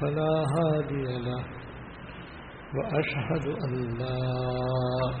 فلا 0.00 0.32
هادي 0.56 1.04
له 1.26 1.44
وأشهد 2.76 3.46
أن 3.64 3.72
لا 3.98 4.20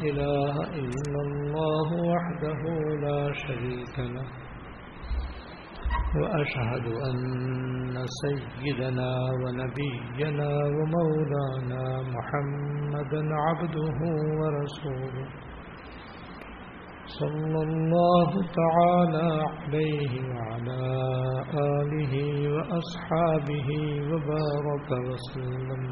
إله 0.08 0.54
إلا 0.82 1.20
الله 1.28 1.88
وحده 2.12 2.60
لا 3.06 3.32
شريك 3.32 3.98
له 3.98 4.26
وأشهد 6.20 6.86
أن 7.08 8.06
سيدنا 8.22 9.10
ونبينا 9.42 10.48
ومولانا 10.76 11.84
محمدا 12.16 13.22
عبده 13.46 13.98
ورسوله 14.40 15.26
صلى 17.18 17.62
الله 17.62 18.30
تعالى 18.60 19.42
عليه 19.42 20.12
وعلى 20.30 20.82
آله 21.54 22.14
وأصحابه 22.54 23.68
وبارك 24.10 24.90
وسلم. 25.08 25.82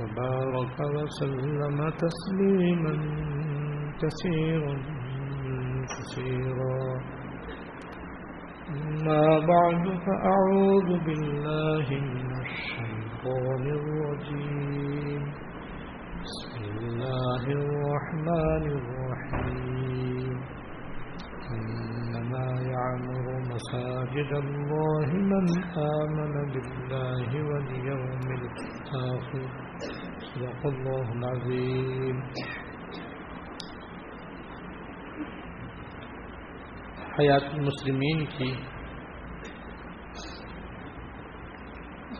وبارك 0.00 0.80
وسلم 0.80 1.90
تسليما 1.90 2.94
كثيرا 4.02 4.74
كثيرا. 5.92 6.80
ما 9.04 9.26
بعد، 9.38 9.84
فأعوذ 10.06 10.88
بالله 11.06 11.86
من 11.90 12.30
الشيطان 12.46 13.64
الرجيم. 13.78 15.37
الله 16.78 17.44
الرحمن 17.46 18.64
الرحيم. 18.78 20.36
إنما 21.54 22.46
يعمر 22.72 23.26
مساجد 23.52 24.30
الله 24.44 25.08
من 25.32 25.46
آمن 25.86 26.34
بالله 26.52 27.28
واليوم 27.48 28.26
الآخر. 28.38 29.44
صدق 30.28 30.62
الله 30.64 31.06
العظيم. 31.18 32.16
حیات 37.18 37.42
المسلمین 37.54 38.24
کی 38.38 38.54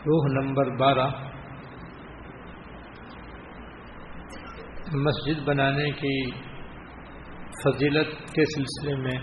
روح 0.05 0.43
نمبر 0.43 0.75
بارہ 0.75 1.28
مسجد 4.93 5.41
بنانے 5.45 5.91
کی 5.91 6.31
فضیلت 7.63 8.33
کے 8.33 8.43
سلسلے 8.45 8.95
میں 8.95 9.17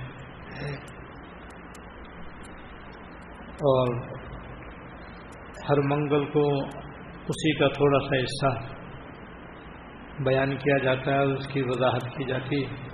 اور 3.57 3.95
ہر 5.69 5.81
منگل 5.81 6.25
کو 6.25 6.65
اسی 7.29 7.53
کا 7.59 7.69
تھوڑا 7.69 7.99
سا 7.99 8.17
حصہ 8.17 8.75
بیان 10.23 10.57
کیا 10.57 10.79
جاتا 10.79 11.11
ہے 11.11 11.19
اور 11.19 11.27
اس 11.27 11.47
کی 11.47 11.63
وضاحت 11.63 12.17
کی 12.17 12.25
جاتی 12.25 12.65
ہے۔ 12.65 12.85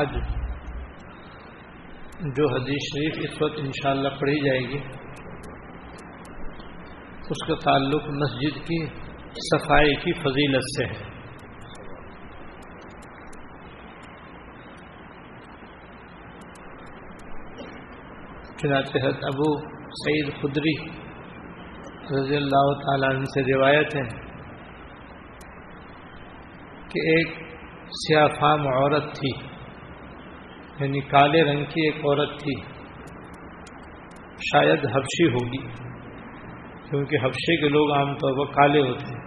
آج 0.00 0.37
جو 2.18 2.46
حدیث 2.54 2.86
شریف 2.92 3.18
اس 3.18 3.42
وقت 3.42 3.58
انشاءاللہ 3.58 4.08
پڑھی 4.20 4.40
جائے 4.46 4.60
گی، 4.60 4.78
اس 7.30 7.46
کا 7.46 7.54
تعلق 7.54 8.08
مسجد 8.08 8.56
کی 8.66 8.86
صفائی 9.34 9.94
کی 9.94 10.12
فضیلت 10.12 10.64
سے 10.76 10.84
ہے۔ 10.84 11.06
چنانچہ 18.56 18.98
ابو 19.06 19.50
سعید 20.00 20.32
خدری 20.42 20.74
رضی 22.16 22.36
اللہ 22.36 22.72
تعالیٰ 22.86 23.10
عنہ 23.10 23.24
سے 23.24 23.56
روایت 23.56 23.94
ہے 23.96 24.06
کہ 26.88 27.00
ایک 27.10 27.28
سیاہ 27.86 28.26
فام 28.40 28.68
عورت 28.68 29.14
تھی۔ 29.14 29.57
یعنی 30.80 31.00
کالے 31.00 31.44
رنگ 31.44 31.64
کی 31.64 31.86
ایک 31.86 31.96
عورت 31.96 32.40
تھی۔ 32.40 32.54
شاید 34.52 34.86
حبشی 34.86 35.28
ہوگی، 35.28 35.66
کیونکہ 36.90 37.16
حبشے 37.22 37.60
کے 37.60 37.68
لوگ 37.68 37.92
عام 37.92 38.14
طور 38.14 38.46
پر 38.46 38.52
کالے 38.52 38.80
ہوتے 38.80 39.06
ہیں۔ 39.06 39.18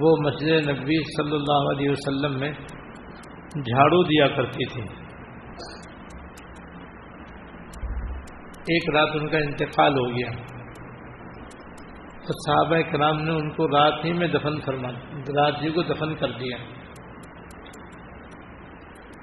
وہ 0.00 0.16
مسجد 0.22 0.68
نبی 0.68 0.98
صلی 1.04 1.34
اللہ 1.34 1.70
علیہ 1.70 1.90
وسلم 1.90 2.40
میں 2.40 2.52
جھاڑو 3.54 4.02
دیا 4.02 4.28
کرتی 4.28 4.64
تھی 4.64 4.82
ایک 8.70 8.94
رات 8.94 9.08
ان 9.14 9.28
کا 9.28 9.38
انتقال 9.38 9.92
ہو 9.92 10.16
گیا۔ 10.16 10.30
تو 12.20 12.32
صحابہ 12.46 12.92
کرام 12.92 13.22
نے 13.22 13.30
ان 13.30 13.50
کو 13.50 13.68
رات 13.68 14.04
ہی 14.04 14.12
میں 14.12 14.28
دفن 14.28 14.60
فرما، 14.60 14.88
رات 15.38 15.62
جی 15.62 15.70
کو 15.70 15.82
دفن 15.82 16.14
کر 16.14 16.30
دیا۔ 16.30 16.56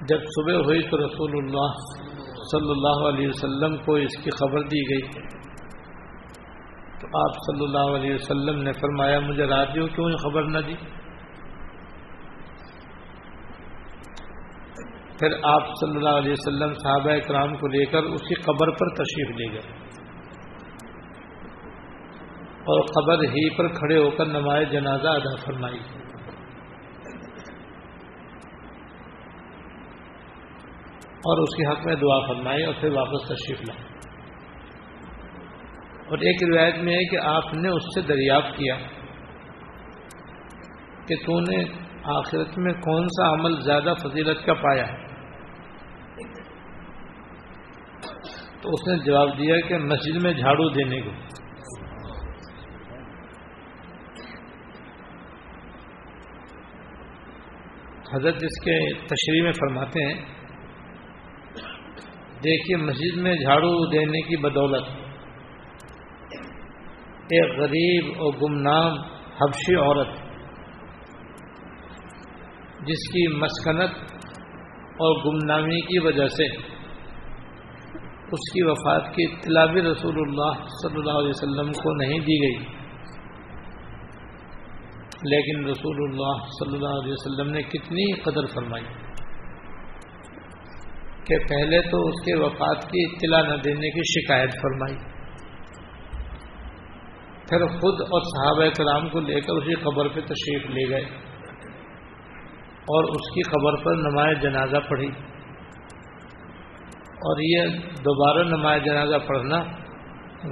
جب 0.08 0.18
صبح 0.18 0.52
ہوئی 0.52 0.82
تو 0.82 0.98
رسول 0.98 1.30
اللہ 1.32 1.72
صلی 2.52 2.70
اللہ 2.70 3.08
علیہ 3.08 3.28
وسلم 3.28 3.76
کو 3.76 3.94
اس 3.94 4.22
کی 4.24 4.30
خبر 4.30 4.60
دی 4.60 4.80
گئی۔ 4.90 5.00
تو 7.00 7.06
آپ 7.18 7.34
صلی 7.34 7.64
اللہ 7.64 7.96
علیہ 7.96 8.14
وسلم 8.14 8.62
نے 8.62 8.72
فرمایا، 8.72 9.20
مجھے 9.20 9.46
رات 9.46 9.68
کیوں 9.72 10.16
خبر 10.16 10.42
نہ 10.42 10.58
دی؟ 10.58 10.74
پھر 15.18 15.28
آپ 15.42 15.66
صلی 15.66 15.96
اللہ 15.96 16.08
علیہ 16.08 16.32
وسلم 16.32 16.74
صحابہ 16.74 17.18
کرام 17.28 17.56
کو 17.56 17.66
لے 17.66 17.84
کر 17.84 18.02
اسی 18.02 18.34
قبر 18.34 18.70
پر 18.70 18.94
تشریف 18.94 19.36
لے 19.36 19.52
گئے۔ 19.52 19.90
اور 22.60 22.80
قبر 22.80 23.24
ہی 23.24 23.56
پر 23.56 23.68
کھڑے 23.68 23.98
ہو 23.98 24.10
کر 24.10 24.26
نماز 24.26 24.62
جنازہ 24.70 25.08
ادا 25.08 25.36
فرمائی۔ 25.46 25.78
اور 31.20 31.42
اس 31.42 31.56
کے 31.56 31.66
حق 31.66 31.86
میں 31.86 31.94
دعا 31.94 32.26
فرمائی 32.26 32.64
اور 32.64 32.74
پھر 32.80 32.92
واپس 32.92 33.28
تشریف 33.28 33.60
لائے۔ 33.60 33.90
اور 36.08 36.18
ایک 36.18 36.36
روایت 36.48 36.74
میں 36.76 36.94
ہے 36.94 37.04
کہ 37.04 37.16
آپ 37.16 37.54
نے 37.54 37.68
اس 37.68 37.82
سے 37.94 38.00
دریافت 38.00 38.56
کیا 38.56 38.76
کہ 41.08 41.14
تو 41.26 41.40
نے 41.40 41.64
آخرت 42.04 42.58
میں 42.58 42.72
کون 42.72 43.04
سا 43.04 43.32
عمل 43.32 43.60
زیادہ 43.60 43.94
فضیلت 44.02 44.46
کا 44.46 44.54
پایا 44.54 44.88
ہے۔ 44.88 45.10
تو 48.62 48.68
اس 48.68 48.88
نے 48.88 49.04
جواب 49.04 49.38
دیا 49.38 49.60
کہ 49.60 49.78
مسجد 49.78 50.22
میں 50.22 50.32
جھاڑو 50.32 50.68
دینے 50.68 51.00
کو۔ 51.00 51.10
حضرت 58.16 58.34
اس 58.34 58.64
کے 58.64 58.94
تشریح 58.94 59.42
میں 59.42 59.52
فرماتے 59.52 60.04
ہیں 60.04 60.39
دیکھیے 62.44 62.76
مسجد 62.76 63.16
میں 63.16 63.34
جھاڑو 63.34 63.90
دینے 63.90 64.20
کی 64.20 64.36
بدولت 64.36 64.88
ایک 67.30 67.58
غریب 67.58 68.06
اور 68.18 68.32
گمنام 68.42 68.92
حبشی 69.40 69.74
عورت 69.74 70.08
جس 72.86 73.08
کی 73.12 73.36
مسکنت 73.36 73.90
اور 74.76 75.24
گمنامی 75.24 75.80
کی 75.80 75.98
وجہ 75.98 76.28
سے 76.28 76.46
اس 78.32 78.52
کی 78.52 78.62
وفات 78.62 79.14
کی 79.14 79.24
اطلاع 79.24 79.66
بھی 79.66 79.82
رسول 79.82 80.14
اللہ 80.18 80.62
صلی 80.62 80.98
اللہ 80.98 81.18
علیہ 81.18 81.28
وسلم 81.28 81.72
کو 81.72 81.94
نہیں 81.94 82.18
دی 82.18 82.36
گئی۔ 82.42 82.64
لیکن 85.22 85.68
رسول 85.68 85.96
اللہ 86.02 86.44
صلی 86.46 86.74
اللہ 86.76 87.00
علیہ 87.02 87.12
وسلم 87.12 87.50
نے 87.50 87.62
کتنی 87.62 88.12
قدر 88.20 88.46
فرمائی۔ 88.46 88.84
کہ 91.26 91.38
پہلے 91.38 91.90
تو 91.90 92.06
اس 92.06 92.24
کے 92.24 92.36
وفات 92.36 92.82
کی 92.82 93.04
اطلاع 93.04 93.56
نہ 93.56 93.62
دینے 93.62 93.90
کی 93.90 94.20
شکایت 94.20 94.50
فرمائی۔ 94.62 94.96
پھر 97.48 97.66
خود 97.66 98.00
اور 98.00 98.20
صحابہ 98.20 98.64
کرام 98.78 99.08
کو 99.08 99.20
لے 99.20 99.40
کر 99.40 99.52
اسی 99.52 99.74
قبر 99.74 100.08
پہ 100.08 100.20
تشریف 100.20 100.66
لے 100.66 100.90
گئے 100.90 101.04
اور 102.62 103.04
اس 103.04 103.34
کی 103.34 103.42
خبر 103.42 103.84
پر 103.84 103.94
نماز 103.96 104.42
جنازہ 104.42 104.76
پڑھی۔ 104.90 105.08
اور 107.22 107.40
یہ 107.40 107.78
دوبارہ 107.78 108.46
نماز 108.46 108.80
جنازہ 108.84 109.16
پڑھنا 109.28 109.58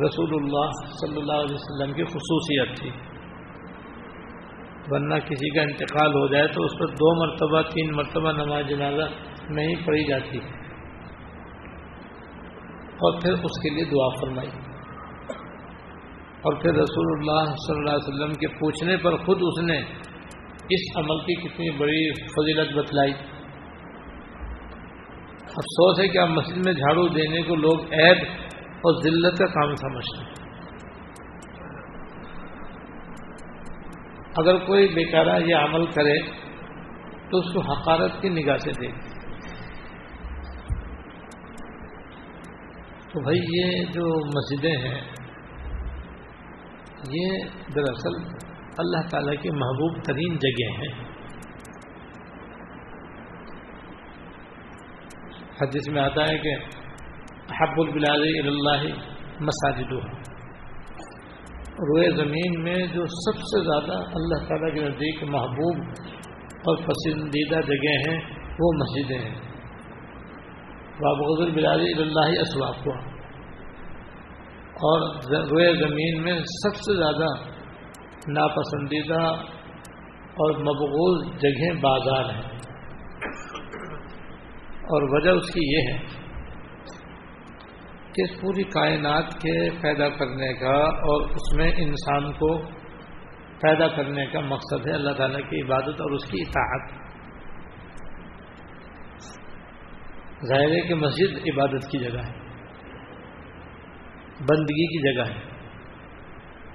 رسول 0.07 0.35
اللہ 0.35 0.71
صلی 1.01 1.17
اللہ 1.17 1.33
علیہ 1.33 1.55
وسلم 1.55 1.93
کی 1.95 2.05
خصوصیت 2.05 2.77
تھی۔ 2.77 2.91
ورنہ 4.91 5.15
کسی 5.15 5.55
کا 5.55 5.63
انتقال 5.63 6.09
ہو 6.09 6.27
جائے 6.27 6.47
تو 6.49 6.65
اس 6.65 6.79
پر 6.79 6.87
دو 6.87 7.27
مرتبہ، 7.27 7.63
تین 7.63 7.97
مرتبہ 7.97 8.33
نماز 8.33 8.65
جنازہ 8.69 9.09
نہیں 9.51 9.87
پڑھی 9.87 10.09
جاتی۔ 10.09 10.39
اور 12.89 13.21
پھر 13.23 13.33
اس 13.33 13.63
کے 13.63 13.71
لیے 13.75 13.85
دعا 13.85 14.09
فرمائی۔ 14.21 14.49
اور 16.39 16.63
پھر 16.63 16.75
رسول 16.75 17.19
اللہ 17.19 17.51
صلی 17.51 17.79
اللہ 17.79 17.91
علیہ 17.91 18.15
وسلم 18.15 18.33
کے 18.33 18.49
پوچھنے 18.49 18.97
پر 18.97 19.17
خود 19.17 19.39
اس 19.41 19.65
نے 19.65 19.79
اس 20.71 20.97
عمل 20.97 21.19
کی 21.19 21.49
کتنی 21.49 21.71
بڑی 21.71 22.13
فضیلت 22.13 22.79
بتلائی۔ 22.79 23.13
افسوس 25.43 26.01
ہے 26.01 26.09
کہ 26.09 26.19
آپ 26.19 26.29
مسجد 26.29 26.57
میں 26.57 26.73
جھاڑو 26.73 27.09
دینے 27.09 27.43
کو 27.43 27.55
لوگ 27.55 27.81
عیب 27.81 28.19
اور 28.61 29.03
ذلت 29.03 29.39
کا 29.39 29.47
کام 29.47 29.75
سمجھتے 29.75 30.25
ہیں۔ 30.25 30.49
اگر 34.37 34.59
کوئی 34.59 34.89
بیکارہ 34.89 35.39
یہ 35.47 35.55
عمل 35.55 35.87
کرے 35.87 36.19
تو 37.31 37.39
اس 37.39 37.53
کو 37.53 37.61
حقارت 37.61 38.23
کی 38.23 38.29
نگاہ 38.29 38.57
سے 38.57 38.71
دے 38.71 39.08
تو 43.13 43.21
بھائی 43.21 43.39
یہ 43.39 43.85
جو 43.85 44.27
مسجدیں 44.27 44.77
ہیں، 44.77 45.01
یہ 47.11 47.29
دراصل 47.75 48.37
اللہ 48.79 49.09
تعالیٰ 49.09 49.43
کی 49.43 49.51
محبوب 49.51 50.03
ترین 50.03 50.37
جگہ 50.37 50.71
ہیں۔ 50.71 51.09
حدیث 55.63 55.89
میں 55.89 56.03
آتا 56.03 56.23
ہے 56.23 56.39
کہ 56.39 56.55
حب 57.61 57.81
البلاد 57.81 58.47
اللہ 58.47 58.95
مساجد۔ 59.41 59.93
روئے 61.81 62.11
زمین 62.11 62.63
میں 62.63 62.87
جو 62.87 63.07
سب 63.07 63.39
سے 63.39 63.65
زیادہ 63.65 64.01
اللہ 64.01 64.49
تعالیٰ 64.49 64.75
کے 64.75 64.81
نزدیک 64.81 65.25
محبوب 65.25 65.85
اور 66.41 66.77
پسندیدہ 66.77 67.61
جگہ 67.61 68.11
ہیں، 68.11 68.21
وہ 68.59 68.73
مسجدیں 68.73 69.19
ہیں۔ 69.19 69.48
بابغ 71.01 71.43
البلاد 71.43 72.01
اللہ 72.01 72.41
اسواق 72.41 72.77
ہوا 72.87 72.97
اور 74.61 75.01
روئے 75.51 75.75
زمین 75.75 76.23
میں 76.23 76.39
سب 76.39 76.75
سے 76.75 76.97
زیادہ 76.97 77.27
ناپسندیدہ 78.29 79.23
اور 80.19 80.51
مقبول 80.51 81.25
جگہیں 81.39 81.81
بازار 81.81 82.25
ہیں۔ 82.25 82.59
اور 84.81 85.03
وجہ 85.03 85.31
اس 85.31 85.51
کی 85.51 85.61
یہ 85.65 85.93
ہے 85.93 85.99
کہ 88.13 88.41
پوری 88.41 88.63
کائنات 88.63 89.35
کے 89.35 89.71
پیدا 89.71 90.09
کرنے 90.09 90.55
کا 90.55 90.77
اور 90.85 91.23
اس 91.23 91.57
میں 91.57 91.73
انسان 91.77 92.33
کو 92.33 92.59
پیدا 93.63 93.89
کرنے 93.89 94.27
کا 94.27 94.41
مقصد 94.41 94.87
ہے 94.87 94.93
اللہ 94.93 95.13
تعالیٰ 95.13 95.51
کی 95.51 95.63
عبادت 95.63 96.01
اور 96.01 96.11
اس 96.11 96.25
کی 96.25 96.39
اطاعت۔ 96.41 97.08
ظاہر 100.47 100.71
ہے 100.71 100.81
کہ 100.81 100.95
مسجد 100.95 101.33
عبادت 101.35 101.91
کی 101.91 101.99
جگہ 101.99 102.19
ہے، 102.19 102.33
بندگی 104.41 104.87
کی 104.87 105.15
جگہ 105.15 105.35
ہے، 105.35 105.41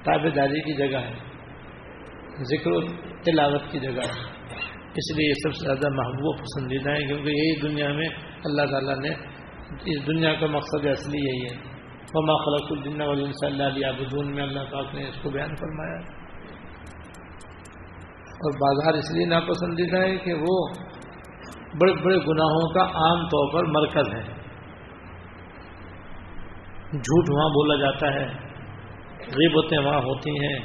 تابے 0.03 0.29
داری 0.29 0.61
کی 0.61 0.73
جگہ 0.73 0.97
ہے، 0.97 1.13
ذکر 2.43 2.71
و 2.71 2.81
تلاوت 3.21 3.61
کی 3.71 3.79
جگہ 3.79 3.91
ہے۔ 3.91 4.33
اس 4.95 5.17
لیے 5.17 5.29
یہ 5.29 5.33
سب 5.33 5.53
سے 5.53 5.65
زیادہ 5.65 5.89
محبوب 5.93 6.39
پسندیدہ 6.39 6.89
ہے 6.89 7.07
کیونکہ 7.07 7.29
یہی 7.29 7.59
دنیا 7.61 7.93
میں 7.93 8.09
اللہ 8.45 8.65
تعالیٰ 8.71 8.97
نے، 8.97 9.09
اس 9.85 10.07
دنیا 10.07 10.33
کا 10.33 10.45
مقصد 10.45 10.85
اصلی 10.85 11.17
یہی 11.17 11.55
ہے۔ 11.55 11.73
وما 12.13 12.45
خلق 12.45 12.71
الدین 12.71 13.01
علیہ 13.01 13.25
صلی 13.25 13.49
اللہ 13.49 13.63
علیہ 13.63 14.05
بدون 14.05 14.35
میں 14.35 14.43
اللہ 14.43 14.59
پاک 14.59 14.95
نے 14.95 15.09
اس 15.09 15.15
کو 15.21 15.29
بیان 15.29 15.55
فرمایا۔ 15.55 15.99
اور 18.33 18.51
بازار 18.51 18.93
اس 18.93 19.11
لیے 19.11 19.25
ناپسندیدہ 19.25 19.97
ہے 19.97 20.17
کہ 20.17 20.33
وہ 20.33 20.67
بڑے 21.79 21.93
بڑے 21.93 22.17
گناہوں 22.17 22.73
کا 22.73 22.81
عام 22.81 23.25
طور 23.27 23.53
پر 23.53 23.65
مرکز 23.65 24.13
ہے۔ 24.13 24.21
جھوٹ 26.93 27.29
وہاں 27.29 27.47
بولا 27.49 27.75
جاتا 27.75 28.13
ہے، 28.13 28.25
غیبتیں 29.35 29.77
وہاں 29.85 29.99
ہوتی 29.99 30.29
ہیں، 30.29 30.59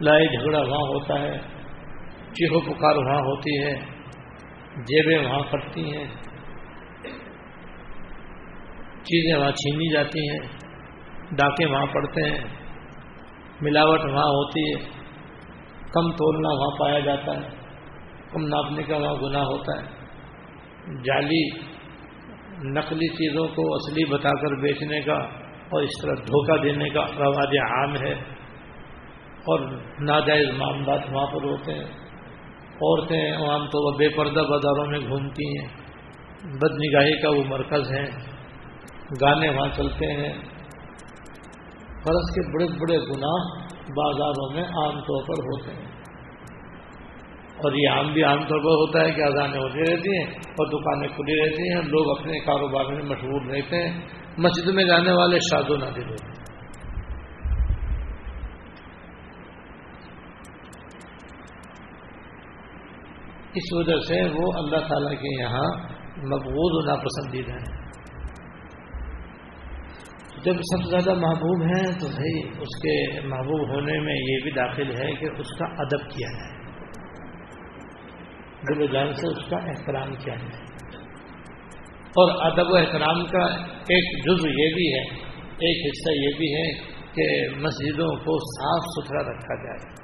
لڑائی 0.00 0.28
جھگڑا 0.28 0.58
وہاں 0.58 0.88
ہوتا 0.88 1.20
ہے، 1.20 1.38
چیخو 2.32 2.60
پکار 2.60 2.96
وہاں 2.96 3.20
ہوتی 3.20 3.64
ہے، 3.64 3.74
جیبیں 4.76 5.18
وہاں 5.18 5.42
پڑتی 5.50 5.84
ہیں، 5.92 6.04
چیزیں 9.02 9.38
وہاں 9.38 9.50
چھینی 9.50 9.92
جاتی 9.92 10.28
ہیں، 10.30 10.40
ڈاکے 11.36 11.66
وہاں 11.66 11.86
پڑتے 11.86 12.30
ہیں، 12.30 12.44
ملاوٹ 13.60 14.00
وہاں 14.00 14.26
ہوتی 14.26 14.72
ہے، 14.72 14.78
کم 15.92 16.10
تولنا 16.12 16.48
وہاں 16.48 16.78
پایا 16.78 17.00
جاتا 17.00 17.36
ہے، 17.36 17.48
کم 18.32 18.46
ناپنے 18.46 18.82
کا 18.82 18.96
وہاں 18.96 19.14
گناہ 19.14 19.42
ہوتا 19.42 19.80
ہے۔ 19.80 19.99
جعلی 20.86 21.48
نقلی 22.62 23.08
چیزوں 23.08 23.48
کو 23.48 23.74
اصلی 23.74 24.04
بتا 24.04 24.28
کر 24.28 24.54
بیچنے 24.60 25.00
کا 25.00 25.14
اور 25.68 25.82
اس 25.82 26.02
طرح 26.02 26.14
دھوکہ 26.14 26.62
دینے 26.62 26.88
کا 26.88 27.00
رواج 27.00 27.58
عام 27.58 27.94
ہے 27.94 28.12
اور 29.40 29.60
ناجائز 30.00 30.48
معاملات 30.56 31.00
وہاں 31.12 31.26
پر 31.26 31.44
ہوتے 31.44 31.74
ہیں۔ 31.74 31.84
عورتیں 32.82 33.32
عام 33.32 33.66
طور 33.66 33.92
پر 33.92 33.98
بے 33.98 34.08
پردہ 34.08 34.40
بازاروں 34.40 34.86
میں 34.86 34.98
گھومتی 35.00 35.58
ہیں۔ 35.58 35.68
بد 36.44 36.72
نگاہی 36.72 37.22
کا 37.22 37.28
وہ 37.28 37.44
مرکز 37.48 37.92
ہے 37.92 38.04
گانے 39.20 39.48
وہاں 39.48 39.68
چلتے 39.76 40.06
ہیں۔ 40.06 40.32
فرض 42.04 42.34
کے 42.34 42.52
بڑے 42.52 42.66
بڑے 42.66 42.98
گناہ 42.98 43.66
بازاروں 43.72 44.54
میں 44.54 44.62
عام 44.62 45.00
طور 45.00 45.22
پر 45.22 45.42
ہوتے 45.42 45.82
ہیں۔ 45.82 45.89
اور 47.64 47.72
یہ 47.72 47.88
عام 47.88 48.12
بھی 48.12 48.22
عام 48.22 48.38
طور 48.38 48.58
پر 48.58 48.78
ہوتا 48.82 49.00
ہے 49.00 49.10
کہ 49.10 49.22
اذانیں 49.22 49.60
ہوتی 49.60 49.80
رہتی 49.80 50.18
ہیں 50.18 50.26
اور 50.26 50.66
دکانیں 50.66 51.08
کھلی 51.08 51.44
رہتی 51.44 51.74
ہیں، 51.74 51.82
لوگ 51.82 52.18
اپنے 52.18 52.38
کاروبار 52.38 52.84
میں 52.84 53.02
مشغول 53.02 53.50
رہتے 53.50 53.88
ہیں۔ 53.88 54.00
مسجد 54.38 54.74
میں 54.74 54.84
جانے 54.84 55.12
والے 55.12 55.38
شاد 55.38 55.70
و 55.70 55.76
نادر 55.76 56.10
ہوتے 56.10 56.24
ہیں 56.24 56.40
اس 63.54 63.72
وجہ 63.72 63.94
سے 64.08 64.28
وہ 64.38 64.52
اللہ 64.54 64.88
تعالیٰ 64.88 65.12
کے 65.12 65.42
یہاں 65.42 65.68
مقبول 66.16 66.76
و 66.76 66.90
ناپسندیدہ 66.90 67.52
ہیں۔ 67.52 67.80
جب 70.44 70.52
سب 70.52 70.84
سے 70.84 70.90
زیادہ 70.90 71.18
محبوب 71.18 71.62
ہیں 71.62 71.92
تو 72.00 72.06
بھائی 72.06 72.48
اس 72.48 72.76
کے 72.82 73.20
محبوب 73.28 73.68
ہونے 73.68 74.00
میں 74.00 74.14
یہ 74.14 74.42
بھی 74.42 74.50
داخل 74.50 74.90
ہے 74.90 75.14
کہ 75.14 75.26
اس 75.38 75.58
کا 75.58 75.64
ادب 75.64 76.10
کیا 76.10 76.32
جائے۔ 76.32 76.59
دل 78.68 78.82
و 78.82 78.86
جان 78.86 79.12
سے 79.12 79.28
اس 79.28 79.50
کا 79.50 79.56
احترام 79.56 80.14
کیا 80.14 80.34
جائے 80.34 80.70
اور 81.92 82.52
ادب 82.52 82.70
و 82.70 82.76
احترام 82.76 83.26
کا 83.26 83.44
ایک 83.66 84.24
جز 84.24 84.46
یہ 84.46 84.74
بھی 84.74 84.94
ہے، 84.94 85.24
ایک 85.44 85.86
حصہ 85.86 86.12
یہ 86.12 86.38
بھی 86.38 86.54
ہے 86.54 86.90
کہ 87.12 87.56
مسجدوں 87.56 88.16
کو 88.16 88.38
صاف 88.38 89.06
ستھرا 89.06 89.32
رکھا 89.32 89.64
جائے۔ 89.64 90.00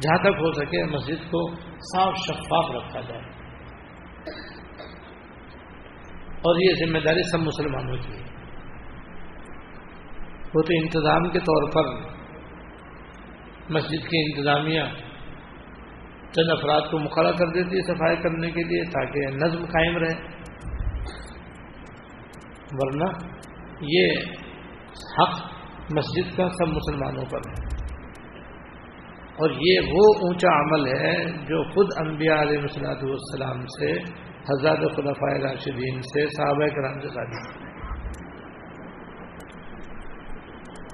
جہاں 0.00 0.18
تک 0.18 0.38
ہو 0.40 0.52
سکے 0.52 0.84
مسجد 0.84 1.30
کو 1.30 1.54
صاف 1.78 2.14
شفاف 2.16 2.70
رکھا 2.70 3.00
جائے۔ 3.00 3.22
اور 6.36 6.56
یہ 6.60 6.86
ذمہ 6.86 6.98
داری 6.98 7.30
سب 7.32 7.40
مسلمانوں 7.40 7.96
کی 7.96 8.12
ہے۔ 8.12 8.36
وہ 10.54 10.62
تو 10.62 10.82
انتظام 10.82 11.28
کے 11.28 11.38
طور 11.38 11.70
پر 11.70 12.02
مسجد 13.70 14.08
کی 14.08 14.22
انتظامیہ 14.22 14.82
چند 16.32 16.50
افراد 16.50 16.80
کو 16.90 16.98
مقرر 16.98 17.32
کر 17.32 17.46
دیتی 17.46 17.76
ہے 17.76 17.94
صفائی 17.94 18.16
کرنے 18.16 18.50
کے 18.50 18.62
لیے 18.62 18.82
تاکہ 18.84 19.20
نظم 19.20 19.64
قائم 19.64 19.96
رہے۔ 19.96 20.14
ورنہ 22.72 23.04
یہ 23.80 24.08
حق 25.18 25.34
مسجد 25.92 26.36
کا 26.36 26.48
سب 26.48 26.68
مسلمانوں 26.68 27.24
پر 27.30 27.38
ہے۔ 27.38 27.76
اور 29.38 29.50
یہ 29.50 29.80
وہ 29.80 30.14
اونچا 30.20 30.48
عمل 30.48 30.86
ہے 30.86 31.24
جو 31.24 31.64
خود 31.64 32.08
انبیاء 32.08 32.40
علیہ 32.40 32.58
مسلاط 32.58 33.04
والسلام 33.04 33.60
سے، 33.60 33.92
حضرت 34.24 34.96
خلفۂ 34.96 35.40
راشدین 35.42 36.00
سے، 36.00 36.26
صحابہ 36.26 36.66
کرام 36.66 37.00
سے 37.00 37.08
ثابت 37.08 37.66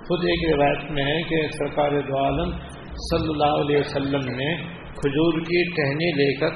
خود 0.09 0.25
ایک 0.25 0.55
روایت 0.55 0.91
میں 0.91 1.05
ہے 1.05 1.23
کہ 1.23 1.49
سرکار 1.59 1.91
دو 1.91 2.25
عالم 2.25 2.51
صلی 2.95 3.29
اللہ 3.29 3.61
علیہ 3.61 3.79
وسلم 3.79 4.35
نے 4.35 4.82
کھجور 4.97 5.41
کی 5.41 5.65
ٹہنی 5.71 6.11
لے 6.13 6.35
کر 6.35 6.49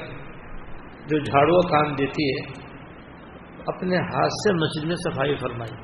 جو 1.07 1.19
جھاڑو 1.19 1.61
کام 1.61 1.95
دیتی 1.95 2.29
ہے، 2.29 2.53
اپنے 3.67 3.97
ہاتھ 3.97 4.33
سے 4.33 4.53
مسجد 4.53 4.87
میں 4.87 4.95
صفائی 4.95 5.35
فرمائی۔ 5.35 5.75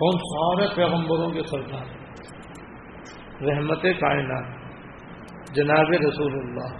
کون 0.00 0.18
سارے 0.18 0.74
پیغمبروں 0.74 1.30
کے 1.30 1.40
سرکار 1.50 1.86
رحمت 3.42 3.82
کائنات، 3.82 4.44
جناب 5.54 5.90
رسول 5.90 6.32
اللہ 6.32 6.76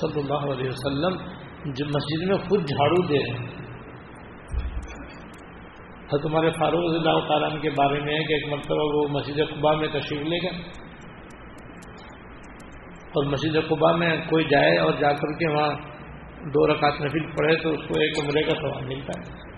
صلی 0.00 0.20
اللہ 0.20 0.52
علیہ 0.52 0.68
وسلم، 0.68 1.16
جو 1.72 1.84
مسجد 1.86 2.28
میں 2.28 2.36
خود 2.36 2.60
جھاڑو 2.60 3.02
دے 3.06 3.18
رہے 3.18 3.38
ہیں۔ 3.38 3.60
تمہارے 6.22 6.50
فاروق 6.50 6.90
رضی 6.90 7.08
اللہ 7.08 7.28
تعالیٰ 7.28 7.62
کے 7.62 7.70
بارے 7.70 8.00
میں 8.00 8.14
ہے 8.14 8.24
کہ 8.24 8.32
ایک 8.32 8.52
مرتبہ 8.52 8.78
وہ 8.78 9.08
مسجد 9.08 9.38
قبا 9.50 9.74
میں 9.74 9.88
تشریف 9.88 10.22
لے 10.22 10.36
گا 10.36 10.56
اور 13.10 13.26
مسجد 13.26 13.56
قبا 13.68 13.96
میں 13.96 14.16
کوئی 14.28 14.44
جائے 14.44 14.78
اور 14.78 14.92
جا 15.00 15.12
کر 15.12 15.32
کے 15.32 15.52
وہاں 15.52 15.70
دو 16.46 16.66
رکعت 16.66 17.00
نفل 17.00 17.30
پڑھے 17.30 17.56
تو 17.56 17.70
اس 17.70 17.88
کو 17.88 18.00
ایک 18.00 18.18
عمرے 18.24 18.42
کا 18.42 18.54
سوال 18.60 18.86
ملتا 18.86 19.18
ہے۔ 19.18 19.48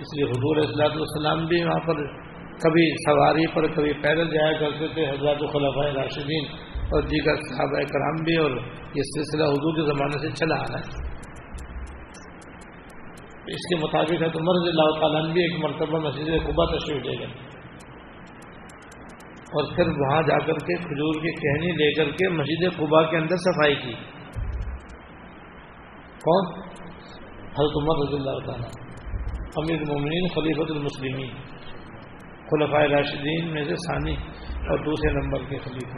اس 0.00 0.14
لیے 0.16 0.30
حضور 0.30 0.56
اصلاۃ 0.56 0.96
والسلام 0.96 1.46
بھی 1.46 1.62
وہاں 1.64 1.80
پر 1.86 2.06
کبھی 2.62 2.84
سواری 3.06 3.46
پر 3.46 3.66
کبھی 3.66 3.92
پیدل 3.92 4.30
جایا 4.30 4.52
کرتے 4.52 4.88
تھے، 4.88 5.10
حضرات 5.10 5.36
الخلفۂ 5.40 5.96
راشدین 5.96 6.44
اور 6.90 7.02
دیگر 7.02 7.34
صحابہ 7.34 7.82
کرام 7.82 8.22
بھی، 8.24 8.36
اور 8.36 8.50
یہ 8.94 9.02
سلسلہ 9.02 9.44
حضور 9.44 9.76
کے 9.76 9.82
زمانے 9.82 10.18
سے 10.18 10.30
چلا 10.30 10.54
آ 10.54 10.64
رہا 10.72 10.78
ہے۔ 10.78 11.06
اس 13.46 13.68
کے 13.68 13.76
مطابق 13.76 14.22
ہے 14.22 14.28
تو 14.28 14.40
مرض 14.40 14.68
اللہ 14.68 15.00
تعالیٰ 15.00 15.32
بھی 15.32 15.42
ایک 15.42 15.64
مرتبہ 15.64 15.98
مسجد 15.98 16.46
قبا 16.46 16.64
تشریف 16.76 17.04
لے 17.04 17.18
گئے۔ 17.18 17.47
اور 19.48 19.76
پھر 19.76 19.88
وہاں 19.88 20.22
جا 20.22 20.38
کر 20.38 20.52
کے 20.52 20.76
کھجور 20.76 21.14
کی 21.14 21.30
کہنی 21.30 21.72
لے 21.72 21.94
کر 21.94 22.10
کے 22.10 22.28
مسجد 22.28 22.78
قبا 22.78 23.10
کے 23.10 23.16
اندر 23.16 23.36
صفائی 23.36 23.74
کی۔ 23.74 23.92
کون؟ 26.24 26.60
حضرت 27.42 27.76
عمر 27.76 28.06
رضی 28.06 28.16
اللہ 28.16 28.46
تعالیٰ۔ 28.46 28.68
امیر 29.56 29.76
المومنین، 29.76 30.28
خلیفۃ 30.28 30.76
المسلمین 30.76 31.30
خلفۂ 32.50 32.90
راشدین 32.90 33.54
میں 33.54 33.64
سے 33.64 33.74
ثانی 33.74 34.16
اور 34.68 34.78
دوسرے 34.78 35.12
نمبر 35.12 35.38
کے 35.48 35.58
خلیفہ۔ 35.58 35.96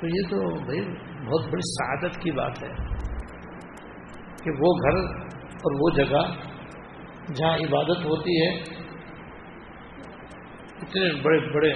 تو 0.00 0.06
یہ 0.06 0.22
تو 0.30 0.64
بھائی 0.64 0.80
بہت 1.26 1.48
بڑی 1.48 1.60
سعادت 1.60 2.16
کی 2.22 2.30
بات 2.30 2.62
ہے 2.62 2.68
کہ 4.44 4.50
وہ 4.50 4.74
گھر 4.82 5.16
اور 5.46 5.80
وہ 5.80 5.90
جگہ 5.90 6.32
جہاں 7.34 7.54
عبادت 7.54 8.04
ہوتی 8.04 8.46
ہے 8.46 8.79
اتنے 10.82 11.22
بڑے 11.22 11.38
بڑے 11.54 11.72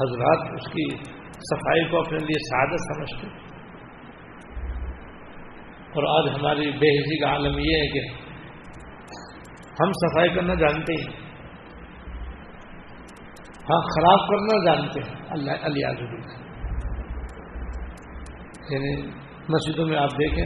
حضرات 0.00 0.52
اس 0.54 0.72
کی 0.72 0.96
صفائی 1.50 1.88
کو 1.88 2.00
اپنے 2.00 2.18
لیے 2.18 2.38
سعادت 2.50 2.80
سمجھتے 2.80 3.26
اور 5.94 6.02
آج 6.02 6.34
ہماری 6.34 6.70
بے 6.70 7.00
حسی 7.00 7.18
کا 7.18 7.28
عالم 7.28 7.58
یہ 7.58 7.76
ہے 7.76 7.88
کہ 7.88 8.00
ہم 9.82 9.92
صفائی 9.92 10.28
کرنا 10.28 10.54
جانتے 10.54 10.92
ہیں۔ 10.92 11.10
ہاں 13.70 13.80
خراب 13.80 14.28
کرنا 14.28 14.64
جانتے 14.64 15.00
ہیں۔ 15.00 15.24
اللہ 15.30 15.50
علی 15.62 15.80
یعنی 18.70 19.10
مسجدوں 19.48 19.86
میں 19.86 19.96
آپ 19.96 20.10
دیکھیں 20.12 20.44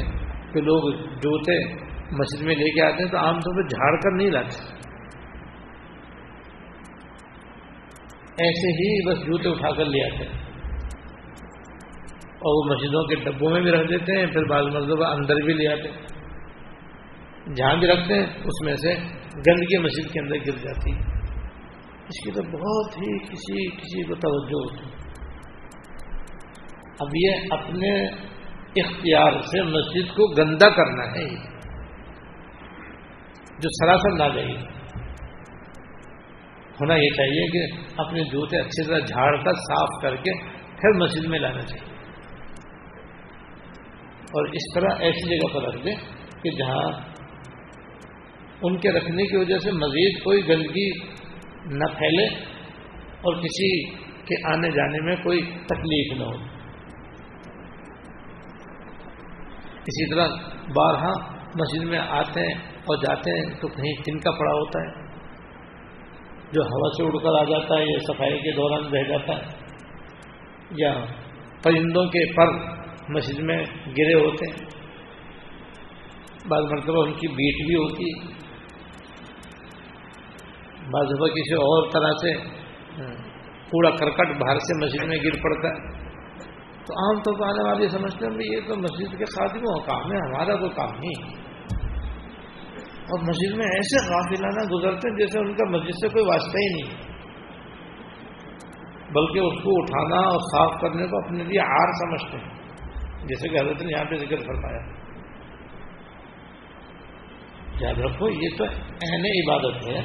کہ 0.52 0.60
لوگ 0.60 0.90
جوتے 0.92 1.74
مسجد 2.10 2.42
میں 2.42 2.54
لے 2.54 2.70
کے 2.70 2.82
آتے 2.82 3.02
ہیں 3.02 3.10
تو 3.10 3.18
عام 3.18 3.40
طور 3.40 3.62
پہ 3.62 3.68
جھاڑ 3.68 3.96
کر 3.96 4.10
نہیں 4.16 4.30
لاتے۔ 4.30 4.83
ایسے 8.38 8.72
ہی 8.72 9.06
بس 9.06 9.18
جوتے 9.18 9.48
اٹھا 9.48 9.70
کر 9.70 9.84
لے 9.84 10.14
آتے 10.14 10.24
ہیں۔ 10.24 10.44
اور 12.24 12.70
وہ 12.70 12.74
مسجدوں 12.74 13.04
کے 13.04 13.14
ڈبوں 13.16 13.50
میں 13.50 13.60
بھی 13.60 13.70
رکھ 13.70 13.88
دیتے 13.88 14.18
ہیں، 14.18 14.26
پھر 14.26 14.44
بعض 14.44 14.62
مرتبہ 14.62 15.04
اندر 15.06 15.34
بھی 15.34 15.52
لے 15.52 15.72
آتے 15.72 15.88
ہیں۔ 15.88 16.14
جہاں 17.54 17.76
بھی 17.76 17.88
رکھتے 17.88 18.14
ہیں، 18.14 18.26
اس 18.44 18.62
میں 18.64 18.76
سے 18.76 18.94
گندگی 19.46 19.78
مسجد 19.78 20.12
کے 20.12 20.20
اندر 20.20 20.34
گر 20.34 20.56
جاتی 20.56 20.92
ہے۔ 20.92 21.14
اس 22.08 22.24
کی 22.24 22.30
تو 22.30 22.42
بہت 22.42 22.96
ہی 22.96 23.18
کسی 23.18 23.76
کسی 23.76 24.02
کو 24.02 24.14
توجہ 24.14 24.54
ہوتی 24.54 25.04
اب 27.00 27.08
یہ 27.14 27.30
اپنے 27.50 28.06
اختیار 28.76 29.32
سے 29.40 29.62
مسجد 29.62 30.10
کو 30.10 30.26
گندا 30.26 30.68
کرنا 30.68 31.04
ہے۔ 31.04 31.28
جو 33.58 33.68
سراسر 33.68 34.10
نہ 34.10 34.34
جائے۔ 34.34 34.83
ہونا 36.74 36.94
یہ 36.94 37.08
چاہیے 37.16 37.46
کہ 37.46 37.76
اپنے 37.96 38.24
جوتے 38.24 38.58
اچھی 38.58 38.86
طرح 38.86 38.98
جھاڑ 38.98 39.36
کر 39.36 39.52
صاف 39.52 40.02
کر 40.02 40.16
کے 40.16 40.32
پھر 40.80 40.92
مسجد 40.92 41.24
میں 41.24 41.38
لانا 41.38 41.60
چاہیے۔ 41.60 41.94
اور 44.24 44.46
اس 44.46 44.74
طرح 44.74 44.88
ایسی 44.98 45.38
جگہ 45.38 45.54
پر 45.54 45.62
رکھ 45.68 45.84
دیں 45.84 45.94
کہ 46.42 46.50
جہاں 46.50 47.14
ان 48.62 48.76
کے 48.76 48.90
رکھنے 48.90 49.22
کی 49.22 49.36
وجہ 49.36 49.58
سے 49.58 49.72
مزید 49.72 50.24
کوئی 50.24 50.48
گندگی 50.48 50.90
نہ 51.66 51.84
پھیلے 51.84 52.26
اور 53.10 53.34
کسی 53.34 53.88
کے 53.98 54.52
آنے 54.52 54.70
جانے 54.70 55.04
میں 55.04 55.16
کوئی 55.16 55.40
تکلیف 55.66 56.18
نہ 56.18 56.24
ہو۔ 56.24 56.32
اسی 59.86 60.14
طرح 60.14 60.28
بارہا 60.76 61.12
مسجد 61.54 61.84
میں 61.84 61.98
آتے 61.98 62.40
ہیں 62.40 62.54
اور 62.68 62.96
جاتے 62.96 63.30
ہیں 63.30 63.60
تو 63.60 63.68
کہیں 63.68 64.02
تن 64.04 64.18
کا 64.18 64.30
پڑا 64.30 64.52
ہوتا 64.52 64.80
ہے۔ 64.80 65.03
جو 66.52 66.62
ہوا 66.62 66.88
سے 66.96 67.04
اڑ 67.04 67.18
کر 67.22 67.38
آ 67.38 67.44
جاتا 67.44 67.78
ہے 67.78 67.84
یا 67.84 67.98
صفائی 68.08 68.38
کے 68.38 68.52
دوران 68.52 68.84
رہ 68.92 69.02
جاتا 69.02 69.36
ہے، 69.36 70.76
یا 70.76 70.92
پرندوں 71.62 72.04
کے 72.06 72.24
پر 72.34 72.52
مسجد 73.08 73.38
میں 73.40 73.56
گرے 73.98 74.14
ہوتے 74.14 74.50
ہیں۔ 74.50 74.66
بعض 76.48 76.64
مرتبہ 76.64 77.04
ان 77.04 77.12
کی 77.12 77.28
بیٹ 77.28 77.66
بھی 77.66 77.76
ہوتی 77.76 78.08
ہے۔ 78.08 78.32
بعض 80.90 81.06
دفعہ 81.06 81.28
کسی 81.28 81.54
اور 81.54 81.90
طرح 81.92 82.10
سے 82.22 82.32
کوڑا 83.70 83.90
کرکٹ 83.90 84.34
باہر 84.40 84.58
سے 84.58 84.74
مسجد 84.84 85.04
میں 85.04 85.18
گر 85.24 85.38
پڑتا 85.42 85.68
ہے۔ 85.68 85.92
تو 86.86 86.94
عام 87.02 87.20
طور 87.22 87.38
پر 87.40 87.46
آنے 87.46 87.68
والے 87.68 87.88
سمجھتے 87.88 88.26
ہیں 88.26 88.52
یہ 88.52 88.60
تو 88.68 88.76
مسجد 88.76 89.16
کے 89.18 89.24
خادموں 89.24 89.78
کا 89.78 89.84
کام 89.86 90.12
ہے، 90.12 90.18
ہمارا 90.18 90.56
کوئی 90.56 90.70
کام 90.70 90.90
نہیں 90.98 91.16
ہے۔ 91.20 91.43
اور 93.04 93.20
مسجد 93.20 93.56
میں 93.56 93.66
ایسے 93.66 94.14
غافلانہ 94.14 94.74
گزرتے 94.74 95.10
ہیں 95.10 95.16
جیسے 95.16 95.38
ان 95.38 95.54
کا 95.54 95.70
مسجد 95.70 95.90
سے 95.90 96.08
کوئی 96.08 96.24
واسطہ 96.24 96.58
ہی 96.58 96.74
نہیں 96.74 97.14
بلکہ 99.12 99.38
اس 99.38 99.62
کو 99.62 99.82
اٹھانا 99.82 100.28
اور 100.28 100.40
صاف 100.40 100.80
کرنے 100.80 101.06
کو 101.06 101.18
اپنے 101.18 101.44
لیے 101.44 101.60
آر 101.60 101.92
سمجھتے 101.92 102.38
ہیں۔ 102.38 102.54
جیسے 103.26 103.48
کہ 103.48 103.54
حضرت 103.54 103.82
نے 103.82 103.92
یہاں 103.92 104.04
پہ 104.04 104.14
ذکر 104.16 104.36
فرمایا۔ 104.36 105.04
یاد 107.80 107.94
رکھو، 107.94 108.28
یہ 108.28 108.48
تو 108.58 108.64
اہم 109.02 109.24
عبادت 109.24 109.86
ہے 109.86 109.98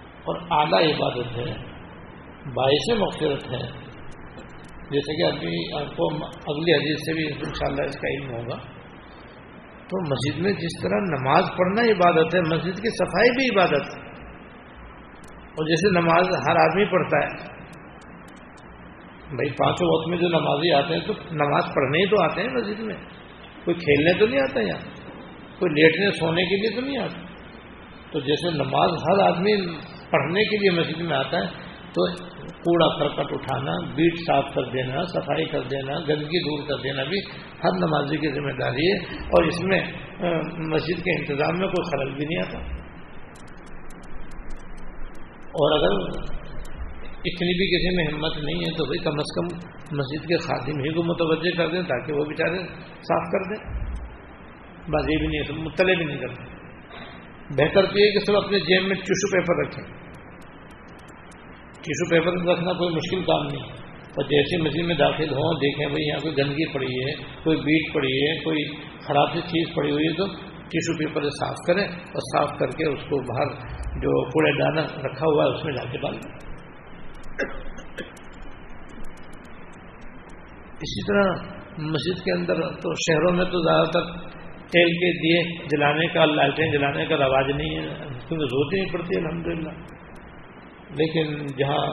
اور 0.00 0.36
اعلیٰ 0.50 0.82
عبادت 0.82 1.36
ہے۔ 1.36 1.74
باعث 2.54 2.98
مغفرت 2.98 3.52
ہے۔ 3.52 3.84
جیسے 4.90 5.16
کہ 5.16 5.36
ابھی 5.36 5.74
آپ 5.74 5.96
کو 5.96 6.14
اگلی 6.24 6.74
حدیث 6.74 6.96
سے 6.96 7.12
بھی 7.14 7.26
انشاءاللہ 7.26 7.82
اس 7.82 7.96
کا 7.96 8.08
علم 8.08 8.34
ہوگا۔ 8.34 8.56
تو 9.88 10.00
مسجد 10.00 10.40
میں 10.40 10.52
جس 10.52 10.82
طرح 10.82 10.98
نماز 10.98 11.44
پڑھنا 11.56 11.82
عبادت 11.82 12.34
ہے، 12.34 12.40
مسجد 12.40 12.82
کی 12.82 12.88
صفائی 12.88 13.30
بھی 13.30 13.58
عبادت 13.58 13.94
ہے۔ 13.94 14.00
اور 15.34 15.68
جیسے 15.68 16.00
نماز 16.00 16.28
ہر 16.48 16.56
آدمی 16.56 16.84
پڑھتا 16.84 17.18
ہے۔ 17.18 17.54
بھائی، 19.30 19.50
پانچوں 19.50 19.86
وقت 19.86 20.08
میں 20.08 20.18
جو 20.18 20.28
نمازی 20.28 20.72
آتے 20.72 20.94
ہیں 20.94 21.06
تو 21.06 21.12
نماز 21.32 21.62
پڑھنے 21.74 21.98
ہی 21.98 22.06
تو 22.06 22.22
آتے 22.22 22.42
ہیں 22.42 22.48
مسجد 22.48 22.80
میں۔ 22.80 22.94
کوئی 23.64 23.74
کھیلنے 23.74 24.18
تو 24.18 24.26
نہیں 24.26 24.40
آتا 24.40 24.60
یہاں۔ 24.60 25.04
کوئی 25.58 25.72
لیٹنے 25.72 26.10
سونے 26.10 26.42
کے 26.42 26.56
لیے 26.56 26.80
تو 26.80 26.86
نہیں 26.86 26.98
آتا۔ 26.98 27.20
تو 28.12 28.20
جیسے 28.20 28.50
نماز 28.50 28.90
ہر 28.90 29.26
آدمی 29.26 29.78
پڑھنے 30.10 30.44
کے 30.44 30.56
لیے 30.56 30.80
مسجد 30.80 31.00
میں 31.00 31.16
آتا 31.16 31.38
ہے، 31.38 31.46
تو 31.92 32.06
کوڑا 32.64 32.88
کرکٹ 32.98 33.32
اٹھانا، 33.32 33.72
بیٹ 33.94 34.14
صاف 34.26 34.44
کر 34.54 34.64
دینا، 34.64 35.04
صفائی 35.04 35.44
کر 35.44 35.62
دینا، 35.62 35.98
گندگی 35.98 36.40
دور 36.40 36.68
کر 36.68 36.82
دینا 36.82 37.04
بھی 37.04 37.18
ہر 37.64 37.78
نمازی 37.78 38.16
کی 38.16 38.28
ذمہ 38.28 38.52
داری 38.60 38.92
ہے 38.92 38.96
اور 39.24 39.42
اس 39.42 39.60
میں 39.60 39.82
مسجد 40.58 41.04
کے 41.04 41.18
انتظام 41.18 41.58
میں 41.58 41.68
کوئی 41.68 41.90
خلل 41.90 42.14
بھی 42.14 42.24
نہیں 42.24 42.38
آتا۔ 42.38 42.58
اور 45.56 45.78
اگر 45.78 46.18
اتنی 47.26 47.56
بھی 47.56 47.66
کسی 47.66 47.96
میں 47.96 48.04
ہمت 48.14 48.44
نہیں 48.44 48.54
ہے 48.54 48.70
تو 48.76 48.84
بھائی 48.84 48.98
کم 48.98 49.10
از 49.10 49.34
کم 49.34 49.70
مسجد 49.96 50.28
کے 50.28 50.36
خادم 50.36 50.78
ہی 50.78 50.92
کو 50.92 51.02
متوجہ 51.02 51.56
کر 51.56 51.68
دیں 51.68 51.82
تاکہ 51.82 52.12
وہ 52.12 52.24
بیچارے 52.24 52.58
صاف 52.88 53.32
کر 53.32 53.54
دیں۔ 53.54 53.84
بس 54.88 55.10
یہ 55.10 55.18
بھی 55.18 55.26
نہیں 55.26 55.62
مطلع 55.62 55.94
بھی 55.94 56.04
نہیں 56.04 56.18
کرتے۔ 56.18 56.42
بہتر 57.50 57.86
تو 57.86 57.98
یہ 57.98 58.10
کہ 58.10 58.18
سب 58.18 58.36
اپنے 58.36 58.58
جیب 58.58 58.86
میں 58.86 58.96
ٹیشو 58.96 59.30
پیپر 59.32 59.66
رکھیں۔ 59.66 60.03
ٹیشو 61.84 62.08
پیپر 62.10 62.36
رکھنا 62.50 62.72
کوئی 62.72 62.94
مشکل 62.94 63.22
کام 63.22 63.46
نہیں 63.46 63.82
اور 64.14 64.24
جیسے 64.24 64.58
مسجد 64.62 64.86
میں 64.86 64.94
داخل 64.94 65.32
ہوں، 65.32 65.60
دیکھیں 65.60 65.86
بھائی، 65.86 66.04
یہاں 66.08 66.20
کوئی 66.20 66.36
گندگی 66.36 66.66
پڑی 66.72 66.90
ہے، 66.96 67.12
کوئی 67.44 67.56
بیٹ 67.64 67.94
پڑی 67.94 68.12
ہے، 68.12 68.34
کوئی 68.44 68.64
خراب 69.06 69.32
سی 69.32 69.40
چیز 69.48 69.74
پڑی 69.74 69.90
ہوئی 69.90 70.06
ہے، 70.06 70.12
تو 70.12 70.26
ٹیشو 70.68 70.96
پیپر 70.98 71.22
سے 71.22 71.32
صاف 71.38 71.62
کریں 71.66 71.82
اور 71.84 72.22
صاف 72.28 72.58
کر 72.58 72.76
کے 72.76 72.86
اس 72.92 73.02
کو 73.08 73.18
باہر 73.22 73.50
جو 74.02 74.12
کوڑے 74.30 74.52
دانا 74.58 74.84
رکھا 75.04 75.26
ہوا 75.26 75.44
ہے، 75.44 75.54
اس 75.54 75.64
میں 75.64 75.74
جا 75.74 75.84
کے 75.92 75.98
ڈال 75.98 76.14
دیں۔ 76.14 76.32
اسی 80.86 81.02
طرح 81.08 81.28
مسجد 81.90 82.24
کے 82.24 82.32
اندر 82.32 82.62
تو 82.82 82.94
شہروں 83.02 83.32
میں 83.32 83.44
تو 83.44 83.60
زیادہ 83.62 83.90
تر 83.90 84.08
تیل 84.70 84.96
کے 85.02 85.10
دیے 85.18 85.42
جلانے 85.68 86.06
کا 86.14 86.24
لالٹیں 86.24 86.66
جلانے 86.72 87.06
کا 87.06 87.16
رواج 87.16 87.50
نہیں 87.50 87.76
ہے، 87.76 87.84
کیونکہ 88.28 88.44
ضرورت 88.46 88.74
نہیں 88.74 88.92
پڑتی 88.92 89.16
الحمد 89.16 89.46
للہ 89.46 89.74
لیکن 90.94 91.46
جہاں 91.46 91.86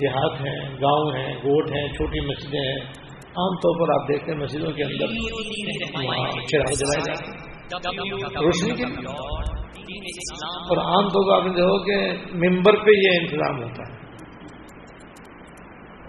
دیہات 0.00 0.40
ہیں، 0.40 0.58
گاؤں 0.80 1.16
ہیں، 1.16 1.34
گوٹ 1.34 1.70
ہیں، 1.70 1.88
چھوٹی 1.88 2.20
مسجدیں 2.20 2.60
ہیں، 2.60 2.78
عام 3.38 3.54
طور 3.56 3.78
پر 3.80 4.00
آپ 4.00 4.08
دیکھتے 4.08 4.32
ہیں 4.32 4.38
مسجدوں 4.38 4.72
کے 4.72 4.84
اندر 4.84 5.06
چراغ 6.46 6.72
جلائے 6.72 7.00
جاتے 7.04 7.48
روشنی 8.40 8.74
کے 8.76 8.84
اور 10.68 10.76
عام 10.76 11.08
طور 11.08 11.28
پر 11.28 11.34
آپ 11.34 11.46
نے 11.46 11.52
دیکھو 11.52 11.78
کہ 11.84 11.96
ممبر 12.34 12.76
پہ 12.76 12.90
یہ 12.90 13.18
انتظام 13.20 13.62
ہوتا 13.62 13.82
ہے۔ 13.82 13.96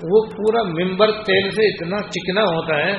وہ 0.04 0.26
پورا 0.26 0.64
ممبر 0.64 1.12
تیل 1.12 1.52
سے 1.52 1.68
اتنا 1.68 2.02
چکنا 2.02 2.42
ہوتا 2.42 2.78
ہے 2.78 2.94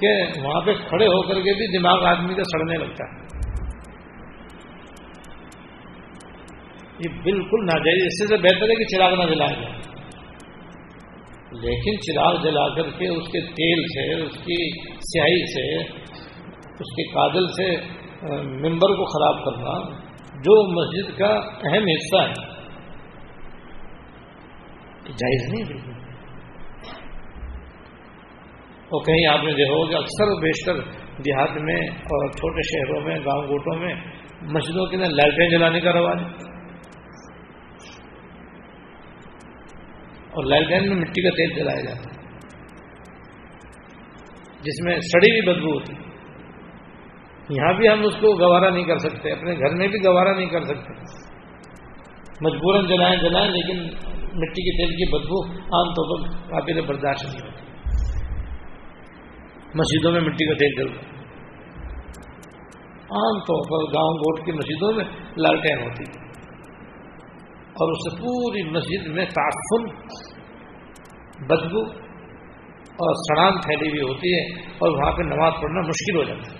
کہ 0.00 0.40
وہاں 0.42 0.60
پہ 0.60 0.72
کھڑے 0.88 1.06
ہو 1.06 1.22
کر 1.22 1.34
کے 1.34 1.52
بھی 1.52 1.78
دماغ 1.78 2.04
آدمی 2.04 2.34
کا 2.34 2.42
سڑنے 2.42 2.76
لگتا 2.76 3.04
ہے۔ 3.04 3.29
یہ 7.00 7.22
بالکل 7.22 7.66
ناجائز 7.66 8.02
اس 8.06 8.28
سے 8.28 8.36
بہتر 8.36 8.70
ہے 8.70 8.74
کہ 8.74 8.84
چراغ 8.84 9.14
نہ 9.14 9.34
جلائے 9.34 9.62
جائے 9.62 9.74
لیکن 11.52 12.00
چراغ 12.00 12.42
جلا 12.42 12.74
کر 12.74 12.90
کے 12.98 13.08
اس 13.08 13.26
کے 13.26 13.40
تیل 13.40 13.82
سے، 13.82 14.22
اس 14.22 14.32
کی 14.32 14.86
سیاہی 14.86 15.52
سے، 15.52 15.82
اس 16.54 16.96
کے 16.96 17.02
کادل 17.02 17.46
سے 17.46 17.76
ممبر 18.42 18.88
کو 18.88 19.04
خراب 19.04 19.44
کرنا 19.44 20.00
جو 20.32 20.70
مسجد 20.70 21.18
کا 21.18 21.34
اہم 21.70 21.82
حصہ 21.82 22.16
ہے۔ 22.16 22.50
جائز 25.04 25.52
نہیں 25.52 25.64
بالکل۔ 25.64 25.90
اور 28.88 29.04
کہیں 29.04 29.38
آپ 29.38 29.44
نے 29.44 29.52
دیکھو 29.52 29.86
کہ 29.86 29.94
اکثر 29.94 30.40
بیشتر 30.40 30.74
دیہات 31.22 31.50
میں 31.50 31.88
اور 31.88 32.30
چھوٹے 32.30 32.62
شہروں 32.62 33.00
میں، 33.00 33.16
گاؤں 33.16 33.48
گوٹوں 33.48 33.78
میں 33.78 33.94
مسجدوں 34.42 34.86
کے 34.86 34.96
اندر 34.96 35.08
لائٹیں 35.08 35.48
جلانے 35.50 35.80
کا 35.80 35.92
رواج۔ 35.92 36.18
اور 40.32 40.44
لالٹین 40.44 40.88
میں 40.88 40.96
مٹی 40.96 41.22
کا 41.22 41.30
تیل 41.30 41.58
جلایا 41.58 41.80
جاتا 41.80 42.14
ہے۔ 42.14 42.18
جس 44.60 44.84
میں 44.84 45.00
سڑی 45.00 45.40
بھی 45.40 45.52
بدبو 45.52 45.72
ہوتی 45.72 45.92
یہاں 47.56 47.72
بھی 47.72 47.88
ہم 47.88 48.04
اس 48.04 48.14
کو 48.20 48.48
گوارا 48.48 48.70
نہیں 48.70 48.84
کر 48.84 48.98
سکتے، 48.98 49.32
اپنے 49.32 49.54
گھر 49.54 49.76
میں 49.76 49.88
بھی 49.88 49.98
گوارا 50.04 50.32
نہیں 50.32 50.46
کر 50.46 50.62
سکتے۔ 50.62 50.92
مجبوراً 52.40 52.86
جلائیں 52.86 53.16
جلائیں، 53.16 53.50
لیکن 53.50 53.82
مٹی 54.34 54.62
کے 54.62 54.76
تیل 54.76 54.96
کی 54.96 55.10
بدبو 55.12 55.44
عام 55.46 55.92
طور 55.92 56.18
پر 56.18 56.28
قابل 56.50 56.80
برداشت 56.80 57.24
نہیں 57.24 57.40
ہوتی۔ 57.40 57.60
مسجدوں 59.74 60.12
میں 60.12 60.20
مٹی 60.20 60.46
کا 60.46 60.54
تیل 60.54 60.76
جلتا 60.76 61.10
عام 63.10 63.38
طور 63.38 63.62
پر 63.70 63.92
گاؤں 63.92 64.14
گوٹ 64.14 64.46
کی 64.46 64.52
مسجدوں 64.52 64.92
میں 64.92 65.04
لالٹین 65.36 65.82
ہوتی 65.82 66.04
ہے 66.04 66.19
اور 67.80 67.92
اس 67.92 68.00
سے 68.04 68.10
پوری 68.16 68.62
مسجد 68.70 69.06
میں 69.16 69.24
تعفن 69.34 69.84
بدبو 71.46 71.82
اور 73.04 73.14
سڑان 73.20 73.60
پھیلی 73.60 73.88
ہوئی 73.88 74.02
ہوتی 74.02 74.32
ہے 74.34 74.42
اور 74.78 74.96
وہاں 74.96 75.12
پہ 75.16 75.22
نماز 75.22 75.52
پڑھنا 75.62 75.80
مشکل 75.80 76.16
ہو 76.16 76.24
جاتا 76.24 76.50
ہے۔ 76.50 76.58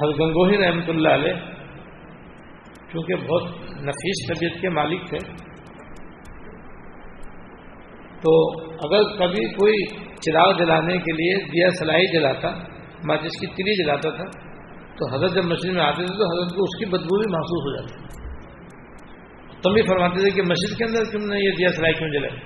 ہر 0.00 0.14
گنگوہی 0.18 0.56
رحمت 0.58 0.88
اللہ 0.88 1.08
علیہ، 1.08 1.34
چونکہ 2.92 3.26
بہت 3.28 3.44
نفیس 3.82 4.24
طبیعت 4.28 4.60
کے 4.60 4.68
مالک 4.70 5.08
تھے، 5.08 5.18
تو 8.20 8.32
اگر 8.86 9.02
کبھی 9.18 9.44
کوئی 9.52 9.84
چراغ 10.20 10.56
جلانے 10.58 10.98
کے 10.98 11.12
لیے 11.12 11.34
دیا 11.52 11.68
سلائی 11.78 12.06
جلاتا 12.12 12.50
ماچس 13.04 13.40
کی 13.40 13.46
تری 13.46 13.82
جلاتا 13.82 14.10
تھا 14.10 14.45
تو 14.96 15.14
حضرت 15.14 15.34
جب 15.34 15.44
مسجد 15.44 15.72
میں 15.72 15.82
آتے 15.82 16.04
تھے 16.06 16.14
تو 16.18 16.28
حضرت 16.32 16.56
کو 16.56 16.62
اس 16.62 16.78
کی 16.78 16.84
بدبو 16.84 17.18
بھی 17.18 17.32
محسوس 17.32 17.64
ہو 17.66 17.72
جاتی 17.76 18.04
تم 19.62 19.72
بھی 19.72 19.82
فرماتے 19.82 20.20
تھے 20.20 20.30
کہ 20.30 20.42
مسجد 20.42 20.78
کے 20.78 20.84
اندر 20.84 21.10
تم 21.12 21.26
نے 21.30 21.36
یہ 21.44 21.50
دیا 21.50 21.68
سلائی 21.68 21.94
کیوں 21.94 22.10
جلائے 22.10 22.36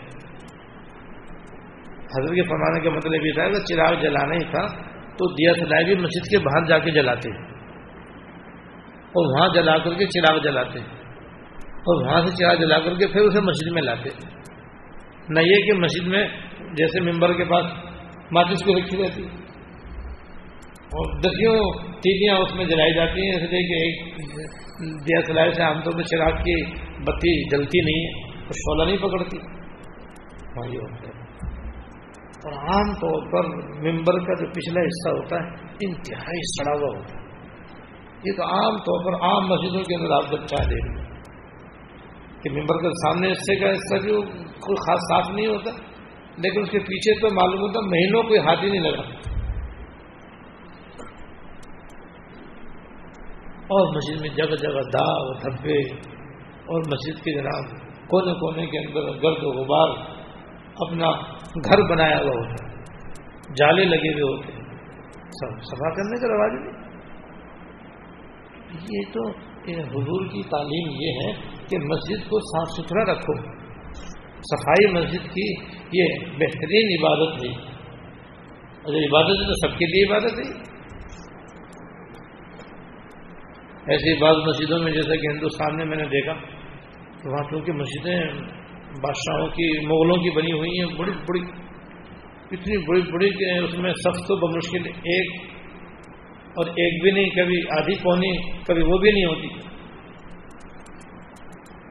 حضرت 2.14 2.34
کے 2.34 2.42
فرمانے 2.42 2.80
کا 2.84 2.90
مطلب 2.90 3.26
یہ 3.26 3.32
تھا 3.32 3.48
کہ 3.48 3.74
چراغ 3.74 4.00
جلانا 4.00 4.34
ہی 4.34 4.44
تھا 4.50 4.66
تو 5.18 5.32
دیا 5.34 5.52
سلائی 5.54 5.84
بھی 5.84 5.94
مسجد 5.94 6.30
کے 6.30 6.38
باہر 6.38 6.66
جا 6.66 6.78
کے 6.78 6.90
جلاتے 6.90 7.30
اور 9.12 9.36
وہاں 9.36 9.48
جلا 9.54 9.78
کر 9.78 9.94
کے 9.94 10.06
چراغ 10.06 10.42
جلاتے 10.42 10.78
اور 11.80 12.06
وہاں 12.06 12.26
سے 12.26 12.36
چراغ 12.36 12.54
جلا 12.54 12.78
کر 12.78 12.94
کے 12.94 13.06
پھر 13.06 13.20
اسے 13.20 13.40
مسجد 13.40 13.72
میں 13.72 13.82
لاتے۔ 13.82 14.10
نہ 15.28 15.40
یہ 15.40 15.56
کہ 15.66 15.72
مسجد 15.72 16.06
میں 16.06 16.28
جیسے 16.72 17.00
ممبر 17.00 17.32
کے 17.32 17.44
پاس 17.44 17.64
ماچس 18.32 18.64
کو 18.64 18.78
رکھی 18.78 19.02
رہتی۔ 19.02 19.22
اور 20.90 21.20
دسیوں 21.20 21.72
تیلیاں 21.88 22.36
اس 22.36 22.54
میں 22.54 22.64
جلائی 22.64 22.94
جاتی 22.94 23.20
ہیں، 23.20 23.30
اس 23.30 23.42
لیے 23.42 23.62
کہ 23.62 23.74
ایک 23.74 24.14
دیا 25.06 25.20
سلائی 25.26 25.52
سے 25.52 25.62
عام 25.62 25.82
طور 25.82 25.92
پہ 25.92 26.02
چراغ 26.02 26.32
کی 26.32 26.64
بتی 27.02 27.48
جلتی 27.48 27.80
نہیں 27.80 28.06
ہے 28.06 28.38
تو 28.46 28.52
شولہ 28.52 28.84
نہیں 28.84 28.96
پکڑتی۔ 28.96 29.36
ہاں 30.56 30.74
یہ 30.74 30.78
ہوتا 30.78 31.08
ہے۔ 31.08 31.20
اور 32.44 32.52
عام 32.52 32.94
طور 32.94 33.32
پر 33.32 33.48
ممبر 33.90 34.18
کا 34.18 34.44
جو 34.44 34.50
پچھلا 34.50 34.80
حصہ 34.80 35.08
ہوتا 35.08 35.36
ہے، 35.36 35.48
انتہائی 35.80 36.40
سڑا 36.42 36.80
ہوا 36.80 36.98
ہوتا 36.98 37.14
ہے۔ 37.14 37.20
یہ 38.24 38.32
تو 38.36 38.42
عام 38.44 38.76
طور 38.76 39.04
پر 39.04 39.14
عام 39.22 39.48
مسجدوں 39.48 39.82
کے 39.82 39.94
اندر 39.94 40.10
آپ 40.10 40.32
بچہ 40.32 40.54
دے 40.54 40.88
رہے 40.88 41.04
کہ 42.42 42.50
ممبر 42.50 42.76
کے 42.82 42.88
سامنے 42.88 43.32
حصے 43.32 43.56
کا 43.56 43.70
حصہ 43.70 43.98
بھی 44.02 44.12
کوئی 44.38 44.76
خاص 44.76 44.98
صاف 45.12 45.34
نہیں 45.34 45.46
ہوتا، 45.46 45.70
لیکن 46.38 46.60
اس 46.62 46.70
کے 46.70 46.78
پیچھے 46.78 47.20
تو 47.20 47.34
معلوم 47.34 47.60
ہوتا 47.60 47.80
مہینوں 47.80 48.22
کوئی 48.22 48.38
ہاتھ 48.38 48.64
ہی 48.64 48.70
نہیں 48.70 48.80
لگا۔ 48.80 49.02
اور 53.70 53.96
مسجد 53.96 54.20
میں 54.20 54.28
جگہ 54.28 54.56
جگہ 54.56 54.80
دا 54.80 55.04
و 55.04 55.32
دھبے 55.34 55.78
اور 56.40 56.80
مسجد 56.80 57.24
کے 57.24 57.40
جناب 57.40 57.64
کونے 58.08 58.32
کونے 58.32 58.66
کے 58.66 58.78
اندر 58.78 59.00
گرد 59.00 59.42
و 59.42 59.50
غبار 59.50 59.88
اپنا 60.80 61.10
گھر 61.64 61.82
بنایا 61.90 62.16
ہوا 62.16 62.28
ہوتا 62.28 62.66
ہے۔ 62.66 62.70
جالے 63.56 63.84
لگے 63.84 64.12
ہوئے 64.12 64.36
ہوتے 64.36 64.52
ہیں۔ 64.52 64.60
سب 65.20 65.62
صفا 65.62 65.94
کرنے 65.94 66.20
کا 66.20 66.28
رواج 66.28 66.52
نہیں۔ 66.52 66.90
یہ 68.90 69.12
تو 69.12 69.28
حضور 69.70 70.26
کی 70.26 70.42
تعلیم 70.42 70.90
یہ 71.00 71.12
ہے 71.24 71.32
کہ 71.68 71.78
مسجد 71.78 72.30
کو 72.30 72.38
صاف 72.40 72.68
ستھرا 72.68 73.12
رکھو۔ 73.12 73.42
صفائی 74.32 74.92
مسجد 74.92 75.34
کی 75.34 75.54
یہ 75.92 76.24
بہترین 76.24 77.04
عبادت 77.04 77.44
ہے۔ 77.44 77.50
اگر 78.84 78.96
عبادت 78.96 79.40
ہے 79.40 79.46
تو 79.46 79.68
سب 79.68 79.78
کے 79.78 79.86
لیے 79.86 80.10
عبادت 80.10 80.32
ہے۔ 80.32 80.69
ایسی 83.86 84.20
بعض 84.20 84.36
مسجدوں 84.36 84.78
میں 84.78 84.92
جیسا 84.92 85.16
کہ 85.16 85.32
ہندوستان 85.32 85.76
میں 85.76 85.84
میں 85.84 85.96
نے 85.96 86.04
دیکھا 86.04 86.32
تو 87.22 87.30
وہاں 87.30 87.48
کیونکہ 87.48 87.72
مسجدیں 87.72 88.20
بادشاہوں 89.02 89.48
کی، 89.48 89.86
مغلوں 89.86 90.16
کی 90.16 90.30
بنی 90.30 90.52
ہوئی 90.52 90.78
ہیں، 90.78 90.86
بڑی 90.98 91.12
بڑی، 91.12 91.40
اتنی 92.50 92.76
بڑی 92.76 93.00
بڑی 93.12 93.30
کہ 93.30 93.58
اس 93.58 93.74
میں 93.74 93.92
سب 93.92 94.12
تو 94.12 94.36
بمشکل 94.36 94.86
ایک 94.86 95.42
اور 96.56 96.66
ایک 96.66 97.02
بھی 97.02 97.10
نہیں، 97.10 97.30
کبھی 97.30 97.60
آدھی 97.78 97.94
پونی 98.02 98.62
کبھی 98.64 98.82
وہ 98.82 98.98
بھی 98.98 99.10
نہیں 99.10 99.24
ہوتی۔ 99.24 99.48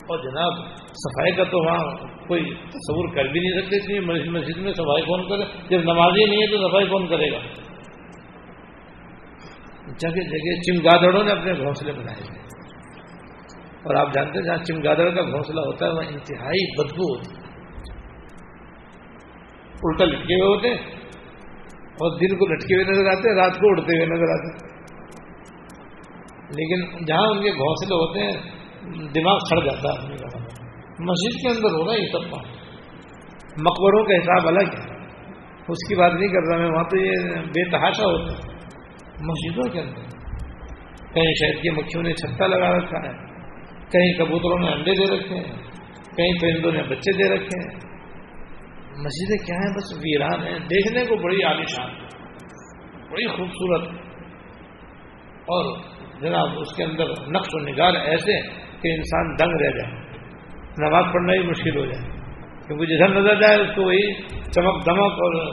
اور 0.09 0.17
جناب، 0.17 0.53
صفائی 0.75 1.31
کا 1.31 1.43
تو 1.43 1.65
وہاں 1.65 2.07
کوئی 2.27 2.53
تصور 2.53 3.15
کر 3.15 3.23
بھی 3.23 3.39
نہیں 3.39 3.61
سکتے 3.61 3.75
اتنی، 3.75 3.99
مسجد 4.29 4.57
میں 4.57 4.73
صفائی 4.73 5.03
کون 5.03 5.29
کرے؟ 5.29 5.45
جب 5.69 5.81
نمازی 5.83 6.23
نہیں 6.23 6.41
ہے 6.41 6.47
تو 6.47 6.69
صفائی 6.69 6.85
کون 6.85 7.07
کرے 7.07 7.31
گا؟ 7.31 7.68
جگہ 9.97 10.23
جگہ 10.29 10.61
چمگادڑوں 10.61 11.23
نے 11.23 11.31
اپنے 11.31 11.53
گھونسلے 11.53 11.91
بنائے 11.91 12.23
تھے 12.23 12.37
اور 13.83 13.95
آپ 13.95 14.13
جانتے 14.13 14.39
ہیں 14.39 14.45
جہاں 14.45 14.57
چمگادڑ 14.57 15.09
کا 15.09 15.21
گھونسلہ 15.21 15.59
ہوتا 15.59 15.85
ہے، 15.85 15.91
وہاں 15.91 16.03
انتہائی 16.09 16.65
بدبو 16.77 17.15
ہوتی 17.15 17.35
ہے۔ 17.35 17.39
الٹا 19.83 20.05
لٹکے 20.05 20.33
ہوئے 20.33 20.55
ہوتے 20.55 20.69
اور 21.99 22.17
دن 22.19 22.37
کو 22.37 22.45
لٹکے 22.45 22.75
ہوئے 22.75 22.85
نظر 22.91 23.07
آتے 23.07 23.35
رات 23.35 23.53
کو 23.59 23.69
اڑتے 23.69 23.95
ہوئے 23.95 24.05
نظر 24.05 24.33
آتے 24.33 24.69
لیکن 26.49 27.05
جہاں 27.05 27.27
ان 27.27 27.41
کے 27.41 27.51
گھونسلے 27.51 27.95
ہوتے 27.95 28.19
ہیں، 28.19 28.37
دماغ 29.15 29.37
سڑ 29.49 29.63
جاتا 29.65 29.89
ہے 29.89 29.97
آدمی 29.97 30.15
کا۔ 30.15 30.39
مسجد 30.99 31.41
کے 31.41 31.49
اندر 31.49 31.75
ہوگا 31.75 31.95
یہ 31.95 32.07
سب 32.11 32.35
مقبروں 33.61 34.03
کا 34.03 34.15
حساب 34.15 34.47
الگ 34.47 34.77
ہے۔ 34.77 34.97
اس 35.67 35.87
کی 35.87 35.95
بات 35.95 36.13
نہیں 36.13 36.27
کر 36.27 36.47
رہا 36.49 36.57
میں، 36.57 36.71
وہاں 36.71 36.83
تو 36.83 36.97
یہ 36.97 37.35
بے 37.41 37.69
تحاشا 37.69 38.05
ہوتا 38.05 38.33
ہے 38.33 38.48
مسجدوں 39.21 39.73
کے 39.73 39.79
اندر۔ 39.79 40.01
کہیں 41.13 41.33
شہد 41.33 41.61
کی 41.61 41.69
مکھیوں 41.69 42.03
نے 42.03 42.13
چھتا 42.13 42.47
لگا 42.47 42.77
رکھا 42.77 42.97
ہے۔ 42.97 43.11
کہیں 43.91 44.13
کبوتروں 44.17 44.59
نے 44.59 44.67
انڈے 44.67 44.91
دے 44.91 45.17
رکھے 45.17 45.35
ہیں۔ 45.35 45.55
کہیں 46.17 46.41
پرندوں 46.41 46.71
نے 46.71 46.83
بچے 46.83 47.11
دے 47.11 47.35
رکھے 47.35 47.59
ہیں۔ 47.59 47.79
مسجدیں 48.97 49.45
کیا 49.45 49.55
ہیں؟ 49.55 49.75
بس 49.75 49.97
ویران 49.97 50.47
ہیں۔ 50.47 50.59
دیکھنے 50.59 51.05
کو 51.05 51.15
بڑی 51.15 51.43
عالیشان 51.43 51.89
بڑی 53.11 53.27
خوبصورت۔ 53.27 53.87
اور 55.39 55.77
جناب، 56.21 56.49
اس 56.59 56.75
کے 56.75 56.83
اندر 56.83 57.09
نقش 57.27 57.49
و 57.53 57.59
نگار 57.59 57.93
ایسے 57.93 58.41
کہ 58.81 58.93
انسان 58.93 59.35
دنگ 59.39 59.61
رہ 59.61 59.71
جائے۔ 59.71 59.93
نماز 60.79 61.05
پڑھنا 61.13 61.33
ہی 61.33 61.39
مشکل 61.39 61.77
ہو 61.77 61.85
جائے۔ 61.85 62.19
کیونکہ 62.67 62.85
جدھر 62.85 63.07
نظر 63.07 63.41
جائے، 63.41 63.61
اس 63.61 63.75
کو 63.75 63.81
وہی 63.83 64.13
چمک 64.51 64.85
دمک 64.85 65.11
اور 65.11 65.49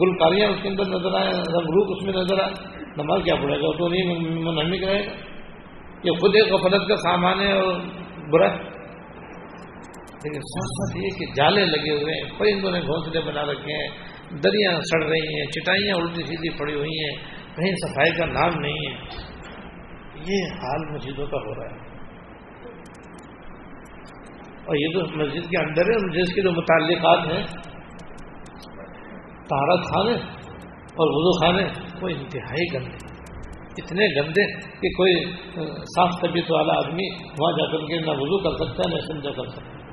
گلکاریاں 0.00 0.48
اس 0.50 0.56
کے 0.62 0.68
اندر 0.68 0.88
نظر 0.88 1.14
آئے 1.14 1.30
رنگ 1.30 1.70
روپ 1.70 1.96
اس 1.96 2.04
میں 2.04 2.22
نظر 2.22 2.40
آئے۔ 2.40 2.73
نماز 2.96 3.24
کیا 3.24 3.34
پڑے 3.34 3.56
گا؟ 3.56 3.78
تو 3.78 3.88
نہیں 3.88 4.18
منہمک 4.30 4.84
رہے 4.84 5.06
گا۔ 5.06 5.12
یہ 6.04 6.10
خود 6.10 6.34
ایک 6.34 6.52
غفلت 6.52 6.88
کا 6.88 6.96
سامان 6.96 7.40
ہے 7.40 7.52
اور 7.52 7.80
برا۔ 8.30 8.48
لیکن 10.24 10.40
ساتھ 10.40 10.68
ساتھ 10.68 11.04
یہ 11.04 11.08
کہ 11.18 11.32
جالے 11.36 11.64
لگے 11.64 12.02
ہوئے 12.02 12.22
ہیں 12.22 12.38
پرندوں 12.38 12.70
نے 12.70 12.80
گھونسلے 12.80 13.20
بنا 13.20 13.42
رکھے 13.42 13.72
ہیں، 13.72 13.88
دریا 14.30 14.80
سڑ 14.80 15.04
رہی 15.04 15.38
ہیں، 15.38 15.46
چٹائیاں 15.46 15.96
الٹی 15.96 16.22
سیدھی 16.22 16.58
پڑی 16.58 16.74
ہوئی 16.74 16.98
ہیں، 16.98 17.16
کہیں 17.56 17.72
صفائی 17.72 18.12
کا 18.12 18.26
نام 18.26 18.60
نہیں 18.60 18.86
ہے۔ 18.86 18.92
یہ 20.14 20.52
حال 20.52 20.94
مسجدوں 20.94 21.26
کا 21.26 21.36
ہو 21.36 21.54
رہا 21.54 21.74
ہے۔ 21.74 21.94
اور 24.64 24.76
یہ 24.76 24.86
تو 24.92 25.00
مسجد 25.00 25.50
کے 25.50 25.62
اندر 25.62 25.82
ہے 25.82 26.22
جس 26.22 26.34
کے 26.34 26.42
جو 26.42 26.50
متعلقات 26.52 27.26
ہیں 27.26 27.46
تارت 29.48 29.80
خانے 29.84 30.43
اور 30.96 31.06
وضو 31.10 31.32
خانے 31.40 31.62
وہ 32.02 32.08
انتہائی 32.08 32.74
گندے۔ 32.74 33.14
اتنے 33.78 34.20
گندے 34.20 34.60
کہ 34.60 34.88
کوئی 34.88 35.32
صاف 35.82 36.20
طبیعت 36.20 36.50
والا 36.50 36.72
آدمی 36.78 37.08
وہاں 37.40 37.52
جا 37.52 37.70
کر 37.72 37.86
کے 37.86 38.00
نہ 38.00 38.10
وضو 38.10 38.38
کر 38.38 38.50
سکتا 38.50 38.90
ہے، 38.90 38.94
نہ 38.94 39.00
سمجھا 39.00 39.30
کر 39.30 39.48
سکتا 39.48 39.62
ہے۔ 39.62 39.84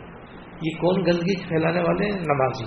یہ 0.62 0.82
کون 0.82 0.96
گندگی 0.96 1.48
پھیلانے 1.48 1.80
والے 1.80 2.06
ہیں؟ 2.06 2.20
نمازی۔ 2.20 2.64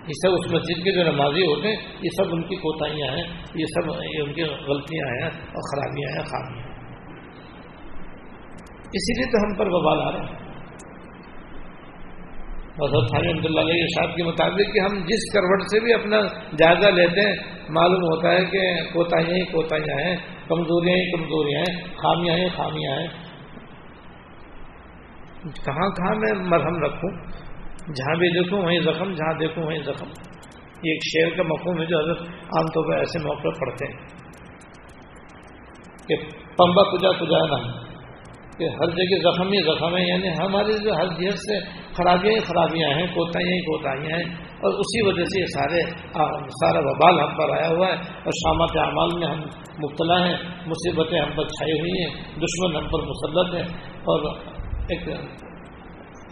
یہ 0.00 0.12
سب 0.22 0.32
اس 0.32 0.52
مسجد 0.52 0.84
کے 0.84 0.92
جو 0.92 1.12
نمازی 1.12 1.42
ہوتے 1.42 1.68
ہیں، 1.68 1.76
یہ 2.02 2.08
سب 2.16 2.24
ان 2.32 2.42
کی 2.42 2.56
کوتاہیاں 2.56 3.12
ہیں، 3.12 3.24
یہ 3.54 3.64
سب، 3.64 3.88
یہ 3.88 4.22
ان 4.22 4.32
کی 4.32 4.42
غلطیاں 4.42 5.06
ہیں 5.06 5.26
اور 5.26 5.62
خرابیاں 5.70 6.08
ہیں، 6.16 6.24
خامیاں 6.24 6.70
اسی 8.92 9.20
لیے 9.20 9.32
تو 9.32 9.38
ہم 9.38 9.58
پر 9.58 9.66
ببال 9.66 10.00
آ 10.00 10.12
رہا 10.12 10.30
ہے 10.30 10.49
حضرت 12.80 13.14
رحمۃ 13.14 13.42
اللہ 13.44 13.60
علیہ 13.60 13.86
صاحب 13.96 14.16
کے 14.16 14.22
مطابق 14.24 14.74
کہ 14.74 14.78
ہم 14.80 14.98
جس 14.98 15.32
کروٹ 15.32 15.62
سے 15.62 15.80
بھی 15.80 15.92
اپنا 15.92 16.20
جائزہ 16.58 16.86
لیتے 16.86 17.20
ہیں، 17.20 17.34
معلوم 17.68 18.02
ہوتا 18.02 18.30
ہے 18.30 18.44
کہ 18.44 18.92
کوتاہیاں 18.92 19.36
ہی 19.36 19.44
کوتاہیاں 19.44 20.06
ہیں، 20.06 20.16
کمزوریاں 20.48 20.96
ہی 20.96 21.10
کمزوریاں 21.10 21.60
ہیں، 21.60 21.94
خامیاں 21.96 22.36
ہی 22.36 22.48
خامیاں 22.48 23.00
ہیں۔ 23.00 23.08
کہاں 25.64 25.90
کہاں 25.90 26.14
میں 26.14 26.32
مرہم 26.34 26.82
رکھوں؟ 26.84 27.10
جہاں 27.94 28.14
بھی 28.14 28.28
دیکھوں 28.28 28.62
وہیں 28.62 28.80
زخم، 28.80 29.12
جہاں 29.12 29.32
دیکھوں 29.38 29.64
وہیں 29.64 29.82
زخم۔ 29.82 30.08
یہ 30.82 30.90
ایک 30.90 31.00
شعر 31.04 31.36
کا 31.36 31.42
مفہوم 31.42 31.80
ہے 31.80 31.86
جو 31.86 31.98
حضرت 31.98 32.20
عام 32.28 32.66
طور 32.66 32.84
پر 32.88 32.98
ایسے 32.98 33.18
موقع 33.18 33.48
پڑھتے 33.48 33.86
ہیں 33.86 34.20
کہ 36.08 36.16
پمبا 36.56 36.82
پوجا 36.90 37.12
پوجا 37.18 37.46
نہ 37.46 37.89
کہ 38.60 38.64
ہر 38.64 38.90
جگہ 38.90 39.30
زخم 39.30 39.48
ہی 39.48 39.62
زخم 39.62 39.96
ہے 39.96 40.02
یعنی 40.02 40.28
ہماری 40.28 40.84
جو 40.84 40.92
ہر 40.94 41.06
جہت 41.06 41.34
سے 41.34 41.60
خرابیاں 41.92 42.34
ہی 42.34 42.40
خرابیاں 42.40 42.88
ہیں 42.88 43.06
کوتاہیاں 43.06 43.54
ہی 43.54 43.60
کوتاہیاں 43.60 44.18
ہیں۔ 44.18 44.34
اور 44.50 44.72
اسی 44.72 45.06
وجہ 45.06 45.24
سے 45.24 45.40
یہ 45.40 45.46
سارے 45.46 45.90
سارا 46.48 46.78
وبال 46.78 47.20
ہم 47.20 47.36
پر 47.36 47.58
آیا 47.58 47.68
ہوا 47.68 47.86
ہے۔ 47.86 47.92
اور 47.92 48.30
شامت 48.30 48.76
اعمال 48.76 49.18
میں 49.18 49.28
ہم 49.28 49.40
مبتلا 49.84 50.26
ہیں۔ 50.26 50.36
مصیبتیں 50.66 51.18
ہم 51.18 51.28
پر 51.36 51.44
چھائی 51.44 51.80
ہوئی 51.80 52.04
ہیں۔ 52.04 52.10
دشمن 52.36 52.76
ہم 52.76 52.88
پر 52.88 52.98
مسلط 52.98 53.54
ہیں۔ 53.54 53.78
اور 53.98 54.36
ایک 54.88 55.08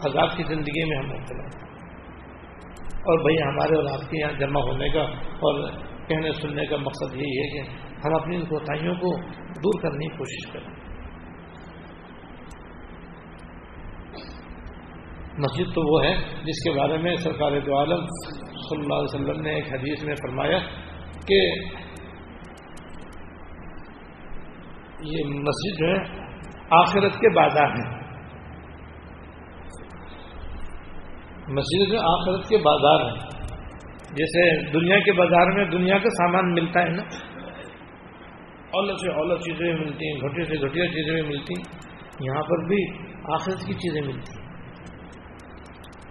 عذاب 0.07 0.37
کی 0.37 0.43
زندگی 0.43 0.85
میں 0.89 0.99
ہم 0.99 1.07
مبتلا 1.07 1.69
اور 2.99 3.19
بھائی، 3.19 3.37
ہمارے 3.43 3.77
اور 3.77 3.85
آپ 3.85 4.11
کے 4.11 4.21
یہاں 4.21 4.33
جمع 4.33 4.61
ہونے 4.61 4.89
کا 4.89 5.03
اور 5.23 5.71
کہنے 6.09 6.33
سننے 6.33 6.67
کا 6.67 6.77
مقصد 6.77 7.15
یہی 7.15 7.39
ہے 7.39 7.49
کہ 7.49 7.71
ہم 8.07 8.15
اپنی 8.15 8.37
ان 8.37 8.45
کوتاہیوں 8.45 8.95
کو 8.95 9.17
دور 9.49 9.83
کرنے 9.83 10.09
کی 10.09 10.17
کوشش 10.17 10.53
کریں۔ 10.53 10.88
مسجد 15.39 15.75
تو 15.75 15.95
وہ 15.95 16.05
ہے 16.05 16.17
جس 16.45 16.65
کے 16.65 16.71
بارے 16.79 16.99
میں 16.99 17.17
سرکار 17.17 17.61
دو 17.61 17.79
عالم 17.79 18.05
صلی 18.69 18.81
اللہ 18.81 18.95
علیہ 18.95 19.15
وسلم 19.15 19.41
نے 19.41 19.51
ایک 19.51 19.73
حدیث 19.73 20.05
میں 20.05 20.15
فرمایا 20.15 20.59
کہ 21.27 21.51
یہ 25.01 25.25
مسجد 25.25 25.79
جو 25.79 25.87
ہے، 25.87 26.29
آخرت 26.71 27.13
کے 27.13 27.29
بازار 27.29 27.67
ہیں۔ 27.67 27.99
مسجد 31.49 31.93
میں 31.93 31.99
آخرت 31.99 32.49
کے 32.49 32.59
بازار 32.59 33.11
ہیں۔ 33.11 33.29
جیسے 34.03 34.71
دنیا 34.73 34.99
کے 34.99 35.13
بازار 35.13 35.47
میں 35.47 35.65
دنیا 35.65 35.99
کا 35.99 36.11
سامان 36.11 36.53
ملتا 36.53 36.81
ہے 36.81 36.89
نا۔ 36.89 37.03
اول 38.73 38.97
سے 38.97 39.11
اول 39.11 39.39
چیزیں 39.41 39.75
ملتی 39.75 40.13
ہیں، 40.13 40.21
گھٹے 40.21 40.45
سے 40.45 40.67
گھٹیا 40.67 40.87
چیزیں 40.87 41.15
بھی 41.15 41.23
ملتی 41.23 41.55
ہیں۔ 41.59 41.79
یہاں 42.21 42.43
پر 42.43 42.67
بھی 42.69 42.93
آخرت 43.35 43.67
کی 43.67 43.73
چیزیں 43.73 44.03
ملتی 44.03 44.38
ہیں۔ 44.38 44.38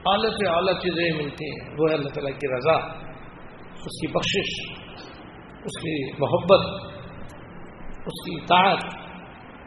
اعلی 0.09 0.29
سے 0.29 0.49
اعلیٰ 0.49 0.73
چیزیں 0.81 1.03
ملتی 1.17 1.45
ہیں۔ 1.51 1.69
وہ 1.79 1.89
ہے 1.89 1.95
اللہ 1.95 2.09
تعالیٰ 2.09 2.33
کی 2.39 2.47
رضا، 2.53 2.75
اس 3.87 3.99
کی 4.01 4.07
بخشش، 4.07 4.51
اس 5.63 5.79
کی 5.81 5.95
محبت، 6.19 6.67
اس 8.05 8.19
کی 8.25 8.35
اطاعت، 8.35 8.85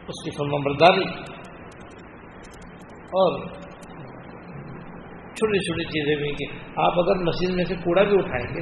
اس 0.07 0.23
کی 0.23 0.31
فرم 0.31 0.63
برداری 0.63 1.03
اور 3.19 3.39
چھوٹی 5.33 5.59
چھوٹی 5.59 5.83
چیزیں 5.83 6.15
بھی 6.15 6.31
کہ 6.35 6.45
آپ 6.77 6.99
اگر 6.99 7.15
مسجد 7.23 7.55
میں 7.55 7.65
سے 7.65 7.75
کوڑا 7.75 8.03
بھی 8.03 8.17
اٹھائیں 8.17 8.45
گے 8.55 8.61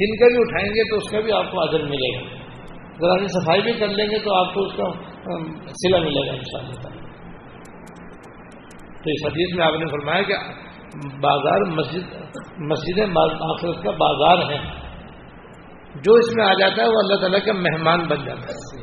جن 0.00 0.14
کا 0.16 0.28
بھی 0.28 0.38
اٹھائیں 0.40 0.68
گے 0.68 0.84
تو 0.90 0.96
اس 0.96 1.10
کا 1.10 1.20
بھی 1.20 1.32
آپ 1.32 1.50
کو 1.50 1.62
عدل 1.62 1.88
ملے 1.88 2.10
گا۔ 2.16 2.22
اگر 2.94 3.10
آپ 3.10 3.26
صفائی 3.28 3.62
بھی 3.62 3.72
کر 3.72 3.88
لیں 3.88 4.06
گے 4.06 4.18
تو 4.18 4.34
آپ 4.34 4.54
کو 4.54 4.64
اس 4.64 4.72
کا 4.76 4.86
سلا 5.82 5.98
ملے 5.98 6.26
گا 6.26 6.32
ان 6.32 6.44
شاء 6.52 6.58
اللہ 6.58 6.96
تو 9.02 9.10
اس 9.10 9.26
حدیث 9.26 9.56
میں 9.56 9.66
آپ 9.66 9.72
نے 9.72 9.86
فرمایا 9.86 10.22
کہ 10.22 10.34
بازار 10.96 11.60
مسجد 11.60 12.14
مسجد 12.58 13.00
آخرت 13.50 13.84
کا 13.84 13.90
بازار 13.90 14.50
ہے 14.50 14.58
جو 16.02 16.14
اس 16.14 16.36
میں 16.36 16.44
آ 16.44 16.52
جاتا 16.52 16.82
ہے 16.82 16.88
وہ 16.88 16.92
اللہ 16.98 17.20
تعالیٰ 17.20 17.44
کا 17.44 17.52
مہمان 17.52 18.08
بن 18.08 18.24
جاتا 18.24 18.42
ہے۔ 18.42 18.78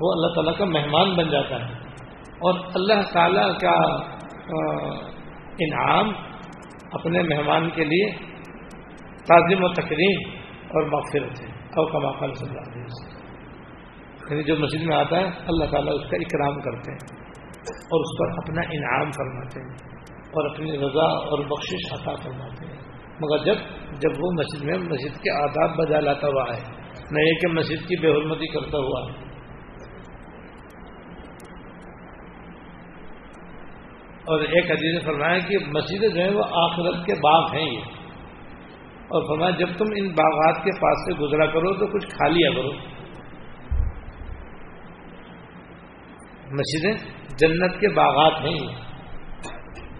وہ 0.00 0.12
اللہ 0.12 0.34
تعالیٰ 0.34 0.58
کا 0.58 0.64
مہمان 0.64 1.16
بن 1.16 1.28
جاتا 1.28 1.68
ہے۔ 1.68 1.72
اور 2.18 2.58
اللہ 2.74 3.12
تعالیٰ 3.12 3.58
کا 3.58 3.74
انعام 5.58 6.12
اپنے 6.92 7.22
مہمان 7.22 7.70
کے 7.70 7.84
لیے 7.84 8.10
تعظیم 9.28 9.64
و 9.64 9.72
تقریم 9.72 10.38
اور 10.62 10.82
مغفرت 10.82 11.40
ہے۔ 11.40 11.52
اور 11.52 11.90
کما 11.90 12.34
صلی 12.34 12.48
اللہ 12.48 12.60
علیہ 12.60 12.84
وسلم۔ 12.84 13.24
یعنی 14.30 14.42
جو 14.42 14.56
مسجد 14.56 14.82
میں 14.86 14.96
آتا 14.96 15.16
ہے، 15.16 15.24
اللہ 15.24 15.64
تعالیٰ 15.70 15.94
اس 15.94 16.10
کا 16.10 16.16
اکرام 16.16 16.60
کرتے 16.60 16.92
ہیں۔ 16.92 17.23
اور 17.94 18.00
اس 18.00 18.18
پر 18.18 18.38
اپنا 18.38 18.60
انعام 18.70 19.10
فرماتے 19.10 19.60
ہیں 19.60 19.76
اور 20.22 20.50
اپنی 20.50 20.78
رضا 20.78 21.04
اور 21.04 21.38
بخشش 21.38 21.92
عطا 21.92 22.14
فرماتے 22.14 22.66
ہیں۔ 22.66 22.82
مگر 23.20 23.38
جب 23.38 23.54
جب 24.00 24.10
وہ 24.20 24.30
مسجد 24.32 24.64
میں، 24.64 24.78
مسجد 24.78 25.16
کے 25.16 25.42
آداب 25.42 25.76
بجا 25.76 26.00
لاتا 26.00 26.26
ہوا 26.26 26.56
ہے، 26.56 26.62
نہ 27.10 27.18
یہ 27.18 27.32
کہ 27.32 27.48
مسجد 27.48 27.88
کی 27.88 28.00
بے 28.00 28.08
حرمتی 28.08 28.46
کرتا 28.46 28.78
ہوا 28.78 29.00
ہے۔ 29.08 29.24
اور 34.24 34.40
ایک 34.40 34.70
حدیث 34.70 35.04
فرمایا 35.04 35.38
کہ 35.38 35.58
مسجد 35.58 36.02
جو 36.02 36.22
ہے 36.22 36.34
وہ 36.34 36.42
آخرت 36.50 37.06
کے 37.06 37.14
باغ 37.22 37.56
ہیں 37.56 37.72
یہ۔ 37.72 37.80
اور 39.08 39.22
فرمایا 39.28 39.50
جب 39.50 39.66
تم 39.78 39.84
ان 39.96 40.08
باغات 40.08 40.64
کے 40.64 40.70
پاس 40.80 40.98
سے 41.04 41.24
گزرا 41.24 41.46
کرو 41.46 41.74
تو 41.74 41.86
کچھ 41.86 42.06
کھا 42.06 42.28
لیا 42.28 42.50
کرو۔ 42.50 42.93
مسجدیں 46.54 46.92
جنت 47.38 47.80
کے 47.80 47.88
باغات 47.88 48.44
ہیں 48.44 48.84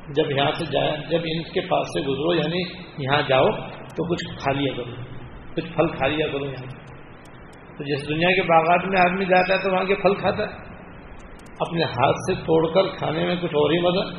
جب 0.08 0.30
یہاں 0.30 0.52
سے 0.52 0.64
جائے 0.72 0.96
جب 1.10 1.18
ان 1.24 1.42
کے 1.42 1.60
پاس 1.60 1.86
سے 1.86 2.00
گزرو 2.00 2.34
یعنی 2.34 2.62
یہاں 2.98 3.22
جاؤ 3.28 3.50
تو 3.68 4.08
کچھ 4.08 4.24
کھا 4.38 4.52
لیا 4.52 4.72
کرو۔ 4.76 4.90
کچھ 5.56 5.64
پھل 5.64 5.88
کھا 5.88 6.06
لیا 6.06 6.26
کرو 6.26 6.44
یہاں۔ 6.44 6.66
تو 7.78 7.84
جس 7.84 8.08
دنیا 8.08 8.28
کے 8.28 8.42
باغات 8.42 8.84
میں 8.84 9.00
آدمی 9.00 9.24
جاتا 9.24 9.54
ہے 9.54 9.58
تو 9.58 9.72
وہاں 9.72 9.84
کے 9.84 9.94
پھل 9.94 10.14
کھاتا 10.14 10.42
ہے۔ 10.42 10.74
اپنے 11.60 11.84
ہاتھ 11.84 12.16
سے 12.16 12.34
توڑ 12.34 12.74
کر 12.74 12.96
کھانے 12.96 13.24
میں 13.24 13.36
کچھ 13.36 13.54
اور 13.54 13.70
ہی 13.70 13.78
مزہ۔ 13.78 14.18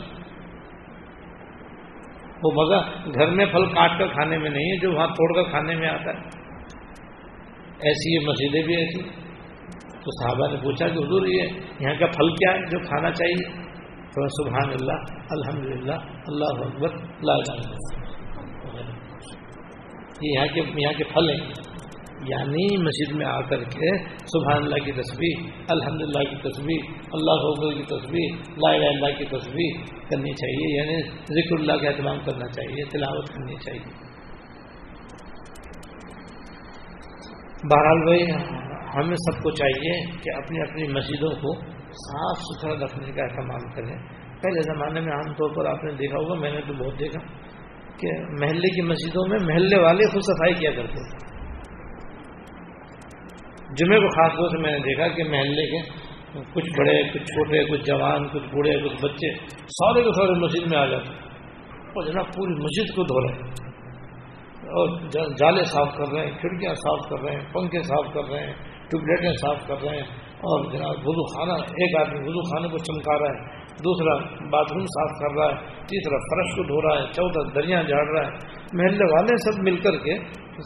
وہ 2.43 2.51
مزہ 2.51 3.09
گھر 3.13 3.27
میں 3.27 3.45
پھل 3.45 3.65
کاٹ 3.65 3.99
کر 3.99 4.07
کھانے 4.07 4.37
میں 4.37 4.49
نہیں 4.49 4.63
ہے، 4.63 4.79
جو 4.79 4.91
وہاں 4.91 5.07
توڑ 5.07 5.43
کر 5.43 5.49
کھانے 5.49 5.75
میں 5.75 5.89
آتا 5.89 6.11
ہے۔ 6.11 6.19
ایسی 7.81 8.13
یہ 8.13 8.27
مسجدیں 8.27 8.63
بھی 8.63 8.75
ایسی۔ 8.75 9.24
تو 10.05 10.11
صحابہ 10.11 10.53
نے 10.53 10.59
پوچھا 10.63 10.87
کہ 10.87 10.93
حضور، 10.93 11.27
یہ 11.27 11.41
یہاں 11.79 11.93
کا 11.99 12.05
پھل 12.05 12.29
کیا 12.29 12.53
ہے 12.53 12.59
جو 12.59 12.79
کھانا 12.79 13.11
چاہیے؟ 13.11 13.65
تو 14.03 14.27
سبحان 14.27 14.69
اللہ 14.69 15.15
الحمد 15.29 15.65
للہ 15.65 15.93
اللہ 16.27 16.65
اکبر 16.65 16.89
یہ 20.21 20.31
یہاں 20.33 20.47
کے 20.53 20.59
یہاں 20.59 20.93
کے 20.97 21.03
پھل 21.03 21.29
ہیں۔ 21.29 21.51
یعنی 22.27 22.77
مسجد 22.77 23.15
میں 23.15 23.25
آ 23.25 23.41
کر 23.41 23.63
کے 23.63 23.97
سبحان 24.07 24.63
اللہ 24.63 24.75
کی 24.75 24.91
تصویر 24.91 25.49
الحمد 25.69 26.01
للہ 26.01 26.29
کی 26.29 26.49
تصویر 26.49 26.79
اللہ 27.13 27.31
حکر 27.31 27.77
کی 27.77 27.83
تصویر 27.83 28.31
لا 28.57 28.75
الہ 28.75 28.85
اللہ 28.85 29.17
کی 29.17 29.25
تصویر 29.25 29.85
کرنی 30.09 30.31
چاہیے۔ 30.31 30.77
یعنی 30.77 31.01
ذکر 31.11 31.59
اللہ 31.59 31.73
کا 31.73 31.87
اہتمام 31.87 32.19
کرنا 32.19 32.47
چاہیے، 32.47 32.83
تلاوت 32.83 33.27
کرنی 33.27 33.55
چاہیے۔ 33.65 34.05
بہرحال 37.63 38.03
بھائی 38.05 38.55
ہمیں 38.95 39.15
سب 39.15 39.43
کو 39.43 39.51
چاہیے 39.51 40.05
کہ 40.23 40.37
اپنی 40.37 40.61
اپنی 40.61 40.87
مسجدوں 40.87 41.31
کو 41.31 41.59
صاف 41.91 42.37
ستھرا 42.37 42.73
رکھنے 42.73 43.11
کا 43.11 43.23
اہتمام 43.23 43.71
کریں۔ 43.71 43.97
پہلے 44.41 44.61
زمانے 44.61 44.99
میں 45.01 45.13
عام 45.13 45.33
طور 45.33 45.49
پر 45.55 45.65
آپ 45.65 45.83
نے 45.83 45.91
دیکھا 45.91 46.17
ہوگا، 46.17 46.33
میں 46.33 46.51
نے 46.51 46.61
تو 46.67 46.73
بہت 46.73 46.99
دیکھا 46.99 47.21
کہ 47.97 48.07
محلے 48.21 48.75
کی 48.75 48.81
مسجدوں 48.81 49.27
میں 49.27 49.39
محلے 49.41 49.79
والے 49.79 50.07
خود 50.11 50.21
صفائی 50.21 50.53
کیا 50.53 50.71
کرتے 50.71 50.93
تھے 50.93 51.35
جمعے 53.79 53.99
کو 53.99 54.07
خاص 54.07 54.37
طور 54.37 54.49
سے 54.49 54.57
میں 54.57 54.71
نے 54.71 54.79
دیکھا 54.79 55.07
کہ 55.07 55.23
محلے 55.23 55.71
کے 55.71 56.05
کچھ 56.53 56.69
بڑے، 56.77 57.03
کچھ 57.03 57.23
چھوٹے، 57.23 57.65
کچھ 57.65 57.81
جوان، 57.85 58.27
کچھ 58.27 58.43
بوڑھے، 58.43 58.73
کچھ 58.73 59.05
بچے 59.05 59.33
سارے 59.67 60.03
کے 60.03 60.09
سارے 60.11 60.39
مسجد 60.39 60.71
میں 60.71 60.79
آ 60.79 60.85
جاتے 60.85 61.09
اور 61.87 62.03
جناب 62.03 62.25
پوری 62.25 62.53
مسجد 62.53 62.95
کو 62.95 63.03
دھو 63.03 63.27
رہے 63.27 63.35
ہیں۔ 63.35 63.53
اور 64.65 65.09
جالے 65.37 65.63
صاف 65.63 65.97
کر 65.97 66.07
رہے 66.13 66.25
ہیں، 66.25 66.31
کھڑکیاں 66.31 66.73
صاف 66.73 67.09
کر 67.09 67.19
رہے 67.19 67.31
ہیں، 67.31 67.53
پنکھے 67.53 67.81
صاف 67.81 68.13
کر 68.13 68.23
رہے 68.23 68.47
ہیں۔ 68.47 68.74
ٹیوبلیٹیں 68.89 69.35
صاف 69.41 69.67
کر 69.67 69.77
رہے 69.83 69.95
ہیں 69.95 70.07
اور 70.47 70.65
جناب 70.71 71.07
وضو 71.07 71.23
خانہ، 71.27 71.53
ایک 71.81 71.95
آدمی 71.99 72.19
وضو 72.25 72.41
خانے 72.49 72.67
کو 72.69 72.77
چمکا 72.87 73.17
رہا 73.19 73.29
ہے، 73.29 73.37
دوسرا 73.85 74.15
باتھ 74.51 74.73
روم 74.73 74.85
صاف 74.95 75.13
کر 75.21 75.37
رہا 75.37 75.47
ہے، 75.51 75.85
تیسرا 75.91 76.19
فرش 76.25 76.55
کو 76.55 76.65
دھو 76.69 76.81
رہا 76.81 76.97
ہے، 76.97 77.05
چوتھا 77.13 77.41
دریا 77.55 77.81
جھاڑ 77.83 78.05
رہا 78.09 78.25
ہے۔ 78.25 78.31
محلے 78.79 79.07
والے 79.13 79.37
سب 79.45 79.61
مل 79.67 79.77
کر 79.85 79.97
کے 80.05 80.17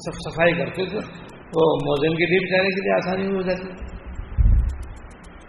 سب 0.05 0.17
صفائی 0.25 0.53
کرتے 0.57 0.85
تھے، 0.89 1.05
وہ 1.53 1.63
موزم 1.85 2.17
کے 2.17 2.25
لیے 2.31 2.41
جانے 2.49 2.73
کے 2.73 2.81
لیے 2.81 2.93
آسانی 2.95 3.27
ہو 3.35 3.41
جاتی۔ 3.41 3.67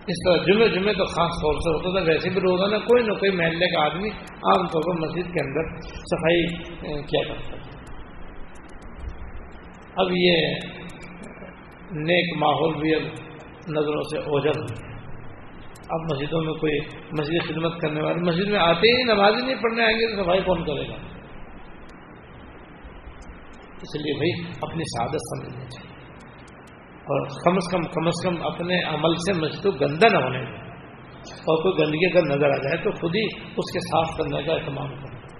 اس 0.08 0.20
طرح 0.24 0.36
جمعے 0.44 0.68
جمعے 0.68 0.92
تو 0.98 1.04
خاص 1.06 1.34
طور 1.40 1.58
سے 1.64 1.72
ہوتا 1.72 1.90
تھا، 1.90 2.02
ویسے 2.06 2.30
بھی 2.34 2.40
روزانہ 2.40 2.78
کوئی 2.84 3.02
نہ 3.06 3.14
کوئی 3.18 3.30
محلے 3.40 3.66
کا 3.74 3.84
آدمی 3.84 4.08
عام 4.50 4.66
طور 4.72 4.86
پر 4.86 5.00
مسجد 5.00 5.26
کے 5.34 5.42
اندر 5.42 5.68
صفائی 6.12 7.02
کیا 7.10 7.22
کرتا 7.28 7.44
تھا۔ 7.50 7.58
اب 9.96 10.12
یہ 10.16 10.38
نیک 11.92 12.42
ماحول 12.42 12.74
بھی 12.74 12.94
اب 12.94 13.02
نظروں 13.68 14.02
سے 14.02 14.18
اوجل 14.18 14.62
اب 15.88 16.00
مسجدوں 16.12 16.42
میں 16.42 16.54
کوئی 16.54 16.78
مسجد 17.20 17.48
خدمت 17.48 17.80
کرنے 17.80 18.02
والے 18.02 18.20
مسجد 18.20 18.50
میں 18.50 18.58
آتے 18.58 18.98
ہی 18.98 19.02
نماز 19.02 19.34
ہی 19.36 19.46
نہیں 19.46 19.62
پڑھنے 19.62 19.84
آئیں 19.84 19.98
گے 19.98 20.16
تو 20.16 20.22
صفائی 20.22 20.42
کون 20.42 20.64
کرے 20.64 20.88
گا؟ 20.88 20.94
اس 23.76 23.96
لیے 23.96 24.16
بھائی 24.16 24.52
اپنی 24.62 24.82
سعادت 24.82 25.16
سمجھنی 25.16 25.64
چاہیے۔ 25.64 25.90
اور 26.98 27.26
کم 27.26 27.56
از 27.56 27.72
کم 27.72 27.82
کم 27.82 28.06
از 28.06 28.24
کم 28.24 28.46
اپنے 28.46 28.82
عمل 28.82 29.14
سے 29.14 29.32
مسجد 29.40 29.62
کو 29.62 29.70
گندا 29.70 30.18
نہ 30.18 30.24
ہونے 30.24 30.44
دیں۔ 30.44 30.60
اور 31.30 31.62
کوئی 31.62 31.84
گندگی 31.84 32.06
اگر 32.06 32.26
نظر 32.26 32.46
آ 32.46 32.56
جائے 32.56 32.76
تو 32.76 32.90
خود 32.90 33.16
ہی 33.16 33.24
اس 33.56 33.72
کے 33.72 33.78
صاف 33.78 34.16
کرنے 34.16 34.42
کا 34.42 34.52
اہتمام 34.52 34.88
کریں۔ 34.88 35.39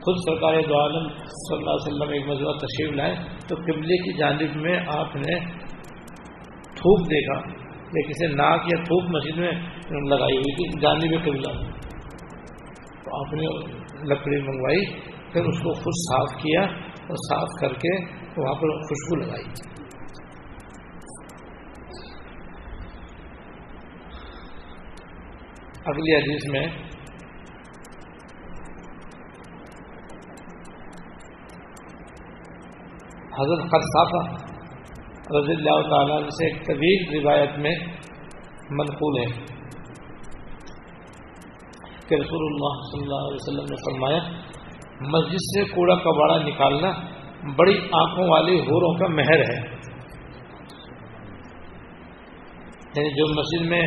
خود 0.00 0.16
سرکار 0.16 0.68
دو 0.68 0.80
عالم 0.80 1.08
صلی 1.08 1.56
اللہ 1.56 1.70
علیہ 1.70 1.86
وسلم 1.86 2.10
ایک 2.10 2.26
مزہ 2.26 2.58
تشریف 2.58 2.92
لائے 2.92 3.14
تو 3.48 3.54
قبلے 3.54 3.96
کی 3.96 4.18
جانب 4.18 4.56
میں 4.56 4.78
آپ 4.88 5.16
نے 5.16 5.34
تھوک 6.74 7.06
دیکھا 7.06 7.60
یا 7.94 8.08
کسی 8.08 8.26
ناک 8.26 8.60
یا 8.66 8.82
تھوک 8.82 9.04
مسجد 9.08 9.38
میں 9.38 9.52
لگائی 9.90 10.36
ہوئی 10.36 10.54
تھی، 10.54 10.80
جانب 10.80 11.24
قبلہ۔ 11.24 11.52
تو 13.04 13.26
آپ 13.26 13.34
نے 13.34 13.42
لکڑی 14.08 14.42
منگوائی، 14.42 15.00
پھر 15.32 15.44
اس 15.44 15.58
کو 15.58 15.72
خود 15.72 15.94
صاف 16.10 16.42
کیا 16.42 16.62
اور 16.86 17.16
صاف 17.16 17.48
کر 17.60 17.72
کے 17.74 18.04
وہاں 18.36 18.54
پر 18.54 18.68
خوشبو 18.80 19.16
لگائی۔ 19.16 19.44
اگلی 25.84 26.14
حدیث 26.16 26.52
میں 26.52 26.66
حضرت 33.40 33.70
خرصافہ 33.70 34.22
رضی 35.38 35.52
اللہ 35.52 35.88
تعالیٰ 35.88 36.28
سے 36.28 36.46
ایک 36.46 36.66
طویل 36.66 37.20
روایت 37.20 37.58
میں 37.58 37.74
منقول 38.70 39.18
ہے 39.18 39.44
کہ 42.08 42.14
رسول 42.14 42.46
اللہ 42.46 42.80
صلی 42.90 43.02
اللہ 43.02 43.26
علیہ 43.26 43.38
وسلم 43.40 43.64
نے 43.64 43.76
فرمایا، 43.76 44.18
مسجد 45.00 45.36
سے 45.36 45.64
کوڑا 45.64 45.94
کباڑا 45.94 46.38
نکالنا 46.42 46.90
بڑی 47.56 47.78
آنکھوں 47.92 48.28
والی 48.28 48.60
ہوروں 48.60 48.98
کا 48.98 49.06
مہر 49.06 49.40
ہے۔ 49.40 49.80
یعنی 52.96 53.10
جو 53.10 53.40
مسجد 53.40 53.70
میں 53.70 53.82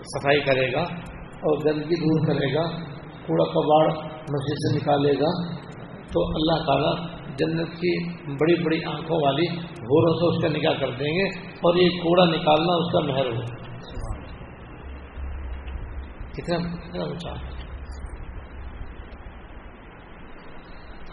صفائی 0.00 0.40
کرے 0.40 0.72
گا 0.72 0.82
اور 1.20 1.58
گندگی 1.64 1.94
دور 1.94 2.26
کرے 2.26 2.54
گا، 2.54 2.66
کوڑا 3.26 3.44
کباڑ 3.44 4.08
مسجد 4.20 4.54
سے 4.54 4.76
نکالے 4.76 5.12
گا، 5.12 5.54
تو 6.12 6.26
اللہ 6.26 6.64
تعالیٰ 6.64 7.23
جنت 7.38 7.68
کی 7.70 8.08
بڑی 8.10 8.64
بڑی 8.64 8.84
آنکھوں 8.84 9.18
والی 9.22 9.46
گھوروں 9.66 10.14
سے 10.14 10.36
اس 10.36 10.42
کا 10.42 10.58
نکاح 10.58 10.80
کر 10.80 10.90
دیں 10.90 11.10
گے 11.10 11.28
اور 11.38 11.74
یہ 11.76 11.88
کوڑا 11.88 12.24
نکالنا 12.24 12.72
اس 12.72 12.92
کا 12.92 13.00
مہر 13.00 13.26
ہو 13.26 13.64
کتنا 16.32 16.58
کتنا 16.58 17.04
اونچا۔ 17.04 17.30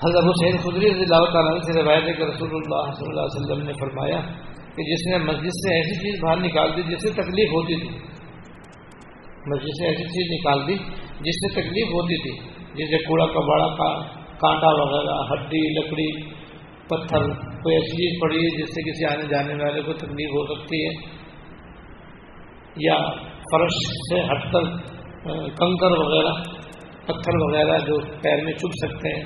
حضرت 0.03 0.23
حسین 0.23 0.57
خدری 0.57 0.85
رضی 0.85 1.13
اللہ 1.13 1.31
تعالیٰ 1.33 1.59
سے 1.59 1.83
روایت 1.83 2.03
ہے 2.03 2.13
کہ 2.13 2.23
رسول 2.23 2.49
اللہ 2.51 2.91
صلی 2.91 3.07
اللہ 3.07 3.21
علیہ 3.21 3.41
وسلم 3.41 3.65
نے 3.65 3.73
فرمایا 3.73 4.19
کہ 4.75 4.83
جس 4.83 5.07
نے 5.07 5.17
مسجد 5.17 5.49
سے 5.49 5.75
ایسی 5.75 5.95
چیز 5.95 6.23
باہر 6.23 6.37
نکال 6.37 6.77
دی 6.77 6.81
جس 6.81 7.01
سے 7.01 7.09
تکلیف 7.09 7.49
ہوتی 7.49 7.79
تھی۔ 7.79 7.97
مسجد 9.47 9.67
سے 9.67 9.87
ایسی 9.87 10.03
چیز 10.03 10.39
نکال 10.39 10.67
دی 10.67 10.75
جس 11.19 11.35
سے 11.35 11.61
تکلیف 11.61 11.87
ہوتی 11.87 12.21
تھی۔ 12.21 12.49
جیسے 12.73 12.97
کوڑا 12.97 13.25
کباڑا 13.25 13.67
کا 13.75 14.20
کانٹا 14.41 14.69
وغیرہ 14.75 15.17
ہڈی 15.29 15.61
لکڑی 15.73 16.07
پتھر 16.87 17.27
کوئی 17.63 17.75
ایسی 17.75 17.97
چیز 17.97 18.15
پڑی 18.21 18.37
ہے 18.37 18.53
جس 18.57 18.71
سے 18.75 18.83
کسی 18.83 19.05
آنے 19.05 19.27
جانے 19.27 19.57
والے 19.63 19.81
کو 19.81 19.93
تکلیف 19.97 20.31
ہو 20.31 20.45
سکتی 20.45 20.79
ہے؟ 20.85 20.93
یا 22.77 22.97
فرش 23.51 23.77
سے 24.01 24.23
ہٹ 24.23 24.51
کر 24.53 24.67
کنکر 25.57 25.97
وغیرہ 25.97 26.33
پتھر 27.05 27.37
وغیرہ 27.37 27.77
جو 27.85 27.99
پیر 28.21 28.43
میں 28.45 28.53
چپ 28.53 28.77
سکتے 28.77 29.13
ہیں 29.15 29.23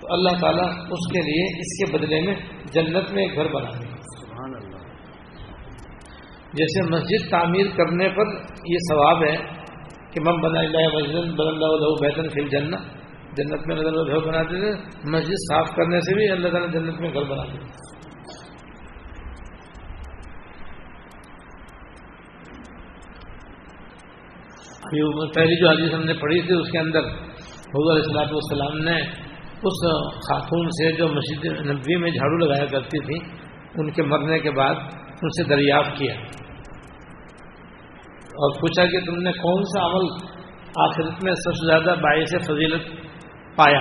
تو 0.00 0.12
اللہ 0.12 0.38
تعالیٰ 0.40 0.66
اس 0.90 1.06
کے 1.12 1.22
لیے 1.22 1.46
اس 1.60 1.72
کے 1.78 1.90
بدلے 1.92 2.20
میں 2.20 2.34
جنت 2.72 3.12
میں 3.12 3.22
ایک 3.22 3.36
گھر 3.36 3.52
بنا 3.52 3.70
دیں 3.78 3.88
جیسے 6.54 6.82
مسجد 6.90 7.28
تعمیر 7.30 7.66
کرنے 7.76 8.08
پر 8.14 8.30
یہ 8.66 8.86
ثواب 8.90 9.22
ہے 9.24 9.34
کہ 10.12 10.20
مم 10.20 10.40
بنا 10.40 10.60
اللہ 10.60 10.96
مسجد 10.96 11.34
بل 11.38 11.48
اللہ 11.48 11.92
بہتر 12.00 12.28
فل 12.28 12.48
جنت 12.48 12.99
جنت 13.36 13.66
میں 13.66 13.76
نظر 13.76 13.92
گھر 13.92 14.26
بناتے 14.26 14.60
تھے، 14.60 14.70
مسجد 15.10 15.34
صاف 15.34 15.68
کرنے 15.76 16.00
سے 16.00 16.14
بھی 16.14 16.28
اللہ 16.28 16.48
تعالیٰ 16.48 16.72
جنت 16.72 17.00
میں 17.00 17.14
گھر 17.14 17.22
بنا 17.22 17.44
دیتے 17.44 17.90
پہلی 25.34 25.56
جو 25.60 25.70
حدیث 25.70 25.94
ہم 25.94 26.04
نے 26.04 26.14
پڑھی 26.14 26.42
تھی، 26.42 26.54
اس 26.54 26.70
کے 26.70 26.78
اندر 26.78 27.00
حضور 27.58 27.96
السلاط 27.96 28.32
والسلام 28.32 28.78
نے 28.78 28.96
اس 29.62 30.06
خاتون 30.14 30.68
سے 30.68 30.92
جو 30.92 31.08
مسجد 31.08 31.44
نبوی 31.44 31.96
میں 31.96 32.10
جھاڑو 32.10 32.36
لگایا 32.36 32.66
کرتی 32.66 32.98
تھی، 32.98 33.30
ان 33.74 33.90
کے 33.90 34.02
مرنے 34.02 34.38
کے 34.38 34.50
بعد 34.50 34.74
ان 35.22 35.28
سے 35.28 35.44
دریافت 35.48 35.98
کیا۔ 35.98 36.14
اور 38.30 38.60
پوچھا 38.60 38.86
کہ 38.86 39.00
تم 39.00 39.22
نے 39.22 39.32
کون 39.32 39.62
سا 39.62 39.86
عمل 39.86 40.04
آخرت 40.76 41.24
میں 41.24 41.34
سب 41.34 41.54
سے 41.54 41.66
زیادہ 41.66 42.00
باعث 42.00 42.44
فضیلت 42.46 43.09
پایا۔ 43.56 43.80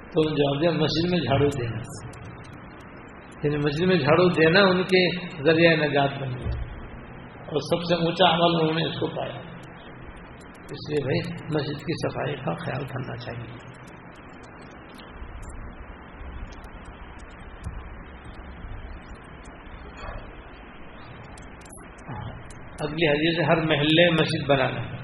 تو 0.00 0.28
جواب 0.28 0.62
دیا 0.62 0.70
مسجد 0.70 1.10
میں 1.10 1.18
جھاڑو 1.18 1.48
دینا۔ 1.48 1.78
یعنی 3.44 3.56
مسجد 3.56 3.86
میں 3.86 3.96
جھاڑو 3.96 4.28
دینا 4.28 4.60
ان 4.60 4.82
کے 4.82 5.26
ذریعہ 5.44 5.72
نجات 5.72 6.10
بن 6.20 6.28
گیا۔ 6.28 6.60
اور 7.40 7.60
سب 7.60 7.84
سے 7.84 7.94
اونچا 7.94 8.34
عمل 8.34 8.60
انہوں 8.60 8.74
نے 8.74 8.84
اس 8.84 9.00
کو 9.00 9.06
پایا۔ 9.06 9.40
اس 10.48 10.90
لیے 10.90 11.02
بھائی 11.02 11.34
مسجد 11.54 11.80
کی 11.80 12.08
صفائی 12.08 12.36
کا 12.36 12.54
خیال 12.54 12.86
کرنا 12.86 13.16
چاہیے۔ 13.16 13.70
اگلی 22.80 23.08
حدیث 23.08 23.48
ہر 23.48 23.56
محلے 23.56 24.10
مسجد 24.10 24.48
بنانا۔ 24.48 24.99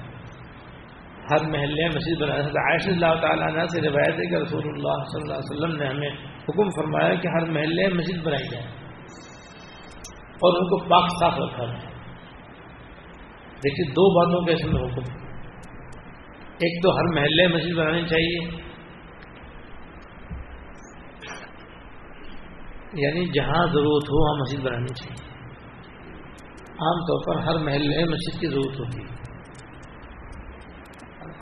ہر 1.31 1.47
محلے 1.47 1.87
مسجد 1.87 2.21
بنانا 2.21 2.43
عائش 2.43 2.87
اللہ 2.87 3.21
تعالیٰ 3.21 3.47
عنہ 3.47 3.63
سے 3.63 3.81
روایت 3.81 4.15
ہے 4.15 4.29
کہ 4.29 4.35
رسول 4.35 4.61
اللہ 4.65 5.03
صلی 5.03 5.21
اللہ 5.21 5.33
علیہ 5.33 5.57
وسلم 5.57 5.81
نے 5.81 5.85
ہمیں 5.85 6.09
حکم 6.43 6.69
فرمایا 6.69 7.15
کہ 7.15 7.27
ہر 7.27 7.49
محلے 7.49 7.93
مسجد 7.93 8.23
بنائی 8.23 8.47
جائے 8.47 8.65
اور 10.17 10.57
ان 10.57 10.69
کو 10.69 10.89
پاک 10.89 11.09
صاف 11.19 11.39
رکھا 11.39 11.65
جائے۔ 11.65 11.97
دیکھیے 13.63 13.91
دو 13.91 14.19
باتوں 14.19 14.45
کے 14.45 14.53
اس 14.53 14.63
میں 14.63 14.83
حکم۔ 14.83 15.27
ایک 16.59 16.83
تو 16.83 16.97
ہر 16.97 17.03
محلے 17.13 17.47
مسجد 17.47 17.77
بنانی 17.77 18.07
چاہیے۔ 18.07 18.67
یعنی 22.93 23.25
جہاں 23.25 23.67
ضرورت 23.67 24.03
ہو 24.03 24.23
وہاں 24.23 24.41
مسجد 24.41 24.65
بنانی 24.65 24.93
چاہیے۔ 24.93 25.43
عام 26.69 26.99
طور 26.99 27.25
پر 27.25 27.41
ہر 27.41 27.63
محلے 27.63 28.05
مسجد 28.05 28.39
کی 28.39 28.47
ضرورت 28.47 28.79
ہوتی 28.79 29.01
ہے۔ 29.01 29.16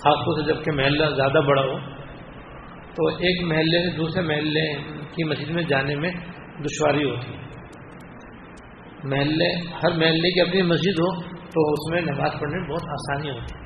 خاص 0.05 0.13
طور 0.13 0.43
سے 0.43 0.53
جبکہ 0.53 0.71
محلہ 0.71 1.15
زیادہ 1.15 1.45
بڑا 1.47 1.61
ہو، 1.61 1.79
تو 2.93 3.07
ایک 3.07 3.43
محلے 3.43 3.91
سے 3.91 3.97
دوسرے 3.97 4.21
محلے 4.21 4.73
کی 5.01 5.23
مسجد 5.23 5.49
میں 5.49 5.63
جانے 5.63 5.95
میں 5.95 6.09
دشواری 6.63 7.09
ہوتی 7.09 7.33
ہے۔ 7.33 7.37
محلے، 9.03 9.69
ہر 9.69 9.97
محلے 9.97 10.33
کی 10.33 10.41
اپنی 10.41 10.61
مسجد 10.61 10.99
ہو، 10.99 11.21
تو 11.21 11.71
اس 11.71 11.91
میں 11.91 12.01
نماز 12.01 12.31
پڑھنے 12.39 12.61
میں 12.61 12.69
بہت 12.69 12.81
آسانی 12.89 13.29
ہوتی 13.29 13.57
ہے۔ 13.57 13.65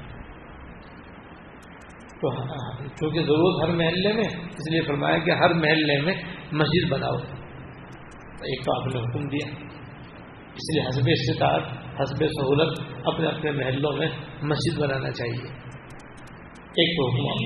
تو 2.21 2.41
ہاں، 2.41 2.87
چونکہ 2.97 3.23
ضرورت 3.23 3.69
ہر 3.69 3.75
محلے 3.75 4.13
میں، 4.13 4.27
اس 4.45 4.71
لیے 4.71 4.81
فرمایا 4.81 5.17
کہ 5.17 5.31
ہر 5.31 5.53
محلے 5.53 6.01
میں 6.01 6.13
مسجد 6.51 6.91
بناؤ۔ 6.91 7.15
ایک 8.41 8.65
تو 8.65 8.81
آپ 8.81 8.87
نے 8.87 9.01
حکم 9.01 9.27
دیا۔ 9.27 9.51
اس 10.55 10.73
لیے 10.73 10.89
حسب 10.89 11.01
استطاعت، 11.05 11.61
حسب 12.01 12.15
سہولت 12.15 12.79
اپنے 13.05 13.27
اپنے 13.27 13.51
محلوں 13.51 13.93
میں 13.93 14.07
مسجد 14.41 14.79
بنانا 14.79 15.11
چاہیے۔ 15.11 15.68
ایک 16.79 16.97
تو 16.97 17.09
حکم 17.09 17.39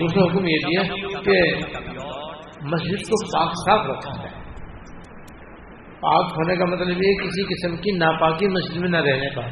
دوسرا 0.00 0.24
حکم 0.24 0.46
یہ 0.48 0.56
دیا 0.56 0.82
کہ 1.20 1.54
مسجد 2.62 3.02
کو 3.02 3.38
پاک 3.38 3.52
صاف 3.52 3.86
رکھا 3.86 4.22
ہے 4.22 4.42
پاک 6.00 6.32
ہونے 6.32 6.56
کا 6.56 6.64
مطلب 6.64 6.88
یہ 6.88 7.14
کسی 7.24 7.42
قسم 7.44 7.76
کی 7.76 7.90
ناپاکی 7.90 8.48
مسجد 8.48 8.76
میں 8.76 8.88
نہ 8.88 8.96
رہنے 8.96 9.36
پائے 9.36 9.50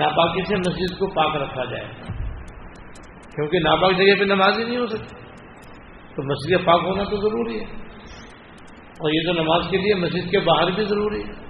ناپاکی 0.00 0.44
سے 0.48 0.56
مسجد 0.56 0.98
کو 0.98 1.06
پاک 1.06 1.36
رکھا 1.36 1.64
جائے۔ 1.64 1.88
کیونکہ 3.34 3.58
ناپاک 3.58 3.92
جگہ 3.96 4.14
پہ 4.18 4.24
نماز 4.24 4.58
ہی 4.58 4.64
نہیں 4.64 4.78
ہو 4.78 4.86
سکتی۔ 4.86 5.16
تو 6.16 6.22
مسجد 6.22 6.66
پاک 6.66 6.80
ہونا 6.84 7.02
تو 7.02 7.16
ضروری 7.16 7.60
ہے۔ 7.60 7.64
اور 8.76 9.12
یہ 9.12 9.20
تو 9.26 9.42
نماز 9.42 9.70
کے 9.70 9.76
لیے 9.76 9.94
مسجد 9.94 10.30
کے 10.30 10.38
باہر 10.38 10.70
بھی 10.70 10.84
ضروری 10.84 11.20
ہے۔ 11.20 11.46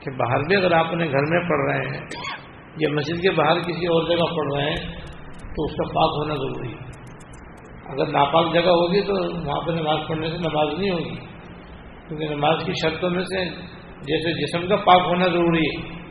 کہ 0.00 0.10
باہر 0.10 0.38
بھی 0.38 0.56
اگر 0.56 0.72
آپ 0.72 0.86
اپنے 0.86 1.06
گھر 1.06 1.20
میں 1.20 1.48
پڑھ 1.48 1.70
رہے 1.70 1.96
ہیں 1.96 2.23
یا 2.76 2.88
مسجد 2.92 3.22
کے 3.22 3.30
باہر 3.30 3.60
کسی 3.60 3.86
اور 3.86 4.08
جگہ 4.08 4.36
پڑھ 4.36 4.54
رہے 4.54 4.70
ہیں، 4.70 4.76
تو 5.40 5.64
اس 5.64 5.72
کا 5.72 5.88
پاک 5.88 6.10
ہونا 6.18 6.34
ضروری 6.34 6.72
ہے۔ 6.72 6.94
اگر 7.92 8.06
ناپاک 8.06 8.52
جگہ 8.52 8.60
ہوگی 8.60 9.00
تو 9.00 9.12
وہاں 9.48 9.60
پہ 9.60 9.70
نماز 9.70 9.98
پڑھنے 10.08 10.30
سے 10.30 10.36
نماز 10.36 10.78
نہیں 10.78 10.90
ہوگی۔ 10.90 11.16
کیونکہ 12.08 12.28
نماز 12.28 12.64
کی 12.66 12.72
شرطوں 12.82 13.10
میں 13.10 13.24
سے 13.24 13.44
جیسے 13.84 14.42
جسم 14.42 14.68
کا 14.68 14.76
پاک 14.76 15.06
ہونا 15.06 15.26
ضروری 15.26 15.66
ہے۔ 15.66 16.04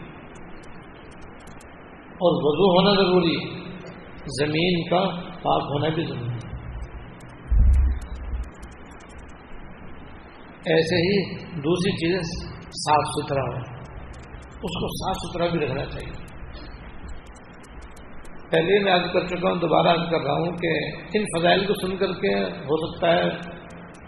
اور 1.98 2.32
وضو 2.36 2.80
ہونا 2.80 3.04
ضروری 3.04 3.36
ہے۔ 3.36 3.64
زمین 4.40 4.90
کا 4.90 5.10
پاک 5.30 5.64
ہونا 5.64 5.90
بھی 5.90 6.06
ضروری 6.06 6.30
ہے۔ 6.30 6.54
ایسے 10.66 10.96
ہی 10.96 11.36
دوسری 11.40 11.92
چیزیں 11.92 12.20
صاف 12.60 13.08
ستھرا 13.08 13.42
ہو 13.42 13.58
اس 14.48 14.80
کو 14.80 14.88
صاف 14.88 15.16
ستھرا 15.16 15.48
بھی 15.48 15.60
رکھنا 15.60 15.86
چاہیے۔ 15.86 16.23
پہلے 18.54 18.80
میں 18.80 18.92
آج 18.92 19.02
کر 19.14 19.26
چکا 19.28 19.50
ہوں، 19.50 19.56
دوبارہ 19.56 19.88
آج 19.88 20.10
کر 20.12 20.22
رہا 20.22 20.34
ہوں 20.34 20.52
کہ 20.58 20.72
ان 21.18 21.26
فضائل 21.38 21.66
کو 21.66 21.74
سن 21.74 21.96
کر 21.98 22.14
کے 22.14 22.34
ہو 22.44 22.78
سکتا 22.84 23.16
ہے، 23.16 23.24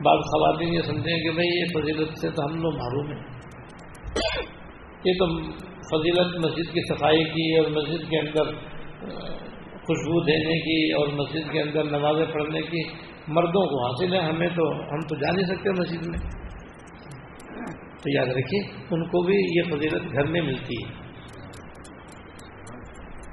بعض 0.04 0.20
خواتین 0.20 0.74
یہ 0.74 0.82
سمجھیں 0.82 1.24
کہ 1.24 1.32
بھائی 1.32 1.60
یہ 1.60 1.66
فضیلت 1.74 2.18
سے 2.18 2.30
تو 2.30 2.46
ہم 2.46 2.62
لوگ 2.62 2.76
معروم 2.76 3.12
ہیں۔ 3.12 3.24
یہ 5.06 5.14
تو 5.20 5.28
فضیلت 5.92 6.46
مسجد 6.46 6.74
کی 6.74 6.94
صفائی 6.94 7.24
کی 7.24 7.58
اور 7.58 7.68
مسجد 7.72 8.10
کے 8.10 8.20
اندر 8.20 8.54
خوشبو 9.88 10.22
دینے 10.22 10.60
کی 10.60 10.94
اور 10.94 11.08
مسجد 11.08 11.52
کے 11.52 11.62
اندر 11.62 11.84
نمازیں 11.84 12.26
پڑھنے 12.26 12.62
کی 12.62 12.84
مردوں 13.28 13.66
کو 13.68 13.86
حاصل 13.86 14.14
ہے، 14.14 14.20
ہمیں 14.20 14.50
تو، 14.50 14.72
ہم 14.72 15.00
تو 15.00 15.16
جا 15.16 15.32
نہیں 15.32 15.46
سکتے 15.46 15.72
مسجد 15.72 16.08
میں۔ 16.08 16.20
تو 17.98 18.12
یاد 18.16 18.28
رکھیے، 18.28 18.62
ان 18.92 19.08
کو 19.08 19.22
بھی 19.22 19.36
یہ 19.58 19.62
فضیلت 19.64 20.14
گھر 20.14 20.24
میں 20.24 20.42
ملتی 20.42 20.76
ہے۔ 20.86 21.05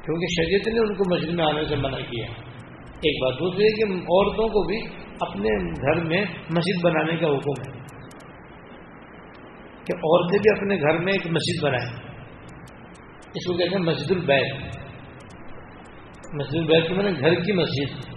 کیونکہ 0.04 0.42
شریعت 0.42 0.68
نے 0.68 0.80
ان 0.80 0.94
کو 0.94 1.14
مسجد 1.14 1.34
میں 1.34 1.44
آنے 1.44 1.64
سے 1.64 1.76
منع 1.76 1.96
کیا۔ 1.96 2.26
ایک 2.86 3.22
بات 3.22 3.38
دوسری 3.38 3.64
ہے 3.64 3.70
کہ 3.70 3.92
عورتوں 3.92 4.48
کو 4.48 4.66
بھی 4.66 4.80
اپنے 5.20 5.70
گھر 5.70 6.04
میں 6.04 6.24
مسجد 6.56 6.84
بنانے 6.84 7.16
کا 7.16 7.26
حکم 7.26 7.72
ہے۔ 7.72 7.82
کہ 9.84 9.96
عورتیں 9.96 10.38
بھی 10.38 10.58
اپنے 10.58 10.76
گھر 10.76 10.98
میں 10.98 11.12
ایک 11.12 11.26
مسجد 11.26 11.64
بنائیں۔ 11.64 12.12
اس 13.34 13.46
کو 13.46 13.54
کہتے 13.54 13.76
ہیں 13.76 13.82
مسجد 13.82 14.10
البیت۔ 14.10 14.54
مسجد 16.34 16.56
البیت 16.56 16.88
کے 16.88 16.94
میں 16.94 17.12
گھر 17.20 17.34
کی 17.34 17.52
مسجد۔ 17.52 18.12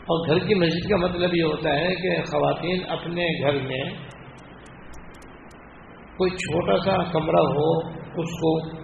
اور 0.00 0.28
گھر 0.28 0.48
کی 0.48 0.54
مسجد 0.54 0.90
کا 0.90 0.96
مطلب 0.96 1.34
یہ 1.34 1.42
ہوتا 1.42 1.74
ہے 1.74 1.94
کہ 1.94 2.22
خواتین 2.22 2.80
اپنے 2.88 3.26
گھر 3.40 3.66
میں 3.66 3.90
کوئی 6.16 6.30
چھوٹا 6.30 6.76
سا 6.76 7.10
کمرہ 7.12 7.40
ہو، 7.40 7.88
اس 8.22 8.30
کو 8.30 8.80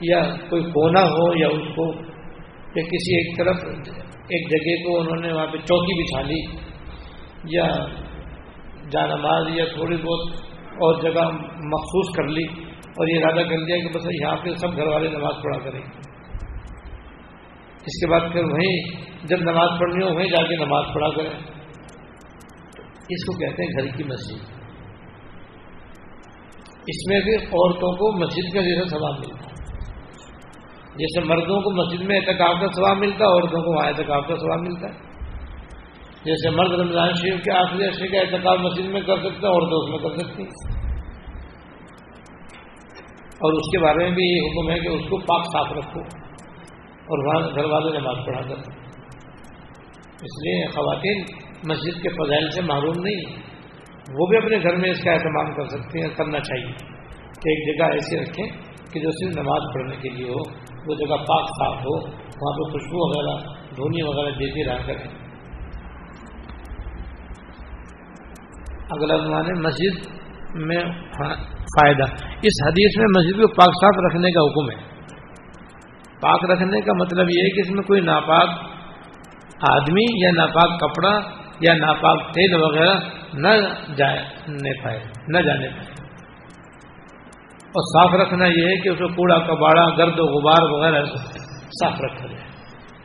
یا 0.00 0.22
کوئی 0.50 0.62
کونا 0.62 1.00
ہو 1.00 1.40
یا 1.40 1.48
اس 1.48 1.74
کو 1.76 1.94
یا 2.76 2.82
کسی 2.82 3.16
ایک 3.16 3.38
طرف 3.38 3.56
ایک 4.06 4.50
جگہ 4.50 4.88
کو 4.88 5.00
انہوں 5.00 5.22
نے 5.22 5.32
وہاں 5.32 5.46
پہ 5.46 5.56
چوکی 5.58 6.02
بچھا 6.02 6.22
لی 6.22 6.56
یا 7.44 7.68
جانماز 8.90 9.46
یا 9.54 9.64
تھوڑی 9.64 9.96
بہت 9.96 10.34
اور 10.64 11.02
جگہ 11.02 11.28
مخصوص 11.46 12.16
کر 12.16 12.24
لی 12.24 12.44
اور 12.82 13.08
یہ 13.08 13.24
ارادہ 13.24 13.48
کر 13.48 13.58
لیا 13.58 13.76
کہ 13.76 13.88
بس 13.94 14.06
یہاں 14.22 14.36
پہ 14.36 14.54
سب 14.54 14.76
گھر 14.76 14.86
والے 14.86 15.08
نماز 15.08 15.34
پڑھا 15.42 15.58
کریں۔ 15.58 15.80
اس 17.86 18.00
کے 18.00 18.10
بعد 18.10 18.20
پھر 18.32 18.44
وہیں 18.44 19.04
جب 19.24 19.36
نماز 19.40 19.80
پڑھنی 19.80 20.04
ہو 20.04 20.14
وہیں 20.14 20.28
جا 20.28 20.42
کے 20.42 20.56
نماز 20.56 20.84
پڑھا 20.94 21.08
کریں۔ 21.08 21.38
اس 23.08 23.24
کو 23.26 23.38
کہتے 23.38 23.62
ہیں 23.62 23.70
گھر 23.78 23.96
کی 23.96 24.04
مسجد۔ 24.04 24.54
اس 26.86 27.08
میں 27.08 27.20
بھی 27.20 27.36
عورتوں 27.36 27.96
کو 27.96 28.20
مسجد 28.20 28.54
کا 28.54 28.60
جیسا 28.60 28.88
ثواب 28.88 29.18
ملتا 29.18 29.43
ہے۔ 29.43 29.43
جیسے 30.94 31.20
مردوں 31.20 31.60
کو 31.60 31.70
مسجد 31.70 32.04
میں 32.04 32.16
اعتکاب 32.16 32.60
کا 32.60 32.66
ثواب 32.66 32.96
ملتا 32.96 33.24
ہے، 33.24 33.30
عورتوں 33.30 33.62
کو 33.62 33.76
وہاں 33.76 33.88
اعتکاب 33.88 34.28
کا 34.28 34.36
ثواب 34.36 34.60
ملتا 34.60 34.88
ہے۔ 34.88 35.14
جیسے 36.24 36.50
مرد 36.50 36.80
رمضان 36.80 37.14
شریف 37.14 37.42
کے 37.42 37.52
آخری 37.52 37.86
عرصے 37.86 38.08
کا 38.08 38.20
اعتکاب 38.20 38.60
مسجد 38.60 38.84
میں 38.84 39.00
کر 39.00 39.16
سکتے 39.16 39.46
ہیں 39.46 39.54
عورتیں 39.54 39.76
اس 39.76 39.90
میں 39.90 39.98
کر 39.98 40.16
سکتی 40.18 40.42
ہیں۔ 40.42 40.84
اور 43.34 43.52
اس 43.52 43.70
کے 43.72 43.78
بارے 43.78 43.98
میں 43.98 44.10
بھی 44.10 44.22
یہ 44.22 44.40
حکم 44.40 44.70
ہے 44.70 44.78
کہ 44.78 44.88
اس 44.88 45.02
کو 45.10 45.18
پاک 45.18 45.44
صاف 45.52 45.72
رکھو 45.72 46.00
اور 46.84 47.18
وہاں 47.26 47.50
گھر 47.54 47.64
والے 47.64 47.98
نماز 47.98 48.16
پڑھا 48.26 48.40
کر۔ 48.40 48.70
اس 50.14 50.44
لیے 50.44 50.66
خواتین 50.66 51.18
مسجد 51.68 52.02
کے 52.02 52.08
فضائل 52.08 52.50
سے 52.50 52.62
معروم 52.62 53.02
نہیں 53.02 53.14
ہیں۔ 53.14 53.42
وہ 54.20 54.26
بھی 54.26 54.36
اپنے 54.36 54.58
گھر 54.62 54.76
میں 54.76 54.90
اس 54.90 55.04
کا 55.04 55.12
اہتمام 55.12 55.54
کر 55.54 55.64
سکتے 55.64 56.00
ہیں، 56.00 56.14
کرنا 56.14 56.40
چاہیے 56.40 56.72
کہ 57.28 57.48
ایک 57.48 57.78
جگہ 57.78 57.86
ایسی 57.86 58.20
رکھیں 58.20 58.46
کہ 58.92 59.00
جو 59.00 59.10
صرف 59.10 59.44
نماز 59.44 59.62
پڑھنے 59.74 59.96
کے 59.96 60.08
لیے 60.08 60.28
ہو۔ 60.28 60.63
وہ 60.86 60.94
جگہ 60.94 61.16
پاک 61.16 61.44
صاف 61.44 61.74
ہو، 61.74 61.96
وہاں 62.10 62.52
پہ 62.56 62.72
خوشبو 62.72 63.18
وغیرہ، 63.18 63.54
دھونی 63.76 64.02
وغیرہ 64.02 64.30
دیتی 64.30 64.64
رہا 64.64 64.86
کریں۔ 64.86 65.24
اگلا 68.90 69.16
زمانے 69.16 69.60
مسجد 69.60 70.10
میں 70.54 70.84
فائدہ۔ 71.52 72.04
اس 72.42 72.66
حدیث 72.66 72.98
میں 72.98 73.06
مسجد 73.06 73.42
کو 73.42 73.48
پاک 73.48 73.68
صاف 73.68 74.04
رکھنے 74.06 74.32
کا 74.32 74.40
حکم 74.40 74.70
ہے۔ 74.70 74.94
پاک 76.20 76.50
رکھنے 76.50 76.80
کا 76.80 76.92
مطلب 76.92 77.30
یہ 77.30 77.42
ہے 77.42 77.50
کہ 77.50 77.60
اس 77.60 77.70
میں 77.70 77.82
کوئی 77.82 78.00
ناپاک 78.00 78.48
آدمی 79.70 80.24
یا 80.24 80.30
ناپاک 80.36 80.80
کپڑا 80.80 81.20
یا 81.60 81.74
ناپاک 81.74 82.32
تیل 82.34 82.54
وغیرہ 82.54 82.94
نہ 83.34 83.48
جانے 83.96 84.82
پائے، 84.82 85.00
نہ 85.28 85.38
جانے 85.38 85.68
پائے۔ 85.68 86.03
اور 87.76 87.82
صاف 87.82 88.20
رکھنا 88.20 88.46
یہ 88.46 88.66
ہے 88.66 88.80
کہ 88.80 88.88
اس 88.88 88.98
کو 88.98 89.08
کوڑا 89.08 89.38
کباڑا، 89.38 89.96
گرد 89.98 90.18
و 90.18 90.22
غبار 90.22 90.70
وغیرہ 90.70 91.04
صاف 91.68 92.00
رکھا 92.00 92.26
جائے۔ 92.26 92.44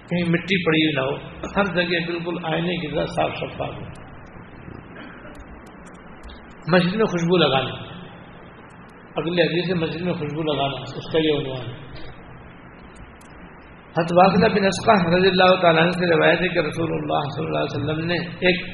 کہیں 0.09 0.29
مٹی 0.29 0.65
پڑی 0.65 0.85
ہوئی 0.85 0.93
نہ 0.95 1.01
ہو، 1.01 1.39
ہر 1.57 1.63
جگہ 1.63 2.11
بالکل 2.11 2.53
آئینے 2.53 2.75
کی 2.75 2.87
طرح 2.87 3.05
صاف 3.05 3.29
شفاف 3.35 3.69
ہو۔ 3.69 4.09
مسجد 6.67 6.95
میں 6.95 7.05
خوشبو 7.05 7.37
لگانا 7.37 7.75
اگلے 9.15 9.41
حدیث 9.41 9.67
سے 9.67 9.73
مسجد 9.73 10.01
میں 10.01 10.13
خوشبو 10.13 10.43
لگانا، 10.43 10.81
اس 10.81 11.11
کا 11.11 11.19
یہ 11.19 11.31
عنوان 11.39 11.67
ہے۔ 11.67 11.89
حت 13.89 14.13
واقعہ 14.13 14.49
بن 14.49 14.65
اسقا 14.65 15.17
رضی 15.17 15.27
اللہ 15.27 15.61
تعالیٰ 15.61 15.91
سے 15.91 16.15
روایت 16.15 16.41
ہے 16.41 16.47
کہ 16.47 16.59
رسول 16.59 16.89
اللہ 16.91 17.29
صلی 17.35 17.45
اللہ 17.45 17.59
علیہ 17.59 17.83
وسلم 17.83 18.05
نے 18.05 18.13
ایک 18.13 18.65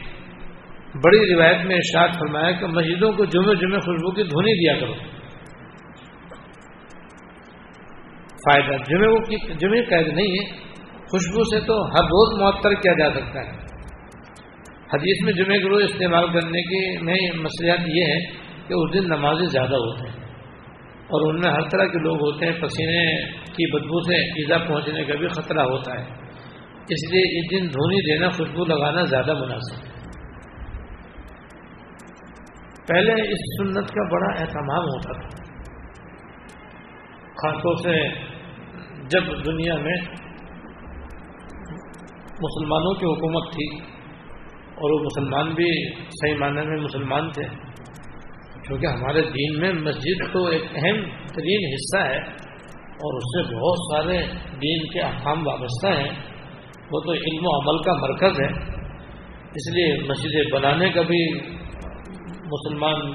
بڑی 0.95 1.35
روایت 1.35 1.65
میں 1.65 1.75
ارشاد 1.75 2.07
فرمایا 2.07 2.51
کہ 2.51 2.65
مسجدوں 2.65 3.11
کو 3.11 3.25
جمعے 3.25 3.55
جمعے 3.55 3.79
خوشبو 3.79 4.11
کی 4.11 4.23
دھونی 4.23 4.53
دیا 4.53 4.79
کرو۔ 4.79 5.14
فائدہ 8.45 8.83
جمعے 8.83 9.07
کو 9.07 9.53
جمعے 9.53 9.83
قید 9.83 10.07
نہیں 10.07 10.27
ہے۔ 10.27 10.65
خوشبو 10.93 11.43
سے 11.43 11.65
تو 11.65 11.87
ہر 11.87 12.03
روز 12.03 12.41
معطر 12.41 12.71
کیا 12.73 12.93
جا 12.93 13.09
سکتا 13.13 13.39
ہے۔ 13.39 13.65
حدیث 14.93 15.25
میں 15.25 15.33
جمعے 15.33 15.57
کے 15.57 15.69
روز 15.69 15.83
استعمال 15.83 16.27
کرنے 16.33 16.61
کی 16.61 17.03
میں 17.03 17.41
مسئلہ 17.41 17.71
یہ 17.71 18.03
ہے 18.03 18.19
کہ 18.67 18.73
اس 18.73 18.93
دن 18.93 19.07
نمازیں 19.07 19.45
زیادہ 19.45 19.75
ہوتے 19.75 20.09
ہیں۔ 20.09 20.25
اور 20.95 21.33
ان 21.33 21.39
میں 21.39 21.51
ہر 21.51 21.69
طرح 21.69 21.85
کے 21.85 21.99
لوگ 21.99 22.17
ہوتے 22.17 22.45
ہیں، 22.45 22.53
پسینے 22.53 23.29
کی 23.31 23.71
بدبو 23.73 23.99
سے 24.01 24.15
ایزا 24.15 24.57
پہنچنے 24.57 25.03
کا 25.03 25.13
بھی 25.15 25.27
خطرہ 25.27 25.61
ہوتا 25.61 25.93
ہے۔ 25.93 26.05
اس 26.89 27.11
لیے 27.11 27.39
اس 27.39 27.51
دن 27.51 27.69
دھونی 27.69 28.13
دینا، 28.13 28.29
خوشبو 28.29 28.65
لگانا 28.65 29.01
زیادہ 29.05 29.33
مناسب 29.33 29.83
ہے۔ 29.83 29.95
پہلے 32.87 33.13
اس 33.13 33.39
سنت 33.57 33.87
کا 33.87 34.11
بڑا 34.11 34.41
اہتمام 34.41 34.83
ہوتا 34.83 35.19
تھا۔ 35.19 35.45
خاص 37.29 37.53
طور 37.53 37.75
سے 37.75 38.25
جب 39.09 39.27
دنیا 39.45 39.75
میں 39.75 39.97
مسلمانوں 42.41 42.93
کی 42.93 43.05
حکومت 43.05 43.51
تھی 43.53 43.67
اور 44.75 44.91
وہ 44.91 44.99
مسلمان 44.99 45.53
بھی 45.53 45.67
صحیح 46.11 46.35
معنی 46.39 46.65
میں 46.67 46.77
مسلمان 46.77 47.29
تھے، 47.31 47.43
کیونکہ 48.67 48.85
ہمارے 48.85 49.21
دین 49.21 49.59
میں 49.59 49.71
مسجد 49.73 50.33
تو 50.33 50.45
ایک 50.45 50.63
اہم 50.75 51.01
ترین 51.27 51.67
حصہ 51.73 51.97
ہے 51.97 52.17
اور 53.03 53.17
اس 53.17 53.27
سے 53.33 53.43
بہت 53.55 53.83
سارے 53.83 54.17
دین 54.61 54.87
کے 54.87 55.01
احکام 55.01 55.47
وابستہ 55.47 55.87
ہیں، 55.87 56.09
وہ 56.91 56.99
تو 56.99 57.11
علم 57.11 57.45
و 57.45 57.53
عمل 57.59 57.83
کا 57.83 57.93
مرکز 57.93 58.39
ہے۔ 58.41 58.49
اس 59.51 59.69
لیے 59.73 59.93
مسجدیں 60.09 60.51
بنانے 60.53 60.89
کا 60.89 61.01
بھی 61.01 61.21
مسلمان 62.53 63.13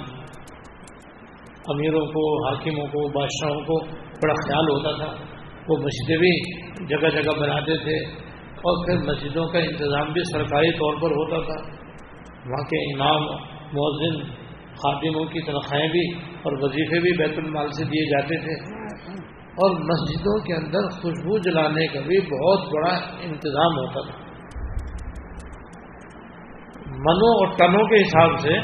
امیروں 1.68 2.07
کو، 2.07 2.49
حاکموں 2.49 2.86
کو، 2.86 3.09
بادشاہوں 3.09 3.61
کو 3.61 3.84
بڑا 4.22 4.34
خیال 4.34 4.64
ہوتا 4.64 5.05
تھا۔ 5.05 5.29
وہ 5.70 5.76
مسجدیں 5.76 6.16
بھی 6.16 6.60
جگہ 6.86 7.22
جگہ 7.22 7.40
بناتے 7.40 7.76
تھے 7.76 8.06
اور 8.46 8.86
پھر 8.86 9.12
مسجدوں 9.12 9.46
کا 9.46 9.58
انتظام 9.58 10.12
بھی 10.12 10.22
سرکاری 10.32 10.72
طور 10.72 10.94
پر 10.94 11.10
ہوتا 11.10 11.52
تھا۔ 11.52 11.70
وہاں 12.46 12.64
کے 12.64 12.94
امام، 12.94 13.22
مؤذن، 13.72 14.22
خادموں 14.74 15.24
کی 15.24 15.40
تنخواہیں 15.40 15.88
بھی 15.88 16.14
اور 16.42 16.52
وظیفے 16.52 17.00
بھی 17.00 17.12
بیت 17.18 17.38
المال 17.38 17.68
سے 17.68 17.84
دیے 17.84 18.10
جاتے 18.10 18.36
تھے۔ 18.36 18.80
اور 19.50 19.70
مسجدوں 19.70 20.38
کے 20.38 20.54
اندر 20.54 20.88
خوشبو 20.88 21.38
جلانے 21.38 21.86
کا 21.86 22.00
بھی 22.00 22.20
بہت 22.20 22.60
بڑا 22.74 22.94
انتظام 23.20 23.72
ہوتا 23.78 24.10
تھا۔ 24.10 24.30
منوں 26.86 27.34
اور 27.34 27.46
ٹنوں 27.58 27.88
کے 27.88 28.02
حساب 28.02 28.40
سے 28.40 28.54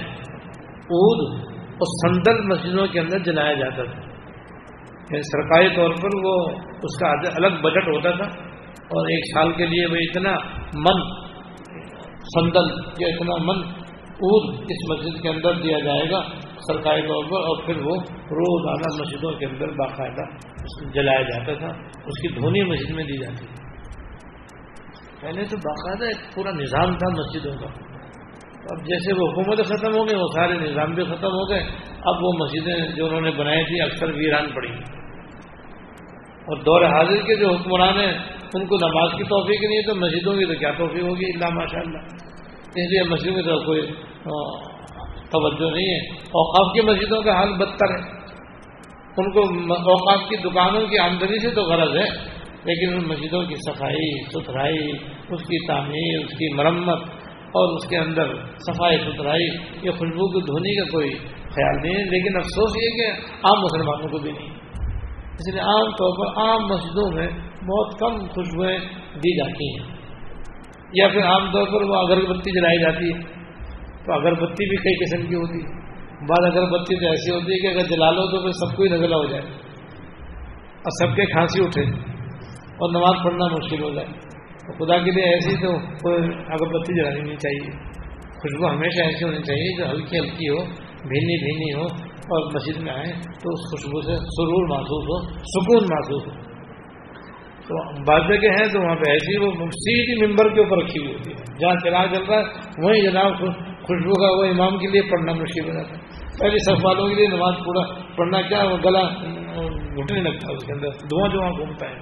عود 0.70 1.44
اور 1.50 2.12
سندل 2.12 2.40
مسجدوں 2.42 2.86
کے 2.86 3.00
اندر 3.00 3.18
جلایا 3.18 3.52
جاتا 3.52 3.84
تھا۔ 3.84 4.05
یعنی 5.10 5.22
سرکاری 5.22 5.68
طور 5.76 5.90
پر 5.90 6.16
وہ 6.24 6.34
اس 6.82 6.98
کا 6.98 7.10
الگ 7.36 7.60
بجٹ 7.62 7.88
ہوتا 7.88 8.10
تھا 8.10 8.24
اور 8.66 9.06
ایک 9.06 9.24
سال 9.34 9.52
کے 9.52 9.66
لیے 9.66 9.86
وہ 9.86 9.96
اتنا 9.96 10.32
من 10.74 11.02
سندل 12.16 12.74
یا 12.98 13.08
اتنا 13.08 13.36
من 13.44 13.86
عود 14.16 14.60
اس 14.60 14.90
مسجد 14.90 15.22
کے 15.22 15.28
اندر 15.28 15.52
دیا 15.52 15.78
جائے 15.78 16.10
گا 16.10 16.20
سرکاری 16.56 17.02
طور 17.02 17.24
پر 17.24 17.36
اور 17.36 17.66
پھر 17.66 17.76
وہ 17.76 17.96
روزانہ 18.30 19.02
مسجدوں 19.02 19.32
کے 19.32 19.46
اندر 19.46 19.68
باقاعدہ 19.68 20.24
جلایا 20.94 21.22
جاتا 21.22 21.52
تھا، 21.54 21.68
اس 22.06 22.20
کی 22.20 22.28
دھونی 22.28 22.62
مسجد 22.62 22.90
میں 22.90 23.04
دی 23.04 23.18
جاتی 23.18 23.46
تھی۔ 23.46 23.66
پہلے 25.20 25.44
تو 25.44 25.56
باقاعدہ 25.56 26.04
ایک 26.04 26.34
پورا 26.34 26.50
نظام 26.50 26.96
تھا 26.96 27.08
مسجدوں 27.08 27.52
کا۔ 27.52 27.66
اب 28.70 28.84
جیسے 28.84 29.12
وہ 29.12 29.28
حکومت 29.28 29.66
ختم 29.66 29.96
ہو 29.98 30.08
گئی 30.08 30.16
وہ 30.16 30.26
سارے 30.34 30.54
نظام 30.54 30.94
بھی 30.94 31.04
ختم 31.04 31.28
ہو 31.28 31.50
گئے۔ 31.50 31.60
اب 32.04 32.24
وہ 32.24 32.32
مسجدیں 32.38 32.96
جو 32.96 33.06
انہوں 33.06 33.20
نے 33.20 33.30
بنائی 33.30 33.64
تھی 33.64 33.80
اکثر 33.80 34.10
ویران 34.10 34.52
پڑی۔ 34.54 34.95
اور 36.46 36.56
دور 36.56 36.82
حاضر 36.82 37.16
کے 37.16 37.34
جو 37.34 37.50
حکمران 37.50 38.00
ہیں، 38.00 38.12
ان 38.54 38.66
کو 38.66 38.76
نماز 38.76 39.10
کی 39.12 39.24
توفیق 39.24 39.60
نہیں 39.64 39.78
ہے 39.78 39.86
تو 39.86 39.94
مسجدوں 39.94 40.34
کی 40.34 40.44
تو 40.44 40.54
کیا 40.54 40.70
توفیق 40.70 41.02
ہوگی؟ 41.02 41.24
اللہ 41.24 41.54
ماشاء 41.54 41.80
اللہ 41.80 41.98
اس 42.68 42.90
لیے 42.90 43.02
مسجدوں 43.02 43.34
کی 43.34 43.42
تو 43.42 43.64
کوئی 43.64 43.80
توجہ 45.30 45.74
نہیں 45.76 45.94
ہے۔ 45.94 45.98
اوقاف 46.18 46.74
کی 46.74 46.80
مسجدوں 46.80 47.22
کا 47.22 47.32
حال 47.32 47.52
بدتر 47.52 47.90
ہے۔ 47.90 48.16
ان 49.16 49.32
کو 49.32 49.40
اوقاف 49.74 50.28
کی 50.28 50.36
دکانوں 50.36 50.80
کی 50.80 50.98
آمدنی 50.98 51.38
سے 51.38 51.50
تو 51.50 51.62
غرض 51.62 51.96
ہے، 51.96 52.36
لیکن 52.64 52.94
ان 52.94 53.08
مسجدوں 53.08 53.42
کی 53.42 53.54
صفائی، 53.54 54.24
ستھرائی، 54.24 54.92
اس 55.28 55.42
کی 55.42 55.66
تعمیر، 55.66 56.24
اس 56.24 56.30
کی 56.30 56.54
مرمت 56.54 57.02
اور 57.46 57.76
اس 57.76 57.88
کے 57.88 57.96
اندر 57.96 58.34
صفائی، 58.58 58.98
ستھرائی 58.98 59.46
یا 59.82 59.92
خوشبو 59.92 60.32
کو 60.32 60.40
دھونے 60.40 60.74
کا 60.74 60.90
کوئی 60.92 61.10
خیال 61.28 61.76
نہیں 61.82 61.94
ہے۔ 61.94 62.04
لیکن 62.04 62.36
افسوس 62.36 62.76
یہ 62.76 62.88
کہ 62.90 63.20
عام 63.20 63.62
مسلمانوں 63.62 64.08
کو 64.08 64.18
بھی 64.18 64.32
نہیں۔ 64.32 64.55
اس 65.36 65.52
لیے 65.52 65.60
عام 65.60 65.90
طور 65.90 66.12
پر 66.18 66.42
عام 66.42 66.66
مسجدوں 66.66 67.12
میں 67.12 67.26
بہت 67.66 67.98
کم 67.98 68.26
خوشبوئیں 68.26 68.78
دی 69.14 69.38
جاتی 69.38 69.78
ہیں۔ 69.78 69.96
یا 70.92 71.08
پھر 71.08 71.26
عام 71.26 71.52
طور 71.52 71.66
پر 71.66 71.82
وہ 71.82 71.94
اگربتی 71.94 72.60
جلائی 72.60 72.82
جاتی 72.82 73.12
ہے۔ 73.12 73.36
تو 74.06 74.12
اگربتی 74.12 74.68
بھی 74.68 74.76
کئی 74.76 75.04
قسم 75.04 75.28
کی 75.28 75.34
ہوتی 75.34 75.58
ہے۔ 75.58 75.86
بعض 76.26 76.56
اگربتی 76.56 77.00
تو 77.00 77.06
ایسی 77.06 77.34
ہوتی 77.34 77.52
ہے 77.52 77.58
کہ 77.58 77.66
اگر 77.66 77.86
جلا 77.88 78.10
لو 78.10 78.30
تو 78.30 78.42
پھر 78.42 78.50
سب 78.50 78.76
کو 78.76 78.82
ہی 78.82 78.88
نزلہ 78.88 79.14
ہو 79.14 79.26
جائے۔ 79.26 79.42
اور 80.62 81.08
سب 81.08 81.16
کے 81.16 81.24
کھانسی 81.24 81.64
اٹھے۔ 81.64 81.82
اور 82.68 82.90
نماز 82.90 83.24
پڑھنا 83.24 83.46
مشکل 83.46 83.82
ہو 83.82 83.90
جائے۔ 83.90 84.06
تو 84.66 84.84
خدا 84.84 84.98
کے 84.98 85.10
لیے 85.10 85.24
ایسی 85.24 85.56
تو 85.56 85.78
کوئی 85.78 86.22
اگربتی 86.48 87.00
جلانی 87.00 87.20
نہیں 87.20 87.36
چاہیے۔ 87.36 87.70
خوشبو 88.30 88.70
ہمیشہ 88.70 89.04
ایسی 89.04 89.24
ہونی 89.24 89.42
چاہیے 89.42 89.78
جو 89.78 89.90
ہلکی 89.90 90.18
ہلکی 90.18 90.48
ہو، 90.48 90.64
بھینی 91.08 91.44
بھینی 91.44 91.82
ہو۔ 91.82 92.05
اور 92.26 92.54
مسجد 92.54 92.82
میں 92.82 92.92
آئے 92.92 93.12
تو 93.12 93.50
اس 93.52 93.60
خوشبو 93.70 94.00
سے 94.00 94.16
سرور 94.16 94.68
محسوس 94.68 95.04
ہو، 95.04 95.38
سکون 95.38 95.84
محسوس 95.90 96.26
ہو۔ 96.26 96.56
تو 97.66 98.02
بعض 98.04 98.20
جگہ 98.28 98.48
ہیں 98.48 98.66
تو 98.72 98.82
وہاں 98.82 98.94
پہ 98.94 99.10
ایسی 99.10 99.38
وہ 99.38 99.50
سیدھی 99.70 100.26
ممبر 100.26 100.54
کے 100.54 100.60
اوپر 100.60 100.84
رکھی 100.84 101.00
ہوئی 101.00 101.12
ہوتی 101.12 101.30
ہے 101.30 101.58
جہاں 101.60 101.74
چلا 101.84 102.06
چل 102.14 102.24
رہا 102.24 102.38
ہے، 102.38 102.44
وہیں 102.84 103.02
جناب 103.02 103.38
خوشبو 103.82 104.14
کا 104.20 104.38
وہ 104.38 104.50
امام 104.50 104.78
کے 104.78 104.86
لیے 104.86 105.02
پڑھنا 105.02 105.32
مشکل 105.32 105.68
ہو 105.68 105.74
جاتا 105.74 105.88
ہے 105.88 106.26
پہلے 106.40 106.58
سب 106.64 106.84
والوں 106.84 107.08
کے 107.08 107.14
لیے 107.14 107.26
نماز 107.26 107.54
پڑھا، 107.66 108.14
پڑھنا 108.16 108.40
کیا، 108.40 108.64
وہ 108.64 108.76
گلا 108.84 109.02
گھٹنے 109.96 110.20
لگتا 110.20 110.48
ہے 110.48 110.54
اس 110.54 110.64
کے 110.64 110.72
اندر۔ 110.72 110.88
دھواں 110.88 111.28
دھواں 111.28 111.50
گھومتا 111.50 111.86
ہے۔ 111.86 111.96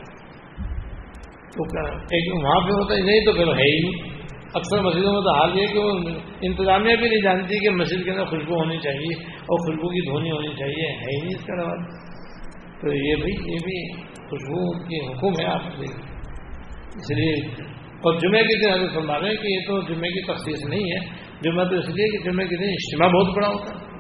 تو 1.57 1.79
ایک 1.89 2.45
وہاں 2.45 2.61
پہ 2.61 2.73
ہوتا 2.73 2.95
ہے، 2.95 3.01
نہیں 3.01 3.25
تو 3.25 3.33
پھر 3.33 3.47
ہے 3.47 3.77
ہی 3.77 4.15
اکثر 4.55 4.83
مسجدوں 4.83 5.13
میں 5.13 5.21
تو 5.21 5.41
حال 5.41 5.59
یہ 5.59 5.67
کہ 5.67 5.79
وہ 5.79 5.91
انتظامیہ 6.41 6.97
بھی 6.97 7.09
نہیں 7.09 7.23
جانتی 7.23 7.59
کہ 7.59 7.71
مسجد 7.71 8.05
کے 8.05 8.11
اندر 8.11 8.25
خوشبو 8.25 8.55
ہونی 8.55 8.79
چاہیے 8.79 9.25
اور 9.31 9.59
خوشبو 9.59 9.89
کی 9.89 10.11
دھونی 10.11 10.31
ہونی 10.31 10.49
چاہیے، 10.49 10.93
ہے 10.93 11.17
ہی 11.17 11.27
نہیں 11.27 11.37
اس 11.39 11.45
کا 11.45 11.55
رواج۔ 11.57 12.05
تو 12.81 12.89
یہ 12.89 13.15
بھی 13.17 13.53
یہ 13.53 13.57
بھی 13.65 14.03
خوشبو 14.03 14.79
کی 14.89 15.13
حکم 15.13 15.47
ہے 15.47 15.53
آپ 15.53 15.61
اس 16.97 17.19
لیے 17.19 17.33
اور 18.05 18.15
جمعے 18.15 18.43
کے 18.43 18.67
دن 18.67 18.73
ابھی 18.73 18.89
فرما 18.95 19.21
رہے 19.21 19.29
ہیں 19.29 19.37
کہ 19.37 19.47
یہ 19.47 19.59
تو 19.67 19.81
جمعے 19.81 20.09
کی 20.09 20.33
تخصیص 20.33 20.69
نہیں 20.69 20.93
ہے۔ 20.93 21.07
جمعہ 21.45 21.65
تو 21.65 21.75
اس 21.75 21.89
لیے 21.89 22.19
کہ 22.19 22.31
جمعے 22.31 22.47
کے 22.47 22.57
دن 22.57 22.69
اجتماع 22.69 23.09
بہت 23.09 23.37
بڑا 23.37 23.49
ہوتا 23.49 23.79
ہے۔ 23.79 23.95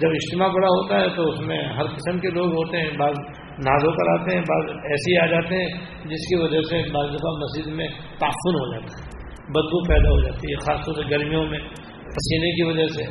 جب 0.00 0.08
اجتماع 0.08 0.48
بڑا 0.48 0.68
ہوتا 0.68 1.00
ہے 1.00 1.08
تو 1.16 1.28
اس 1.28 1.40
میں 1.40 1.64
ہر 1.64 1.86
قسم 1.86 2.18
کے 2.18 2.28
لوگ 2.28 2.46
ہوتے 2.46 2.76
ہیں، 2.76 2.90
بعض 2.98 3.14
نازو 3.58 3.90
کر 3.90 4.20
آتے 4.20 4.36
ہیں، 4.36 4.42
بعض 4.42 4.70
ایسے 4.84 5.12
ہی 5.12 5.18
آ 5.18 5.26
جاتے 5.26 5.56
ہیں 5.56 5.68
جس 6.04 6.28
کی 6.28 6.34
وجہ 6.34 6.60
سے 6.60 6.92
بعض 6.92 7.06
دفعہ 7.08 7.30
مسجد 7.30 7.66
میں 7.66 7.88
تعفن 8.18 8.54
ہو 8.54 8.72
جاتا 8.72 9.00
ہے۔ 9.00 9.15
بدبو 9.48 9.88
پیدا 9.88 10.10
ہو 10.10 10.20
جاتی 10.20 10.52
ہے، 10.52 10.56
خاص 10.56 10.86
طور 10.86 10.94
سے 10.94 11.10
گرمیوں 11.10 11.44
میں، 11.46 11.58
پسینے 12.06 12.50
کی 12.50 12.62
وجہ 12.62 12.86
سے 12.86 13.04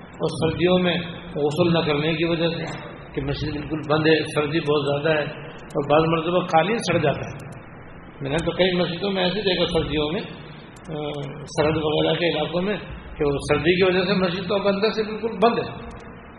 اور 0.00 0.28
سردیوں 0.28 0.78
میں 0.78 0.94
غسل 1.36 1.72
نہ 1.72 1.78
کرنے 1.78 2.12
کی 2.14 2.24
وجہ 2.24 2.48
سے 2.48 2.64
کہ 3.14 3.20
مسجد 3.20 3.52
بالکل 3.52 3.80
بند 3.90 4.06
ہے، 4.06 4.24
سردی 4.34 4.60
بہت 4.60 4.84
زیادہ 4.84 5.18
ہے 5.18 5.24
اور 5.56 5.90
بعض 5.90 6.08
مرتبہ 6.08 6.46
قالین 6.46 6.78
سڑ 6.78 6.98
جاتا 6.98 7.20
ہے۔ 7.20 7.48
میں 8.20 8.30
نے 8.30 8.36
تو 8.36 8.50
کئی 8.50 8.76
مسجدوں 8.76 9.12
میں 9.12 9.24
ایسے 9.24 9.40
دیکھا 9.40 9.66
سردیوں 9.66 10.12
میں 10.12 10.20
سرحد 11.44 11.76
وغیرہ 11.76 12.14
کے 12.14 12.28
علاقوں 12.28 12.62
میں 12.62 12.76
کہ 13.16 13.24
وہ 13.24 13.30
سردی 13.30 13.76
کی 13.76 13.82
وجہ 13.82 14.04
سے 14.04 14.14
مسجد 14.14 14.48
تو 14.48 14.54
اب 14.54 14.68
اندر 14.68 14.90
سے 14.90 15.02
بالکل 15.02 15.36
بند 15.42 15.58
ہے۔ 15.58 15.88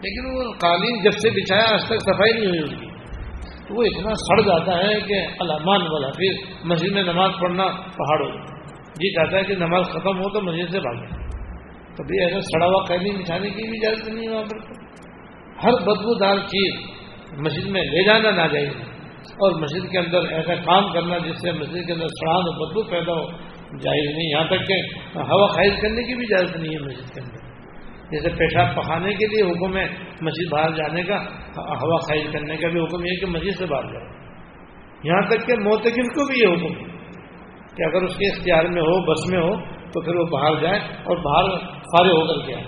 لیکن 0.04 0.38
وہ 0.38 0.54
قالین 0.54 1.04
جب 1.04 1.12
سے 1.12 1.30
بچھایا 1.30 1.74
آج 1.74 1.84
تک 1.84 2.00
صفائی 2.00 2.34
نہیں 2.34 2.50
ہوئی 2.50 2.60
اس 2.60 2.70
کی۔ 2.70 2.86
تو 3.68 3.76
وہ 3.76 3.84
اتنا 3.84 4.14
سڑ 4.14 4.42
جاتا 4.42 4.78
ہے 4.78 5.00
کہ 5.00 5.28
علامان 5.42 5.82
والا 5.82 6.08
پھر 6.08 6.34
مسجد 6.64 6.92
میں 6.92 7.04
نماز 7.04 7.32
پڑھنا 7.42 7.64
پہاڑ 7.68 8.22
ہو 8.22 8.49
جی 8.96 9.14
چاہتا 9.16 9.38
ہے 9.38 9.44
کہ 9.44 9.56
نماز 9.56 9.86
ختم 9.86 10.18
ہو 10.18 10.30
تو 10.30 10.42
مسجد 10.42 10.72
سے 10.72 10.80
بھاگے۔ 10.80 11.30
کبھی 11.98 12.24
ایسا 12.26 12.40
سڑا 12.42 12.66
ہوا 12.66 12.86
قیدی 12.86 13.12
بچھانے 13.12 13.50
کی 13.50 13.70
بھی 13.70 13.88
اجازت 13.88 14.10
نہیں 14.10 14.28
ہے 14.28 14.34
وہاں 14.34 14.44
پر۔ 14.44 14.58
ہر 15.64 15.72
بدبو 15.72 16.14
دار 16.20 16.36
چیز 16.38 16.74
مسجد 17.40 17.70
میں 17.70 17.82
لے 17.82 18.06
جانا 18.06 18.32
نہ 18.32 18.54
جائے 18.54 18.66
اور 19.30 19.52
مسجد 19.62 19.92
کے 19.92 19.98
اندر 19.98 20.22
ایسا 20.34 20.56
کام 20.56 20.94
کرنا 20.94 21.18
جس 21.18 21.42
سے 21.42 21.52
مسجد 21.52 21.88
کے 21.88 21.94
اندر 21.94 22.08
سڑان 22.08 22.36
اور 22.36 22.68
بدبو 22.68 22.84
پیدا 22.84 23.14
ہو، 23.14 23.32
جائز 23.78 24.18
نہیں۔ 24.18 24.30
یہاں 24.30 24.44
تک 24.44 24.68
کہ 24.68 24.74
ہوا 25.20 25.48
خائز 25.48 25.74
کرنے 25.82 26.04
کی 26.04 26.16
بھی 26.16 26.26
اجازت 26.30 26.58
نہیں 26.58 26.76
ہے 26.76 26.80
مسجد 26.80 27.14
کے 27.14 27.22
اندر۔ 27.22 27.50
جیسے 28.12 28.30
پیشاب 28.30 28.76
پکانے 28.76 29.14
کے 29.14 29.26
لیے 29.28 29.52
حکم 29.52 29.78
ہے 29.78 29.88
مسجد 30.22 30.52
باہر 30.52 30.72
جانے 30.72 31.04
کا، 31.04 31.16
ہوا 31.58 31.98
خائج 31.98 32.28
کرنے 32.32 32.56
کا 32.56 32.68
بھی 32.68 32.80
حکم 32.80 33.02
ہے 33.02 33.20
کہ 33.20 33.26
مسجد 33.26 33.58
سے 33.58 33.66
باہر 33.66 33.84
جائے 33.84 34.08
یہاں 35.04 35.22
تک 35.22 35.48
کہ 35.48 35.54
موتقف 35.64 36.16
کو 36.16 36.26
بھی 36.26 36.40
یہ 36.40 36.48
حکم 36.48 36.80
ہے۔ 36.80 36.89
کہ 37.80 37.96
اگر 37.96 38.04
اس 38.04 38.16
کے 38.16 38.38
اختیار 38.38 38.64
میں 38.66 38.82
ہو، 38.82 39.12
بس 39.12 39.32
میں 39.32 39.42
ہو، 39.42 39.56
تو 39.92 40.02
پھر 40.02 40.16
وہ 40.16 40.26
باہر 40.26 40.62
جائے 40.62 40.80
اور 40.80 41.18
باہر 41.18 41.58
فارغ 41.68 42.10
ہو 42.10 42.28
کر 42.28 42.48
کے 42.48 42.56
آئے۔ 42.56 42.64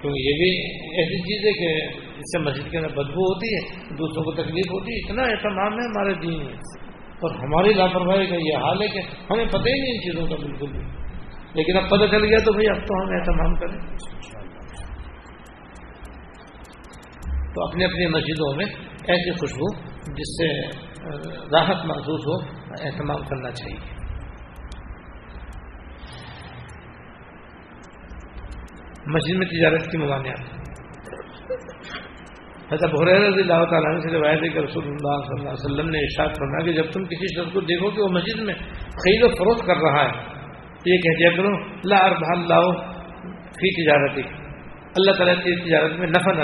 کیونکہ 0.00 0.20
یہ 0.20 0.36
بھی 0.38 0.50
ایسی 0.98 1.18
چیز 1.18 1.46
ہے 1.46 1.52
کہ 1.52 1.98
اس 2.08 2.20
سے 2.20 2.38
مسجد 2.38 2.70
کے 2.70 2.78
اندر 2.78 2.88
بدبو 2.88 3.20
ہوتی 3.20 3.54
ہے، 3.54 3.84
دوسروں 3.94 4.24
کو 4.24 4.32
تکلیف 4.32 4.72
ہوتی 4.72 4.92
ہے، 4.92 4.98
اتنا 4.98 5.22
اہتمام 5.22 5.72
ہے، 5.72 5.86
ہمارے 5.86 6.14
دین 6.14 6.44
میں۔ 6.44 6.54
اور 7.22 7.30
ہماری 7.30 7.72
لاپرواہی 7.72 8.26
کا 8.26 8.34
یہ 8.34 8.56
حال 8.56 8.82
ہے 8.82 8.86
کہ 8.86 8.98
ہمیں 9.30 9.44
پتہ 9.44 9.58
ہی 9.58 9.80
نہیں 9.80 9.92
ان 9.92 10.00
چیزوں 10.00 10.26
کا 10.26 10.34
بالکل 10.34 10.66
بھی۔ 10.66 10.80
لیکن 11.54 11.76
اب 11.76 11.90
پتہ 11.90 12.04
چل 12.10 12.24
گیا 12.24 12.38
تو 12.44 12.52
بھائی 12.52 12.68
اب 12.68 12.76
تو 12.76 13.02
ہم 13.02 13.08
اہتمام 13.14 13.54
کریں۔ 13.54 13.96
تو 17.54 17.64
اپنی 17.64 17.84
اپنی 17.84 18.06
مسجدوں 18.06 18.56
میں 18.56 18.66
ایسی 19.08 19.30
خوشبو 19.30 19.74
جس 19.96 20.36
سے 20.36 20.68
راحت 21.52 21.86
محسوس 21.86 22.20
ہو، 22.20 22.56
اہتمام 22.84 23.22
کرنا 23.22 23.50
چاہیے۔ 23.50 24.01
مسجد 29.06 29.36
میں 29.36 29.46
تجارت 29.46 29.90
کی 29.90 29.98
ممانعات 29.98 30.40
حضرت 32.72 32.94
رضی 33.02 33.40
اللہ 33.40 33.64
تعالیٰ 33.64 34.00
سے 34.00 34.10
روایت 34.10 34.42
ہے 34.42 34.48
کہ 34.48 34.58
رسول 34.58 34.84
اللہ 34.84 35.16
صلی 35.24 35.38
اللہ 35.38 35.48
علیہ 35.48 35.64
وسلم 35.64 35.88
نے 35.90 35.98
ارشاد 35.98 36.28
کرنا 36.28 36.64
کہ 36.64 36.72
جب 36.72 36.90
تم 36.92 37.04
کسی 37.04 37.26
شخص 37.26 37.52
کو 37.52 37.60
دیکھو 37.60 37.90
کہ 37.90 38.02
وہ 38.02 38.08
مسجد 38.08 38.40
میں 38.40 38.54
خرید 38.94 39.22
و 39.22 39.28
فروخت 39.28 39.66
کر 39.66 39.76
رہا 39.76 40.04
ہے 40.04 40.12
یہ 40.86 40.98
کہہ 40.98 41.18
دیا 41.18 41.30
کرو، 41.30 41.50
لا 41.88 41.96
ارب 41.96 42.22
اللہ 42.30 42.70
فی 43.32 43.72
تجارت 43.72 44.18
اللہ 44.96 45.12
تعالیٰ 45.12 45.36
کی 45.44 45.56
تجارت 45.56 45.98
میں 45.98 46.06
نفع 46.06 46.32
نہ 46.32 46.42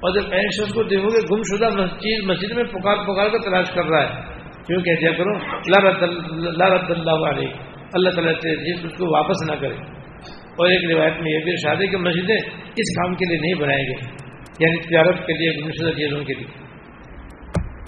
اور 0.00 0.20
جب 0.20 0.32
این 0.32 0.50
شخص 0.50 0.74
کو 0.74 0.82
دیکھو 0.82 1.08
گے 1.08 1.20
گم 1.30 1.42
شدہ 1.42 1.86
چیز 1.86 2.24
مسجد 2.24 2.56
میں 2.56 2.64
پکار 2.64 2.96
پکار 2.96 3.28
کر 3.28 3.38
تلاش 3.38 3.70
کر 3.70 3.84
رہا 3.84 4.02
ہے 4.02 4.22
کیوں 4.66 4.82
کہہ 4.82 5.00
دیا 5.00 5.12
کرو، 5.12 5.32
لا 5.70 6.68
رد 6.68 6.90
اللہ 6.90 7.28
علیہ۔ 7.30 7.48
اللہ 7.92 8.10
تعالیٰ 8.10 8.34
چیز 8.34 8.84
اس 8.84 8.92
کو 8.92 9.12
واپس 9.14 9.50
نہ 9.50 9.60
کرے۔ 9.60 9.93
اور 10.54 10.70
ایک 10.70 10.96
روایت 10.96 11.12
میں 11.20 11.32
یہ 11.32 11.38
بھی 11.38 11.52
ارشاد 11.52 11.82
ہے 11.82 11.86
کہ 11.86 11.96
مسجدیں 11.96 12.36
اس 12.76 12.96
کام 12.96 13.14
کے 13.14 13.24
لیے 13.28 13.38
نہیں 13.38 13.54
بنائے 13.54 13.82
گئے 13.86 14.14
یعنی 14.60 14.80
تجارت 14.80 15.26
کے 15.26 15.32
لیے 15.32 15.64
مشدہ 15.64 15.90
چیزوں 15.90 16.24
کے 16.24 16.34
لیے۔ 16.34 16.46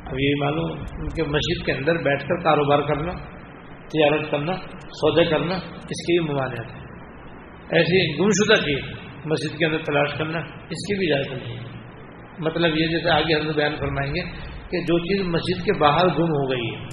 اب 0.07 0.21
یہ 0.21 0.35
معلوم 0.41 0.79
کہ 1.09 1.23
مسجد 1.23 1.67
کے 1.67 1.73
اندر 1.73 1.97
بیٹھ 1.97 2.23
کر 2.29 2.43
کاروبار 2.43 2.79
کرنا، 2.79 3.13
تجارت 3.87 4.31
کرنا، 4.31 4.53
سودے 4.89 5.25
کرنا، 5.25 5.55
اس 5.75 6.07
کی 6.07 6.21
بھی 6.21 6.35
ممانعت 6.35 6.75
ہے۔ 6.75 6.81
ایسی 7.73 8.19
گمشدہ 8.19 8.65
چیز، 8.65 8.79
مسجد 9.25 9.59
کے 9.59 9.67
اندر 9.67 9.79
تلاش 9.79 10.19
کرنا، 10.19 10.39
اس 10.71 10.87
کی 10.87 10.99
بھی 10.99 11.13
اجازت 11.13 11.33
نہیں 11.33 11.57
ہے۔ 11.57 11.65
مطلب 12.39 12.77
یہ 12.77 12.87
جیسے 12.87 13.11
آگے 13.11 13.35
ہم 13.35 13.53
بیان 13.57 13.77
فرمائیں 13.77 14.15
گے 14.15 14.21
کہ 14.71 14.81
جو 14.81 14.99
چیز 14.99 15.27
مسجد 15.27 15.65
کے 15.65 15.73
باہر 15.79 16.07
گم 16.07 16.33
ہو 16.33 16.51
گئی 16.51 16.67
ہے، 16.71 16.85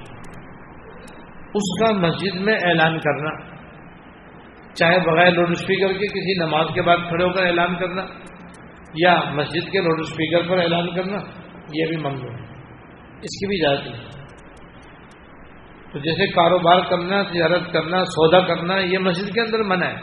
اس 1.53 1.79
کا 1.79 1.91
مسجد 1.91 2.35
میں 2.35 2.53
اعلان 2.53 2.99
کرنا 2.99 3.52
چاہے 4.73 4.99
بغیر 4.99 5.31
لاؤڈ 5.31 5.49
اسپیکر 5.49 5.87
کے 5.87 6.07
کسی 6.07 6.45
نماز 6.45 6.65
کے 6.73 6.81
بعد 6.81 6.97
کھڑے 6.97 7.23
ہو 7.23 7.29
کر 7.29 7.45
اعلان 7.45 7.75
کرنا 7.75 8.05
یا 8.95 9.19
مسجد 9.33 9.71
کے 9.71 9.79
لاؤڈ 9.79 9.99
اسپیکر 9.99 10.49
پر 10.49 10.57
اعلان 10.57 10.95
کرنا، 10.95 11.17
یہ 11.73 11.85
بھی 11.87 11.97
ممنوع 11.97 12.33
ہے۔ 12.33 12.43
اس 13.21 13.39
کی 13.39 13.47
بھی 13.47 13.65
اجازت 13.65 13.87
نہیں۔ 13.87 14.23
تو 15.93 15.99
جیسے 15.99 16.27
کاروبار 16.27 16.79
کرنا، 16.89 17.23
تجارت 17.23 17.73
کرنا، 17.73 18.05
سودا 18.05 18.39
کرنا، 18.39 18.77
یہ 18.77 18.97
مسجد 18.97 19.33
کے 19.33 19.41
اندر 19.41 19.63
منع 19.63 19.85
ہے۔ 19.85 19.95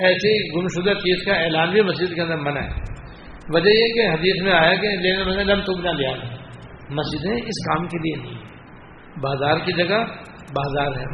ایسی 0.00 0.58
گمشدہ 0.58 0.94
چیز 0.94 1.26
کا 1.26 1.34
اعلان 1.34 1.70
بھی 1.70 1.82
مسجد 1.82 2.14
کے 2.14 2.22
اندر 2.22 2.36
منع 2.36 2.60
ہے۔ 2.60 2.80
وجہ 3.54 3.70
یہ 3.70 3.94
کہ 3.94 4.14
حدیث 4.14 4.42
میں 4.42 4.52
آیا 4.52 4.74
کہ 4.74 4.88
لینے 4.88 5.24
میں 5.24 5.54
تم 5.54 5.80
نہ 5.80 5.90
لیا 5.90 6.10
مسجدیں 6.90 7.34
اس 7.34 7.66
کام 7.66 7.86
کے 7.86 7.98
لیے 7.98 8.24
نہیں 8.24 8.42
بازار 9.16 9.58
کی 9.58 9.72
جگہ 9.72 9.96
بازار 10.40 10.86
ہے۔ 10.86 11.04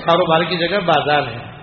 کاروبار 0.00 0.40
کی 0.40 0.56
جگہ 0.56 0.78
بازار 0.78 1.22
ہے۔ 1.22 1.55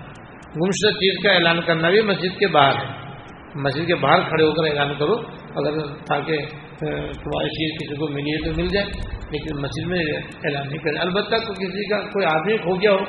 گمشدہ 0.56 0.90
چیز 0.98 1.22
کا 1.22 1.32
اعلان 1.32 1.60
کرنا 1.66 1.88
بھی 1.90 2.00
مسجد 2.08 2.38
کے 2.38 2.46
باہر 2.56 2.76
ہے۔ 2.80 3.62
مسجد 3.62 3.86
کے 3.86 3.94
باہر 4.02 4.20
کھڑے 4.28 4.44
ہو 4.44 4.52
کر 4.54 4.68
اعلان 4.68 4.94
کرو، 4.98 5.14
اگر 5.60 5.78
تاکہ 6.08 6.36
تمہاری 6.78 7.50
چیز 7.56 7.74
کسی 7.78 7.96
کو 7.98 8.08
ملی 8.14 8.32
ہے 8.32 8.38
تو 8.44 8.52
مل 8.56 8.68
جائے، 8.68 8.86
لیکن 9.32 9.60
مسجد 9.62 9.86
میں 9.90 9.98
اعلان 9.98 10.68
نہیں 10.68 10.82
کرے 10.84 10.98
البتہ 11.04 11.36
کسی 11.60 11.88
کا 11.90 12.00
کوئی 12.14 12.26
آدمی 12.26 12.56
کھو 12.64 12.74
گیا 12.80 12.92
ہو، 12.92 13.04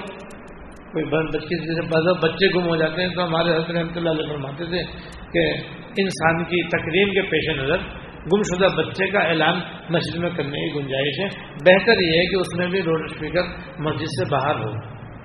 کوئی 0.91 1.05
بچے، 1.05 1.57
جیسے 1.65 2.13
بچے 2.25 2.47
گم 2.55 2.67
ہو 2.69 2.75
جاتے 2.81 3.01
ہیں، 3.01 3.09
تو 3.15 3.25
ہمارے 3.25 3.53
حضرت 3.53 3.71
رحمۃ 3.77 3.97
اللہ 3.97 4.09
علیہ 4.09 4.27
فرماتے 4.31 4.65
تھے 4.73 4.83
کہ 5.33 5.45
انسان 6.03 6.43
کی 6.51 6.61
تقریم 6.69 7.13
کے 7.13 7.21
پیش 7.31 7.49
نظر 7.57 7.87
گم 8.31 8.43
شدہ 8.49 8.67
بچے 8.75 9.07
کا 9.11 9.19
اعلان 9.31 9.59
مسجد 9.93 10.15
میں 10.21 10.29
کرنے 10.37 10.61
کی 10.61 10.69
گنجائش 10.75 11.19
ہے۔ 11.19 11.27
بہتر 11.65 12.01
یہ 12.01 12.17
ہے 12.19 12.25
کہ 12.29 12.35
اس 12.35 12.55
میں 12.57 12.67
بھی 12.67 12.81
لاؤڈ 12.85 13.03
اسپیکر 13.09 13.51
مسجد 13.87 14.13
سے 14.19 14.29
باہر 14.31 14.63
ہو 14.63 14.71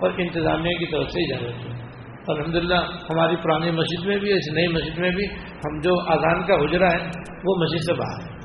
اور 0.00 0.18
انتظامیہ 0.24 0.74
کی 0.78 0.90
طرف 0.92 1.14
سے 1.14 1.22
اجازت 1.24 1.64
ہو 1.64 1.78
الحمد 2.28 2.54
للہ 2.54 2.74
ہماری 2.74 3.36
پرانی 3.36 3.70
مسجد 3.70 4.06
میں 4.06 4.16
بھی 4.16 4.32
اس 4.32 4.52
نئی 4.52 4.66
مسجد 4.66 4.98
میں 4.98 5.10
بھی 5.10 5.24
ہم 5.66 5.80
جو 5.80 5.92
اذان 6.00 6.42
کا 6.42 6.54
حجرا 6.54 6.86
ہے، 6.86 7.08
وہ 7.44 7.54
مسجد 7.56 7.84
سے 7.84 7.94
باہر 7.94 8.22
ہے۔ 8.22 8.36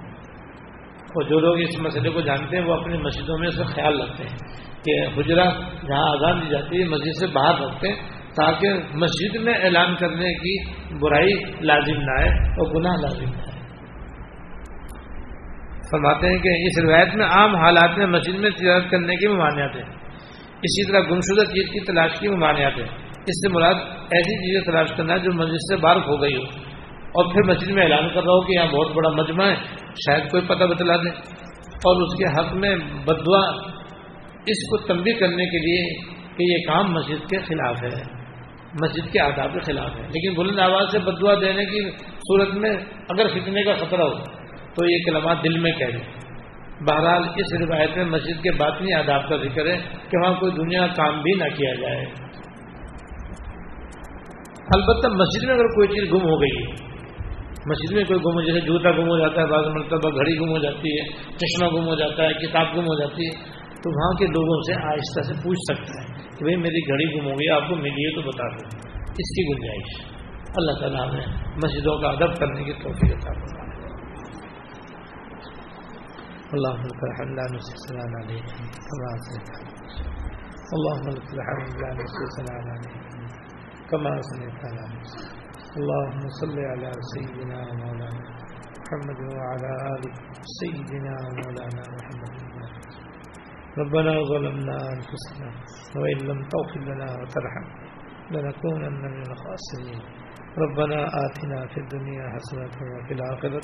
اور 1.07 1.23
جو 1.23 1.39
لوگ 1.39 1.59
اس 1.59 1.79
مسئلے 1.79 2.09
کو 2.09 2.21
جانتے 2.21 2.57
ہیں، 2.57 2.65
وہ 2.65 2.73
اپنی 2.73 2.97
مسجدوں 2.97 3.37
میں 3.39 3.47
اس 3.47 3.57
کا 3.57 3.63
خیال 3.63 4.01
رکھتے 4.01 4.23
ہیں 4.23 4.37
کہ 4.83 5.19
حجرا 5.19 5.43
جہاں 5.87 6.05
اذان 6.07 6.41
دی 6.41 6.49
جاتی 6.49 6.81
ہے، 6.81 6.85
مسجد 6.85 7.19
سے 7.19 7.27
باہر 7.27 7.61
رکھتے 7.61 7.87
ہیں 7.87 7.95
تاکہ 8.35 8.73
مسجد 8.93 9.35
میں 9.35 9.53
اعلان 9.53 9.95
کرنے 9.95 10.33
کی 10.33 10.71
برائی 10.99 11.33
لازم 11.61 12.01
نہ 12.01 12.11
آئے 12.11 12.29
اور 12.29 12.75
گناہ 12.75 12.95
لازم 13.01 13.23
نہ 13.23 13.37
آئے۔ 13.37 13.55
فرماتے 15.91 16.27
ہیں 16.27 16.37
کہ 16.37 16.49
اس 16.49 16.83
روایت 16.83 17.15
میں 17.15 17.25
عام 17.25 17.55
حالات 17.55 17.97
میں 17.97 18.05
مسجد 18.05 18.35
میں 18.35 18.49
تجارت 18.49 18.89
کرنے 18.89 19.15
کی 19.15 19.27
ممانعت 19.27 19.75
ہے۔ 19.75 20.04
اسی 20.65 20.91
طرح 20.91 20.99
گمشدہ 20.99 21.45
چیز 21.45 21.65
کی 21.67 21.85
تلاش 21.85 22.11
کی 22.19 22.27
ممانعت 22.27 22.77
ہے۔ 22.77 22.83
اس 23.09 23.35
سے 23.35 23.49
مراد 23.49 23.73
ایسی 24.11 24.35
چیزیں 24.37 24.71
تلاش 24.71 24.89
کرنا 24.97 25.17
جو 25.17 25.31
مسجد 25.33 25.55
سے 25.55 25.75
بارک 25.75 26.03
ہو 26.07 26.21
گئی 26.21 26.35
ہو۔ 26.35 26.41
اور 27.01 27.33
پھر 27.33 27.53
مسجد 27.53 27.71
میں 27.71 27.83
اعلان 27.83 28.09
کر 28.09 28.23
رہا 28.23 28.31
ہو 28.31 28.41
کہ 28.41 28.53
یہاں 28.53 28.67
بہت 28.67 28.95
بڑا 28.95 29.09
مجمع 29.09 29.45
ہے، 29.45 29.55
شاید 30.07 30.31
کوئی 30.31 30.43
پتہ 30.47 30.63
بتلا 30.63 30.95
دے 30.95 31.09
اور 31.65 32.01
اس 32.01 32.17
کے 32.17 32.39
حق 32.39 32.53
میں 32.53 32.75
بدوا 33.05 33.61
اس 34.47 34.69
کو 34.69 34.77
تنبی 34.77 35.13
کرنے 35.13 35.45
کے 35.45 35.57
لیے 35.57 36.01
کہ 36.37 36.53
یہ 36.53 36.67
کام 36.67 36.93
مسجد 36.93 37.29
کے 37.29 37.39
خلاف 37.39 37.75
ہے۔ 37.83 38.25
مسجد 38.81 39.11
کے 39.11 39.19
آداب 39.19 39.53
کے 39.53 39.59
خلاف 39.59 39.95
ہے۔ 39.97 40.01
لیکن 40.01 40.33
بلند 40.33 40.59
آواز 40.59 40.91
سے 40.91 40.99
بدوا 40.99 41.33
دینے 41.41 41.65
کی 41.65 41.91
صورت 41.99 42.53
میں 42.53 42.69
اگر 43.09 43.27
فتنے 43.27 43.63
کا 43.63 43.75
خطرہ 43.75 44.01
ہو 44.01 44.15
تو 44.73 44.91
یہ 44.91 44.97
کلمات 45.05 45.37
دل 45.43 45.59
میں 45.59 45.71
کہہ 45.71 45.85
دیں۔ 45.85 46.24
بہرحال 46.81 47.23
اس 47.35 47.61
روایت 47.61 47.97
میں 47.97 48.05
مسجد 48.05 48.43
کے 48.43 48.51
باطنی 48.51 48.93
آداب 48.93 49.29
کا 49.29 49.37
ذکر 49.37 49.65
ہے 49.65 49.77
کہ 50.09 50.17
وہاں 50.17 50.33
کوئی 50.39 50.51
دنیا 50.51 50.87
کام 50.87 51.21
بھی 51.21 51.31
نہ 51.31 51.55
کیا 51.55 51.73
جائے۔ 51.73 52.05
البتہ 54.75 55.07
مسجد 55.07 55.43
میں 55.43 55.53
اگر 55.55 55.67
کوئی 55.67 55.87
چیز 55.87 56.11
گم 56.11 56.21
ہو 56.21 56.41
گئی 56.41 56.63
ہے 56.63 56.95
مسجد 57.65 57.95
میں 57.95 58.03
کوئی 58.03 58.19
گم 58.19 58.33
ہو، 58.33 58.41
جیسے 58.41 58.59
جوتا 58.59 58.91
گم 58.91 59.07
ہو 59.07 59.19
جاتا 59.19 59.41
ہے، 59.41 59.45
بعض 59.45 59.65
مرتبہ 59.65 60.09
گھڑی 60.09 60.39
گم 60.39 60.49
ہو 60.49 60.57
جاتی 60.57 60.99
ہے، 60.99 61.05
چشمہ 61.37 61.67
گم 61.67 61.87
ہو 61.87 61.95
جاتا 61.95 62.23
ہے، 62.23 62.33
کتاب 62.33 62.65
گم 62.75 62.81
ہو 62.81 62.99
جاتی 62.99 63.27
ہے، 63.27 63.31
تو 63.53 63.91
وہاں 63.91 64.19
کے 64.19 64.25
لوگوں 64.25 64.61
سے 64.61 64.87
آہستہ 64.87 65.21
سے 65.21 65.33
پوچھ 65.33 65.59
سکتا 65.71 66.01
ہے 66.01 66.13
کہ 66.37 66.43
بھائی 66.43 66.55
میری 66.55 66.79
گھڑی 66.79 67.19
گم 67.19 67.25
ہو 67.25 67.31
گئی، 67.31 67.49
آپ 67.49 67.69
کو 67.69 67.75
ملی 67.75 68.05
ہے 68.05 68.15
تو 68.15 68.21
بتا 68.21 68.47
دو۔ 68.47 68.89
اس 68.99 69.35
کی 69.35 69.53
گنجائش۔ 69.53 70.15
اللہ 70.55 70.79
تعالیٰ 70.79 71.13
نے 71.13 71.19
مسجدوں 71.63 71.97
کا 71.97 72.07
ادب 72.07 72.35
کرنے 72.35 72.63
کی 72.63 72.73
توفیق 72.73 73.15
عطا 73.15 73.33
فرمائی 73.33 73.64
اللهم 76.55 76.83
لك 76.91 77.01
الحمد 77.09 77.33
لا 77.39 77.45
نحصي 77.53 77.75
ثناء 77.87 78.09
عليك 78.21 78.47
كما 78.89 79.07
اثنيت 79.17 79.49
اللهم 80.75 81.07
لك 81.17 81.27
الحمد 81.37 81.73
لا 81.81 81.89
نحصي 81.99 82.25
ثناء 82.37 82.59
عليك 82.73 82.95
كما 83.91 84.11
اثنيت 84.23 84.57
على 84.67 84.83
نفسك 84.95 85.27
اللهم 85.79 86.21
صل 86.41 86.57
على 86.71 86.89
سيدنا 87.13 87.57
ومولانا 87.69 88.23
محمد 88.81 89.19
وعلى 89.35 89.71
ال 89.93 90.03
سيدنا 90.59 91.13
ومولانا 91.25 91.83
محمد. 91.95 92.33
ربنا 93.81 94.13
ظلمنا 94.31 94.77
انفسنا 94.95 95.49
وان 95.99 96.19
لم 96.29 96.39
تغفر 96.53 96.81
لنا 96.91 97.07
وترحم 97.19 97.65
لنكونن 98.33 98.95
من 99.03 99.21
الخاسرين. 99.31 100.01
ربنا 100.57 100.99
آتنا 101.25 101.67
في 101.67 101.77
الدنيا 101.79 102.29
حسنة 102.35 102.75
وفي 102.95 103.13
الآخرة 103.13 103.61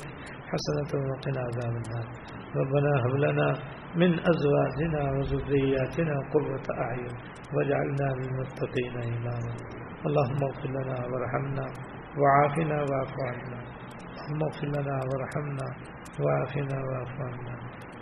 حسنة 0.52 0.90
وقنا 1.08 1.40
عذاب 1.40 1.74
النار. 1.82 2.06
ربنا 2.56 2.90
هب 3.04 3.14
لنا 3.16 3.48
من 3.96 4.10
أزواجنا 4.32 5.02
وذرياتنا 5.16 6.14
قرة 6.34 6.66
أعين 6.84 7.14
واجعلنا 7.54 8.08
للمتقين 8.18 8.94
إماما. 9.16 9.54
اللهم 10.06 10.40
اغفر 10.48 10.68
لنا 10.68 10.96
وارحمنا 11.10 11.66
وعافنا 12.20 12.76
واعف 12.90 13.14
عنا. 13.28 13.60
اللهم 14.28 14.42
اغفر 14.48 14.66
لنا 14.66 14.96
وارحمنا 15.08 15.66
وعافنا 16.22 16.78
واعف 16.88 17.14
عنا. 17.20 17.54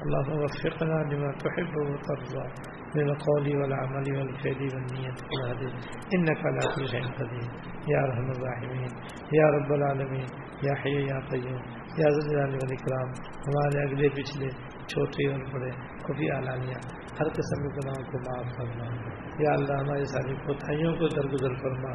اللهم 0.05 0.39
وفقنا 0.43 0.99
لما 1.11 1.31
تحب 1.45 1.75
وترضى. 1.77 2.47
من 2.95 3.11
القول 3.11 3.57
والعمل 3.57 4.07
والفعل 4.19 4.61
والنية 4.75 5.15
والهدي 5.31 5.69
إنك 6.15 6.41
على 6.47 6.63
كل 6.75 6.89
شيء 6.89 7.05
قدير 7.19 7.49
يا 7.89 7.99
ارحم 8.05 8.31
الراحمين 8.31 8.93
يا 9.33 9.47
رب 9.57 9.73
العالمين 9.73 10.27
يا 10.63 10.75
حي 10.75 10.97
يا 11.11 11.19
قيوم 11.31 11.61
یا 11.99 12.09
زلال 12.17 12.55
والاکرام۔ 12.55 13.09
ہمارے 13.47 13.79
اگلے 13.83 14.09
پچھلے 14.17 14.49
چھوٹے 14.87 15.31
اور 15.33 15.41
بڑے 15.53 15.71
کو 16.03 16.13
بھی 16.13 16.31
اعلانیہ 16.31 16.81
ہر 17.21 17.29
قسم 17.29 17.69
کے 17.69 17.69
گناہوں 17.69 18.13
کو 18.13 18.19
معاف 18.19 18.57
کرنا 18.57 18.85
یا 19.39 19.53
اللہ 19.53 19.75
ہماری 19.75 20.05
ساری 20.05 20.35
کوتاہیوں 20.35 20.93
کو 20.97 21.09
درگزر 21.09 21.55
کرنا 21.55 21.93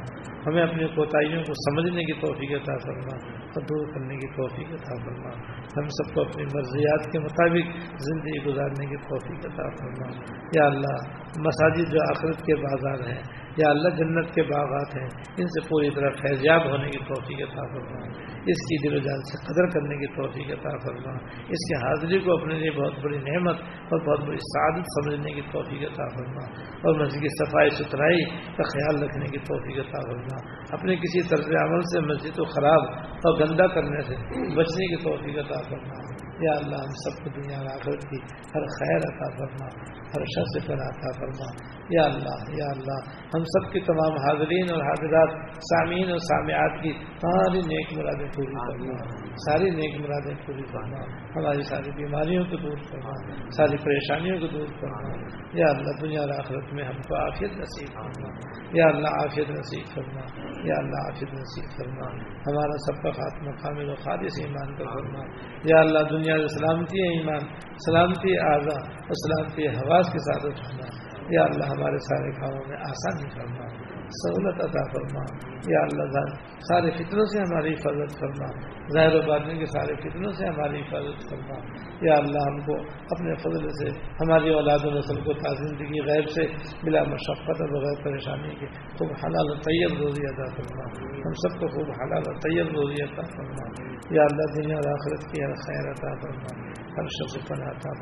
ہمیں 0.47 0.63
اپنی 0.63 0.87
کوتاہیوں 0.87 1.43
کو 1.43 1.53
سمجھنے 1.53 2.01
کی 2.01 2.13
توفیق 2.13 2.61
عطا 2.61 2.77
فرما 2.77 3.15
اور 3.43 3.61
دور 3.61 3.93
کرنے 3.93 4.15
کی 4.15 4.27
توفیق 4.27 4.67
عطا 4.69 4.95
فرما۔ 5.05 5.29
ہم 5.77 5.87
سب 5.87 6.13
کو 6.13 6.21
اپنی 6.21 6.43
مرضیات 6.43 7.11
کے 7.11 7.19
مطابق 7.19 7.77
زندگی 7.99 8.45
گزارنے 8.45 8.85
کی 8.85 8.97
توفیق 8.97 9.45
عطا 9.45 9.69
فرما۔ 9.69 10.11
یا 10.55 10.65
اللہ، 10.65 10.97
مساجد 11.39 11.91
جو 11.91 11.97
آخرت 12.09 12.45
کے 12.45 12.55
بازار 12.55 13.09
ہیں 13.09 13.44
یا 13.57 13.69
اللہ 13.69 13.89
جنت 13.89 14.33
کے 14.35 14.43
باغات 14.43 14.95
ہیں، 14.95 15.07
ان 15.37 15.47
سے 15.47 15.69
پوری 15.69 15.89
طرح 15.89 16.09
فیضیاب 16.09 16.65
ہونے 16.65 16.89
کی 16.89 16.97
توفیق 16.97 17.41
عطا 17.41 17.67
فرما۔ 17.73 18.07
اس 18.45 18.61
کی 18.61 18.89
دل 18.89 18.95
و 18.95 18.99
جان 18.99 19.21
سے 19.21 19.45
قدر 19.45 19.79
کرنے 19.79 19.95
کی 19.95 20.07
توفیق 20.07 20.59
عطا 20.59 20.77
فرما۔ 20.77 21.11
اس 21.49 21.67
کی 21.67 21.75
حاضری 21.75 22.19
کو 22.19 22.37
اپنے 22.37 22.53
لیے 22.55 22.71
بہت 22.71 22.93
بڑی 23.03 23.17
نعمت 23.17 23.55
اور 23.61 23.99
بہت 23.99 24.27
بڑی 24.27 24.37
سعادت 24.37 24.85
سمجھنے 24.85 25.33
کی 25.33 25.41
توفیق 25.51 25.81
عطا 25.81 26.07
فرما۔ 26.07 26.45
اور 26.75 26.99
مسجد 26.99 27.21
کی 27.21 27.27
صفائی 27.27 27.69
ستھرائی 27.69 28.23
کا 28.25 28.63
خیال 28.63 29.03
رکھنے 29.03 29.25
کی 29.25 29.37
توفیق 29.37 29.79
عطا 29.79 30.11
فرما۔ 30.11 30.51
اپنے 30.69 30.95
کسی 30.95 31.27
طرز 31.27 31.47
عمل 31.61 31.81
سے 31.81 32.01
مسجد 32.01 32.37
کو 32.37 32.45
خراب 32.45 32.81
اور 33.05 33.39
گندا 33.39 33.67
کرنے 33.67 34.01
سے 34.01 34.15
بچنے 34.55 34.95
کی 34.95 35.03
توفیق 35.03 35.37
عطا 35.37 35.61
فرما۔ 35.69 36.14
یا 36.39 36.51
اللہ 36.51 36.75
ہم 36.75 36.95
سب 37.03 37.23
کو 37.23 37.29
دنیا 37.29 37.57
میں 37.57 37.73
آخرت 37.73 38.01
کی 38.09 38.17
ہر 38.55 38.65
خیر 38.67 38.97
عطا 38.97 39.29
فرما 39.37 39.67
ہر 40.15 40.25
شخص 40.25 40.67
پر 40.67 40.73
عطا 40.73 41.11
فرما۔ 41.19 41.75
یا 41.89 42.03
اللہ 42.03 42.57
یا 42.57 42.65
اللہ 42.71 42.99
ہم 43.35 43.43
سب 43.43 43.71
کی 43.73 43.79
تمام 43.79 44.17
حاضرین 44.17 44.71
اور 44.71 44.81
حاضرات 44.81 45.29
سامعین 45.57 46.09
اور 46.09 46.17
سامعات 46.17 46.83
کی 46.83 46.93
ساری 47.15 47.59
نیک 47.59 47.97
مرادیں 47.97 48.27
پوری 48.35 48.53
کرنا 48.53 48.97
ساری 49.35 49.69
نیک 49.69 50.01
مرادیں 50.01 50.35
پوری 50.45 50.61
کرنا 50.61 50.97
ہماری 51.35 51.61
ساری 51.61 51.91
بیماریوں 51.91 52.45
کو 52.45 52.57
دور 52.57 52.77
کرنا 52.91 53.11
ساری 53.49 53.77
پریشانیوں 53.77 54.39
کو 54.39 54.47
دور 54.47 54.67
کرنا 54.81 55.15
یا 55.53 55.65
اللہ 55.65 56.01
دنیا 56.01 56.21
اور 56.21 56.29
آخرت 56.29 56.73
میں 56.73 56.85
ہم 56.85 57.01
کو 57.01 57.15
آفیت 57.15 57.51
نصیب 57.51 57.93
کرنا 57.93 58.27
یا 58.71 58.85
اللہ 58.85 59.07
آفیت 59.07 59.49
نصیب 59.49 59.95
کرنا 59.95 60.21
یا 60.63 60.73
اللہ 60.77 61.11
آفیت 61.11 61.33
نصیب 61.33 61.77
کرنا 61.77 62.09
ہمارا 62.47 62.77
سب 62.77 63.03
کا 63.03 63.11
خاتمہ 63.11 63.51
کامل 63.51 63.89
و 63.89 63.95
خالص 63.95 64.39
ایمان 64.41 64.75
کا 64.75 64.83
کرنا 64.93 65.19
یا 65.63 65.79
اللہ 65.79 65.99
دنیا 65.99 66.24
میں 66.25 66.47
سلامتی 66.47 67.01
ایمان 67.07 67.47
سلامتی 67.85 68.37
اعضا 68.49 68.77
اور 68.99 69.19
سلامتی 69.23 69.67
حواس 69.67 70.13
کے 70.13 70.19
ساتھ 70.19 70.45
اٹھانا 70.45 71.04
یا 71.29 71.43
اللہ 71.43 71.65
ہمارے 71.65 71.97
سارے 71.97 72.31
کاموں 72.31 72.63
میں 72.67 72.77
آسانی 72.77 73.29
کرنا 73.29 73.67
سہولت 74.05 74.63
عطا 74.63 74.83
فرما۔ 74.91 75.23
یا 75.67 75.79
اللہ 75.81 76.25
سارے 76.59 76.91
فطروں 76.91 77.25
سے 77.25 77.39
ہماری 77.39 77.73
حفاظت 77.73 78.19
کرنا 78.19 78.47
ظاہر 78.93 79.15
و 79.15 79.27
بادنے 79.27 79.57
کے 79.57 79.65
سارے 79.65 79.95
فطروں 79.95 80.31
سے 80.31 80.45
ہماری 80.45 80.81
حفاظت 80.81 81.29
کرنا 81.29 81.55
یا 82.01 82.13
اللہ 82.13 82.37
ہم 82.37 82.59
کو 82.59 82.75
اپنے 82.85 83.35
فضل 83.35 83.69
سے، 83.69 83.89
ہماری 84.21 84.53
اولاد 84.53 84.85
و 84.85 84.89
نسل 84.89 85.21
کو 85.21 85.33
زندگی 85.55 86.01
غیر 86.01 86.27
سے 86.27 86.47
بلا 86.83 87.03
مشقت 87.03 87.61
اور 87.61 87.69
بغیر 87.69 88.03
پریشانی 88.03 88.55
کے 88.55 88.65
خوب 88.97 89.11
حلال 89.11 89.51
و 89.51 89.55
طیب 89.55 89.97
روزی 90.01 90.27
ادا 90.27 90.45
کرنا 90.55 90.83
ہم 91.09 91.31
سب 91.31 91.59
کو 91.59 91.67
خوب 91.67 91.89
حلال 92.01 92.23
و 92.27 92.33
طیب 92.39 92.67
روزی 92.67 93.03
عطا 93.03 93.21
کرنا 93.21 93.69
یا 94.11 94.21
اللہ 94.21 94.61
دنیا 94.61 94.75
اور 94.75 94.91
آخرت 94.91 95.31
کی 95.31 95.43
ہر 95.43 95.53
خیر 95.53 95.91
عطا 95.91 96.15
کرنا 96.15 96.84
ہر 96.97 97.07
شخص 97.07 97.47
پناہ 97.47 97.67
عطا 97.67 97.93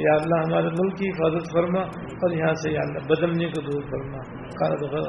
یا 0.00 0.12
اللہ 0.12 0.46
ہمارے 0.46 0.66
ملک 0.66 0.96
کی 0.98 1.08
حفاظت 1.08 1.52
فرما 1.52 1.80
اور 2.04 2.30
یہاں 2.30 2.54
سے 2.54 2.70
یا 2.70 2.80
اللہ 2.80 2.98
بدلنے 2.98 3.46
کو 3.46 3.60
دور 3.60 3.82
فرما۔ 3.82 4.22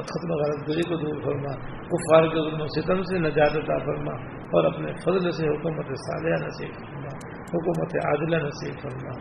ختم 0.01 0.31
غلط 0.31 0.69
گری 0.69 0.81
کو 0.81 0.95
دور 0.95 1.21
فرما۔ 1.23 1.51
کفار 1.87 2.23
کے 2.23 2.49
ظلم 2.49 2.61
و 2.61 2.67
ستم 2.67 3.01
سے 3.01 3.19
نجات 3.19 3.57
عطا 3.57 3.77
فرما 3.77 4.13
اور 4.35 4.63
اپنے 4.63 4.91
فضل 4.93 5.31
سے 5.31 5.47
حکومت 5.47 5.85
صالحہ 5.85 6.45
نصیب۔ 6.45 6.69
فرما 6.69 6.94
حکومت 7.55 7.91
عادلہ 8.05 8.37
نصیب 8.45 8.79
فرما 8.83 9.13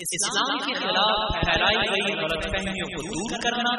اسلام 0.00 0.58
کے 0.58 0.74
خلاف 0.74 1.34
پھیلائی 1.40 1.76
گئی 1.76 2.14
غلط 2.16 2.46
فہمیوں 2.46 2.90
کو 2.94 3.02
دور 3.08 3.40
کرنا 3.42 3.74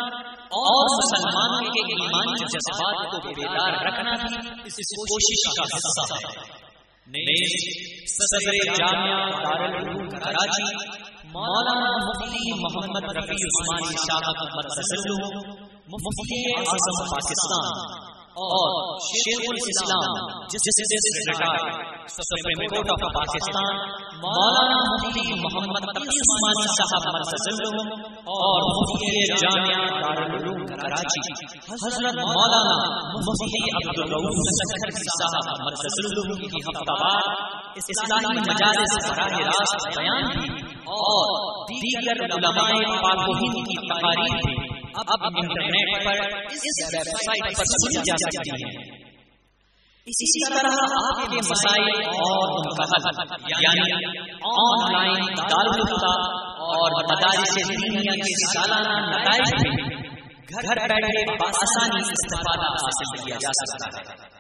اور 0.55 0.91
مسلمانوں 0.95 1.71
کے 1.71 1.79
ایمانی 1.93 2.45
جذبات 2.45 3.11
کو 3.11 3.29
بیدار 3.29 3.81
رکھنا 3.85 4.11
بھی 4.11 4.43
اس 4.65 4.75
کوشش 4.75 5.47
کا 5.57 5.77
حصہ 5.77 6.13
ہے۔ 6.13 6.63
نیز 7.07 7.63
صدر 8.07 8.75
جامعہ 8.77 9.31
دارالعلوم 9.31 10.09
کراچی 10.09 11.02
مولانا 11.33 11.91
مفتی 11.99 12.51
محمد 12.57 13.05
رفیع 13.17 13.45
عثمانی 13.45 13.95
شاہ 14.01 14.27
مرزل 14.49 15.07
مفتی 15.93 16.41
اعظم 16.57 16.99
پاکستان 17.13 17.79
اور 18.43 18.75
شیخ 19.07 19.47
الاسلام 19.47 20.19
justice 20.53 20.93
retire 21.29 21.92
supreme 22.09 22.61
court 22.67 22.89
of 22.91 23.03
Pakistan, 23.13 23.77
Maulana 24.23 24.79
Mufti 24.85 25.35
Muhammad 25.41 25.85
Taqi 25.89 26.17
Usmani 26.23 26.65
صاحب 26.71 27.05
مرتضی 27.13 27.53
اور 28.33 28.65
مفتی 28.69 29.21
جامعہ 29.33 29.85
دارالعلوم 30.01 30.65
کراچی، 30.71 31.21
حضرت 31.83 32.19
مولانا 32.21 32.75
مفتی 33.19 33.61
عبدالرؤوف 33.73 34.41
سکھر 34.59 34.91
صاحب 35.11 35.47
مرتضی 35.61 36.47
کی 36.47 36.63
ہفتہ 36.67 36.97
وار 37.01 37.31
اسلامی 37.83 38.35
مجالس 38.41 38.97
براہ 39.07 39.37
راست 39.47 39.87
بیان 39.97 40.27
بھی 40.33 40.49
اور 40.97 41.63
دیگر 41.69 42.25
علماء 42.27 42.71
پاک 43.03 43.29
و 43.29 43.37
ہند 43.37 43.63
کی 43.69 43.79
تقاریر 43.85 44.35
بھی 44.41 44.57
اب 44.95 45.23
انٹرنیٹ 45.31 46.05
پر 46.05 46.19
اس 46.49 46.67
ویب 46.93 47.15
سائٹ 47.21 47.57
پر 47.57 47.71
سنی 47.71 48.03
جا 48.09 48.17
سکتی 48.25 48.61
ہے 48.65 49.01
اسی 50.07 50.53
طرح 50.53 50.73
آپ 51.01 51.19
کے 51.31 51.37
مسائل 51.49 52.07
اور 52.13 52.49
ان 52.55 52.65
کا 52.77 52.85
حل 52.93 53.05
یعنی 53.51 53.93
آن 54.53 54.81
لائن 54.93 55.35
تعلق 55.35 56.03
اور 56.65 56.97
مدارس 57.03 57.55
دینیا 57.69 58.15
کے 58.15 58.33
سالانہ 58.41 58.97
نتائج 59.05 59.53
میں 59.53 59.87
گھر 60.49 60.81
بیٹھے 60.87 61.23
بآسانی 61.35 62.01
استفادہ 62.11 62.69
حاصل 62.73 63.23
کیا 63.23 63.35
جا 63.35 63.53
سکتا 63.61 63.87
ہے۔ 63.97 64.32